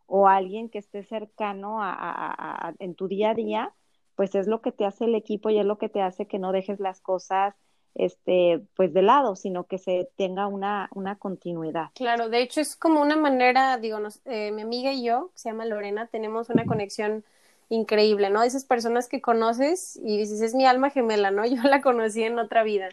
o 0.07 0.27
alguien 0.27 0.69
que 0.69 0.79
esté 0.79 1.03
cercano 1.03 1.81
a, 1.81 1.91
a, 1.93 2.69
a, 2.69 2.73
en 2.79 2.95
tu 2.95 3.07
día 3.07 3.31
a 3.31 3.35
día, 3.35 3.73
pues 4.15 4.33
es 4.35 4.47
lo 4.47 4.61
que 4.61 4.71
te 4.71 4.85
hace 4.85 5.05
el 5.05 5.15
equipo 5.15 5.49
y 5.49 5.59
es 5.59 5.65
lo 5.65 5.77
que 5.77 5.89
te 5.89 6.01
hace 6.01 6.27
que 6.27 6.39
no 6.39 6.51
dejes 6.51 6.79
las 6.79 7.01
cosas 7.01 7.55
este, 7.95 8.61
pues 8.75 8.93
de 8.93 9.01
lado, 9.01 9.35
sino 9.35 9.65
que 9.65 9.77
se 9.77 10.09
tenga 10.15 10.47
una, 10.47 10.89
una 10.93 11.15
continuidad. 11.17 11.89
Claro, 11.95 12.29
de 12.29 12.41
hecho 12.41 12.61
es 12.61 12.75
como 12.75 13.01
una 13.01 13.15
manera, 13.15 13.77
digo, 13.77 13.99
eh, 14.25 14.51
mi 14.51 14.61
amiga 14.61 14.91
y 14.91 15.03
yo, 15.03 15.31
que 15.33 15.39
se 15.39 15.49
llama 15.49 15.65
Lorena, 15.65 16.07
tenemos 16.07 16.49
una 16.49 16.65
conexión 16.65 17.23
increíble, 17.69 18.29
¿no? 18.29 18.43
Esas 18.43 18.65
personas 18.65 19.07
que 19.07 19.21
conoces 19.21 19.97
y 20.03 20.17
dices, 20.17 20.41
es 20.41 20.53
mi 20.53 20.65
alma 20.65 20.89
gemela, 20.89 21.31
¿no? 21.31 21.45
Yo 21.47 21.63
la 21.63 21.81
conocí 21.81 22.23
en 22.23 22.37
otra 22.37 22.63
vida. 22.63 22.89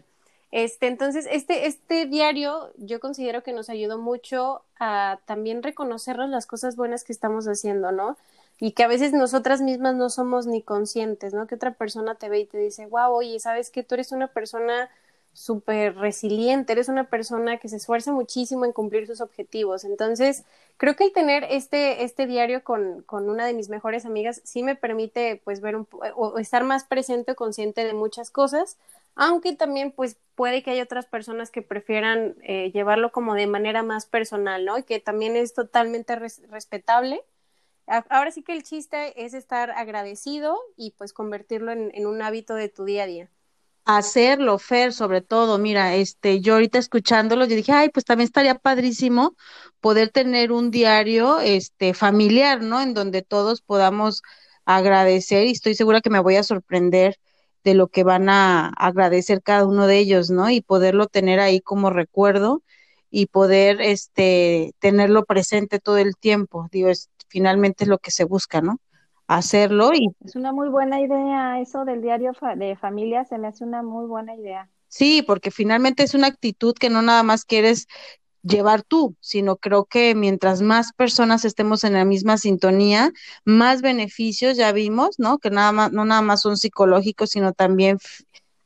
Este, 0.50 0.86
entonces, 0.86 1.26
este, 1.30 1.66
este 1.66 2.06
diario 2.06 2.72
yo 2.78 3.00
considero 3.00 3.42
que 3.42 3.52
nos 3.52 3.68
ayudó 3.68 3.98
mucho 3.98 4.62
a 4.78 5.18
también 5.26 5.62
reconocernos 5.62 6.30
las 6.30 6.46
cosas 6.46 6.74
buenas 6.74 7.04
que 7.04 7.12
estamos 7.12 7.46
haciendo, 7.46 7.92
¿no? 7.92 8.16
Y 8.60 8.72
que 8.72 8.82
a 8.82 8.88
veces 8.88 9.12
nosotras 9.12 9.60
mismas 9.60 9.94
no 9.94 10.10
somos 10.10 10.46
ni 10.46 10.62
conscientes, 10.62 11.32
¿no? 11.34 11.46
Que 11.46 11.54
otra 11.54 11.72
persona 11.74 12.16
te 12.16 12.28
ve 12.28 12.40
y 12.40 12.46
te 12.46 12.58
dice, 12.58 12.86
wow, 12.86 13.12
oye, 13.12 13.38
¿sabes 13.40 13.70
que 13.70 13.82
Tú 13.82 13.94
eres 13.94 14.12
una 14.12 14.28
persona 14.28 14.90
súper 15.32 15.94
resiliente, 15.96 16.72
eres 16.72 16.88
una 16.88 17.04
persona 17.04 17.58
que 17.58 17.68
se 17.68 17.76
esfuerza 17.76 18.10
muchísimo 18.12 18.64
en 18.64 18.72
cumplir 18.72 19.06
sus 19.06 19.20
objetivos. 19.20 19.84
Entonces, 19.84 20.44
creo 20.76 20.96
que 20.96 21.04
el 21.04 21.12
tener 21.12 21.44
este, 21.48 22.02
este 22.02 22.26
diario 22.26 22.64
con, 22.64 23.02
con 23.02 23.30
una 23.30 23.46
de 23.46 23.54
mis 23.54 23.68
mejores 23.68 24.04
amigas 24.04 24.40
sí 24.44 24.64
me 24.64 24.74
permite, 24.74 25.40
pues, 25.44 25.60
ver 25.60 25.76
un, 25.76 25.86
o 26.16 26.38
estar 26.38 26.64
más 26.64 26.84
presente 26.84 27.32
o 27.32 27.36
consciente 27.36 27.84
de 27.84 27.94
muchas 27.94 28.30
cosas, 28.30 28.76
aunque 29.14 29.54
también, 29.54 29.92
pues, 29.92 30.16
puede 30.34 30.62
que 30.64 30.72
haya 30.72 30.82
otras 30.82 31.06
personas 31.06 31.50
que 31.52 31.62
prefieran 31.62 32.34
eh, 32.42 32.72
llevarlo 32.72 33.12
como 33.12 33.34
de 33.34 33.46
manera 33.46 33.84
más 33.84 34.06
personal, 34.06 34.64
¿no? 34.64 34.78
Y 34.78 34.82
que 34.82 34.98
también 34.98 35.36
es 35.36 35.54
totalmente 35.54 36.16
res 36.16 36.42
respetable 36.50 37.22
ahora 37.88 38.30
sí 38.30 38.42
que 38.42 38.52
el 38.52 38.62
chiste 38.62 39.24
es 39.24 39.34
estar 39.34 39.70
agradecido 39.70 40.58
y 40.76 40.92
pues 40.92 41.12
convertirlo 41.12 41.72
en, 41.72 42.06
un 42.06 42.22
hábito 42.22 42.54
de 42.54 42.68
tu 42.68 42.84
día 42.84 43.04
a 43.04 43.06
día. 43.06 43.30
Hacerlo, 43.84 44.58
Fer, 44.58 44.92
sobre 44.92 45.22
todo, 45.22 45.56
mira, 45.56 45.94
este, 45.94 46.40
yo 46.40 46.54
ahorita 46.54 46.78
escuchándolo, 46.78 47.46
yo 47.46 47.56
dije, 47.56 47.72
ay, 47.72 47.88
pues 47.88 48.04
también 48.04 48.26
estaría 48.26 48.54
padrísimo 48.54 49.34
poder 49.80 50.10
tener 50.10 50.52
un 50.52 50.70
diario, 50.70 51.40
este, 51.40 51.94
familiar, 51.94 52.62
¿no? 52.62 52.82
En 52.82 52.92
donde 52.92 53.22
todos 53.22 53.62
podamos 53.62 54.22
agradecer 54.66 55.46
y 55.46 55.52
estoy 55.52 55.74
segura 55.74 56.02
que 56.02 56.10
me 56.10 56.20
voy 56.20 56.36
a 56.36 56.42
sorprender 56.42 57.18
de 57.64 57.74
lo 57.74 57.88
que 57.88 58.04
van 58.04 58.28
a 58.28 58.68
agradecer 58.68 59.42
cada 59.42 59.64
uno 59.64 59.86
de 59.86 59.98
ellos, 59.98 60.30
¿no? 60.30 60.50
Y 60.50 60.60
poderlo 60.60 61.06
tener 61.06 61.40
ahí 61.40 61.60
como 61.60 61.88
recuerdo 61.88 62.62
y 63.10 63.26
poder 63.26 63.80
este 63.80 64.74
tenerlo 64.80 65.24
presente 65.24 65.78
todo 65.78 65.96
el 65.98 66.16
tiempo. 66.16 66.68
Digo, 66.70 66.88
es, 66.90 67.08
finalmente 67.28 67.84
es 67.84 67.88
lo 67.88 67.98
que 67.98 68.10
se 68.10 68.24
busca, 68.24 68.60
¿no? 68.60 68.80
Hacerlo 69.26 69.92
y 69.94 70.08
es 70.24 70.36
una 70.36 70.52
muy 70.52 70.68
buena 70.68 71.00
idea 71.00 71.60
eso 71.60 71.84
del 71.84 72.00
diario 72.00 72.32
de 72.56 72.76
familia, 72.76 73.24
se 73.24 73.38
me 73.38 73.48
hace 73.48 73.64
una 73.64 73.82
muy 73.82 74.06
buena 74.06 74.34
idea. 74.34 74.70
Sí, 74.88 75.22
porque 75.22 75.50
finalmente 75.50 76.02
es 76.02 76.14
una 76.14 76.28
actitud 76.28 76.74
que 76.74 76.88
no 76.88 77.02
nada 77.02 77.22
más 77.22 77.44
quieres 77.44 77.86
llevar 78.42 78.82
tú, 78.82 79.16
sino 79.20 79.56
creo 79.56 79.84
que 79.84 80.14
mientras 80.14 80.62
más 80.62 80.92
personas 80.92 81.44
estemos 81.44 81.84
en 81.84 81.92
la 81.92 82.04
misma 82.04 82.38
sintonía, 82.38 83.12
más 83.44 83.82
beneficios 83.82 84.56
ya 84.56 84.72
vimos, 84.72 85.18
¿no? 85.18 85.38
Que 85.38 85.50
nada 85.50 85.72
más 85.72 85.92
no 85.92 86.04
nada 86.04 86.22
más 86.22 86.42
son 86.42 86.56
psicológicos, 86.56 87.30
sino 87.30 87.52
también 87.52 87.98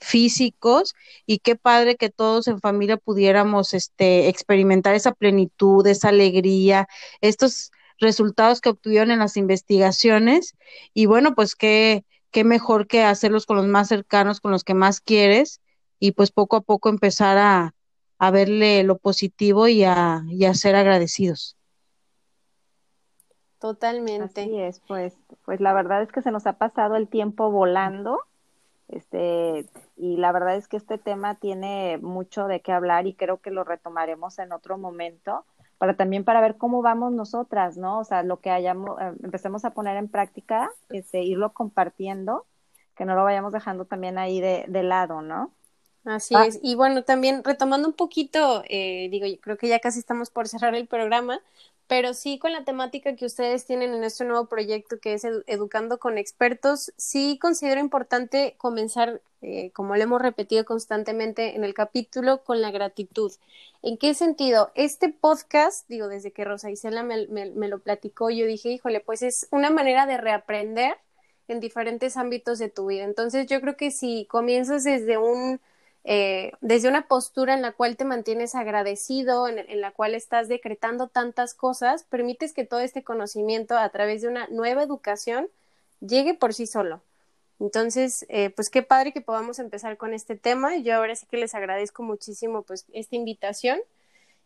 físicos 0.01 0.95
y 1.27 1.39
qué 1.39 1.57
padre 1.57 1.97
que 1.97 2.11
todos 2.11 2.49
en 2.49 2.61
familia 2.61 2.97
pudiéramos 2.97 3.73
este 3.73 4.29
experimentar 4.29 4.95
esa 4.95 5.13
plenitud, 5.13 5.87
esa 5.87 6.09
alegría, 6.09 6.89
estos 7.21 7.71
resultados 8.03 8.61
que 8.61 8.69
obtuvieron 8.69 9.11
en 9.11 9.21
las 9.21 9.39
investigaciones 9.39 10.55
y 10.93 11.07
bueno, 11.07 11.35
pues 11.35 11.57
qué 11.57 12.05
qué 12.33 12.45
mejor 12.45 12.89
que 12.89 13.05
hacerlos 13.05 13.47
con 13.47 13.59
los 13.59 13.67
más 13.67 13.89
cercanos, 13.89 14.41
con 14.41 14.51
los 14.51 14.65
que 14.65 14.75
más 14.75 15.01
quieres 15.01 15.61
y 16.01 16.13
pues 16.13 16.33
poco 16.33 16.57
a 16.57 16.63
poco 16.63 16.89
empezar 16.89 17.39
a, 17.39 17.75
a 18.19 18.31
verle 18.31 18.83
lo 18.83 18.99
positivo 18.99 19.69
y 19.69 19.85
a, 19.85 20.23
y 20.29 20.47
a 20.47 20.55
ser 20.55 20.75
agradecidos. 20.75 21.57
Totalmente. 23.61 24.41
Así 24.41 24.59
es, 24.59 24.81
pues, 24.89 25.15
pues 25.45 25.61
la 25.61 25.73
verdad 25.73 26.03
es 26.03 26.11
que 26.11 26.23
se 26.23 26.33
nos 26.33 26.47
ha 26.47 26.55
pasado 26.55 26.97
el 26.97 27.07
tiempo 27.07 27.51
volando 27.51 28.19
este, 28.89 29.67
y 29.97 30.17
la 30.17 30.33
verdad 30.33 30.57
es 30.57 30.69
que 30.69 30.77
este 30.77 30.99
tema 30.99 31.37
tiene 31.37 31.99
mucho 31.99 32.47
de 32.47 32.61
qué 32.61 32.73
hablar 32.73 33.07
y 33.07 33.15
creo 33.15 33.39
que 33.39 33.51
lo 33.51 33.63
retomaremos 33.63 34.39
en 34.39 34.53
otro 34.53 34.79
momento 34.79 35.45
para 35.83 35.97
también 35.97 36.25
para 36.25 36.41
ver 36.41 36.57
cómo 36.59 36.81
vamos 36.81 37.13
nosotras, 37.13 37.77
¿no? 37.77 37.99
O 37.99 38.05
sea, 38.05 38.23
lo 38.23 38.41
que 38.41 38.51
hayamos, 38.53 39.01
eh, 39.01 39.15
empecemos 39.25 39.65
a 39.65 39.73
poner 39.73 39.97
en 39.97 40.09
práctica, 40.09 40.71
este, 40.91 41.25
irlo 41.25 41.53
compartiendo, 41.55 42.47
que 42.95 43.05
no 43.05 43.17
lo 43.17 43.25
vayamos 43.25 43.53
dejando 43.53 43.85
también 43.87 44.17
ahí 44.17 44.41
de, 44.41 44.65
de 44.69 44.83
lado, 44.85 45.23
¿no? 45.23 45.53
Así 46.05 46.35
ah. 46.37 46.47
es. 46.47 46.59
Y 46.63 46.75
bueno, 46.75 47.05
también 47.05 47.45
retomando 47.45 47.89
un 47.89 47.95
poquito, 47.95 48.65
eh, 48.69 49.09
digo, 49.11 49.27
yo 49.27 49.41
creo 49.41 49.57
que 49.57 49.69
ya 49.69 49.79
casi 49.79 49.99
estamos 49.99 50.31
por 50.31 50.49
cerrar 50.49 50.75
el 50.75 50.87
programa, 50.87 51.41
pero 51.87 52.15
sí 52.15 52.39
con 52.39 52.53
la 52.53 52.65
temática 52.65 53.15
que 53.17 53.27
ustedes 53.27 53.67
tienen 53.67 53.93
en 53.95 54.03
este 54.03 54.25
nuevo 54.25 54.47
proyecto 54.47 54.99
que 54.99 55.15
es 55.15 55.25
Educando 55.47 55.99
con 55.99 56.19
Expertos, 56.19 56.93
sí 56.97 57.39
considero 57.41 57.81
importante 57.81 58.55
comenzar, 58.57 59.21
eh, 59.43 59.71
como 59.73 59.95
lo 59.95 60.03
hemos 60.03 60.23
repetido 60.23 60.65
constantemente 60.65 61.55
en 61.55 61.65
el 61.65 61.75
capítulo, 61.75 62.43
con 62.45 62.63
la 62.63 62.71
gratitud. 62.71 63.33
¿En 63.83 63.99
qué 63.99 64.15
sentido? 64.15 64.73
Este 64.75 65.09
podcast, 65.11 65.89
digo, 65.89 66.09
desde 66.09 66.33
que 66.33 66.45
Rosa 66.45 66.71
Isela 66.71 67.03
me, 67.03 67.27
me, 67.29 67.51
me 67.51 67.69
lo 67.69 67.81
platicó, 67.81 68.31
yo 68.31 68.47
dije, 68.47 68.71
híjole, 68.71 69.01
pues 69.01 69.23
es 69.23 69.49
una 69.51 69.71
manera 69.71 70.07
de 70.07 70.17
reaprender 70.17 70.97
en 71.49 71.61
diferentes 71.61 72.17
ámbitos 72.17 72.59
de 72.59 72.71
tu 72.71 72.87
vida. 72.87 73.05
Entonces 73.05 73.47
yo 73.47 73.61
creo 73.61 73.77
que 73.77 73.91
si 73.91 74.27
comienzas 74.27 74.85
desde 74.85 75.19
un 75.19 75.61
eh, 76.05 76.53
desde 76.61 76.89
una 76.89 77.07
postura 77.07 77.55
en 77.55 77.63
la 77.63 77.73
cual 77.73 77.97
te 77.97 78.05
mantienes 78.05 78.55
agradecido, 78.55 79.47
en, 79.49 79.81
la 79.81 79.93
cual 79.93 80.15
estás 80.15 80.49
decretando 80.49 81.09
tantas 81.09 81.55
cosas, 81.55 82.05
permites 82.05 82.53
que 82.53 82.65
todo 82.65 82.81
este 82.81 83.05
conocimiento 83.05 83.79
a 83.79 83.89
través 83.91 84.23
de 84.23 84.29
una 84.29 84.49
nueva 84.49 84.83
educación 84.83 85.49
llegue 86.01 86.35
por 86.35 86.55
sí 86.55 86.67
solo. 86.67 87.03
Entonces, 87.61 88.27
eh, 88.29 88.51
pues 88.51 88.71
qué 88.71 88.83
padre 88.83 89.13
que 89.13 89.21
podamos 89.21 89.61
empezar 89.61 89.97
con 89.97 90.15
este 90.15 90.35
tema. 90.37 90.77
Yo 90.79 90.97
ahora 90.97 91.15
sí 91.15 91.27
que 91.27 91.37
les 91.37 91.55
agradezco 91.55 92.03
muchísimo 92.03 92.63
pues 92.63 92.87
esta 92.93 93.15
invitación 93.15 93.79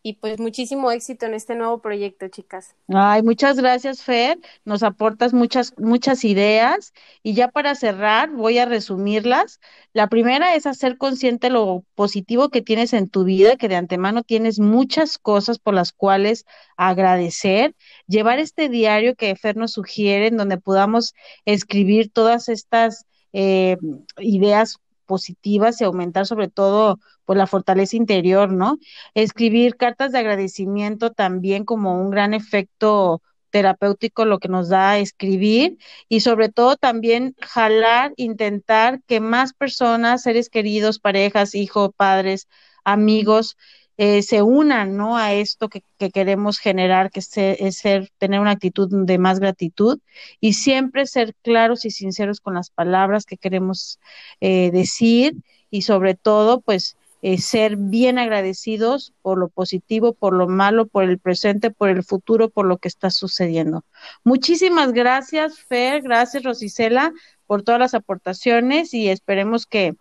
y 0.07 0.12
pues 0.12 0.38
muchísimo 0.38 0.92
éxito 0.92 1.26
en 1.26 1.34
este 1.34 1.57
nuevo 1.57 1.80
proyecto, 1.80 2.28
chicas. 2.28 2.76
Ay, 2.86 3.24
muchas 3.24 3.57
gracias, 3.57 4.04
Fer. 4.04 4.38
Nos 4.64 4.84
aportas 4.84 5.34
muchas, 5.34 5.74
muchas 5.78 6.22
ideas. 6.22 6.94
Y 7.24 7.34
ya 7.34 7.48
para 7.48 7.74
cerrar, 7.74 8.30
voy 8.30 8.59
a 8.59 8.66
resumirlas. 8.66 9.59
La 9.92 10.07
primera 10.07 10.54
es 10.54 10.64
hacer 10.64 10.96
consciente 10.96 11.50
lo 11.50 11.82
positivo 11.96 12.50
que 12.50 12.62
tienes 12.62 12.92
en 12.92 13.09
tu 13.09 13.24
vida, 13.24 13.57
que 13.57 13.66
de 13.66 13.74
antemano 13.74 14.22
tienes 14.22 14.61
muchas 14.61 15.18
cosas 15.18 15.59
por 15.59 15.74
las 15.74 15.90
cuales 15.90 16.46
agradecer. 16.76 17.74
Llevar 18.07 18.38
este 18.38 18.68
diario 18.68 19.16
que 19.16 19.34
Fer 19.34 19.57
nos 19.57 19.72
sugiere, 19.72 20.28
en 20.28 20.36
donde 20.36 20.57
podamos 20.57 21.16
escribir 21.46 22.12
todas 22.12 22.48
estas 22.48 23.07
eh, 23.32 23.76
ideas 24.18 24.78
positivas 25.07 25.80
y 25.80 25.84
aumentar 25.84 26.26
sobre 26.26 26.48
todo 26.48 26.98
pues 27.24 27.38
la 27.38 27.46
fortaleza 27.46 27.96
interior, 27.96 28.52
¿no? 28.52 28.78
Escribir 29.14 29.76
cartas 29.76 30.12
de 30.12 30.18
agradecimiento 30.18 31.12
también 31.12 31.64
como 31.64 32.00
un 32.00 32.11
gran 32.11 32.34
efecto 32.34 33.22
terapéutico 33.50 34.24
lo 34.26 34.38
que 34.38 34.48
nos 34.48 34.68
da 34.68 34.98
escribir 34.98 35.78
y 36.09 36.20
sobre 36.20 36.50
todo 36.50 36.76
también 36.76 37.34
jalar, 37.40 38.12
intentar 38.16 39.00
que 39.07 39.20
más 39.20 39.54
personas, 39.54 40.22
seres 40.22 40.50
queridos, 40.50 40.98
parejas, 40.98 41.54
hijos, 41.54 41.90
padres, 41.96 42.48
amigos, 42.84 43.57
eh, 43.99 44.22
se 44.22 44.42
unan, 44.42 44.97
¿no? 44.97 45.16
A 45.16 45.32
esto 45.32 45.68
que, 45.68 45.82
queremos 46.12 46.59
generar, 46.59 47.11
que 47.11 47.20
es 47.20 47.76
ser, 47.76 48.11
tener 48.18 48.40
una 48.40 48.53
actitud 48.53 48.88
de 48.90 49.18
más 49.18 49.40
gratitud 49.40 49.99
y 50.40 50.53
siempre 50.53 51.07
ser 51.07 51.34
claros 51.42 51.84
y 51.84 51.90
sinceros 51.90 52.40
con 52.40 52.55
las 52.55 52.70
palabras 52.70 53.24
que 53.24 53.38
queremos 53.38 53.99
eh, 54.40 54.70
decir 54.70 55.36
y 55.70 55.82
sobre 55.82 56.14
todo, 56.14 56.61
pues, 56.61 56.97
eh, 57.22 57.38
ser 57.38 57.76
bien 57.76 58.18
agradecidos 58.18 59.14
por 59.22 59.38
lo 59.38 59.49
positivo, 59.49 60.12
por 60.12 60.34
lo 60.34 60.47
malo, 60.47 60.86
por 60.86 61.03
el 61.05 61.18
presente, 61.18 61.70
por 61.70 61.88
el 61.88 62.05
futuro, 62.05 62.51
por 62.51 62.66
lo 62.66 62.76
que 62.76 62.88
está 62.88 63.11
sucediendo. 63.11 63.84
Muchísimas 64.22 64.92
gracias, 64.92 65.59
Fer, 65.61 66.03
gracias, 66.03 66.42
Rosicela, 66.42 67.12
por 67.47 67.62
todas 67.62 67.80
las 67.80 67.94
aportaciones 67.94 68.92
y 68.92 69.09
esperemos 69.09 69.66
que 69.66 69.94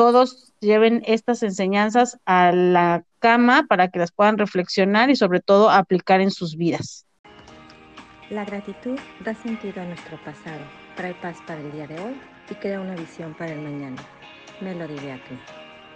todos 0.00 0.54
lleven 0.60 1.02
estas 1.04 1.42
enseñanzas 1.42 2.18
a 2.24 2.52
la 2.52 3.04
cama 3.18 3.66
para 3.68 3.88
que 3.88 3.98
las 3.98 4.12
puedan 4.12 4.38
reflexionar 4.38 5.10
y 5.10 5.14
sobre 5.14 5.40
todo 5.40 5.68
aplicar 5.68 6.22
en 6.22 6.30
sus 6.30 6.56
vidas. 6.56 7.04
La 8.30 8.46
gratitud 8.46 8.98
da 9.22 9.34
sentido 9.34 9.82
a 9.82 9.84
nuestro 9.84 10.16
pasado, 10.24 10.62
trae 10.96 11.12
paz 11.16 11.36
para 11.46 11.60
el 11.60 11.70
día 11.72 11.86
de 11.86 12.00
hoy 12.00 12.18
y 12.50 12.54
crea 12.54 12.80
una 12.80 12.94
visión 12.94 13.34
para 13.34 13.52
el 13.52 13.60
mañana. 13.60 14.02
Melody 14.62 14.94
Beatriz. 14.94 15.40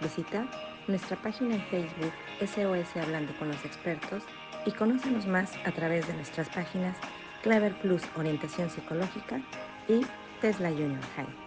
Visita 0.03 0.45
nuestra 0.87 1.19
página 1.23 1.55
en 1.55 1.63
Facebook 1.63 2.13
SOS 2.41 3.01
Hablando 3.01 3.35
con 3.39 3.47
los 3.47 3.65
Expertos 3.65 4.21
y 4.67 4.71
conócenos 4.71 5.25
más 5.25 5.51
a 5.65 5.71
través 5.71 6.05
de 6.07 6.13
nuestras 6.13 6.47
páginas 6.49 6.95
Clever 7.41 7.73
Plus 7.79 8.03
Orientación 8.15 8.69
Psicológica 8.69 9.41
y 9.87 10.05
Tesla 10.41 10.69
Junior 10.69 11.01
High. 11.15 11.44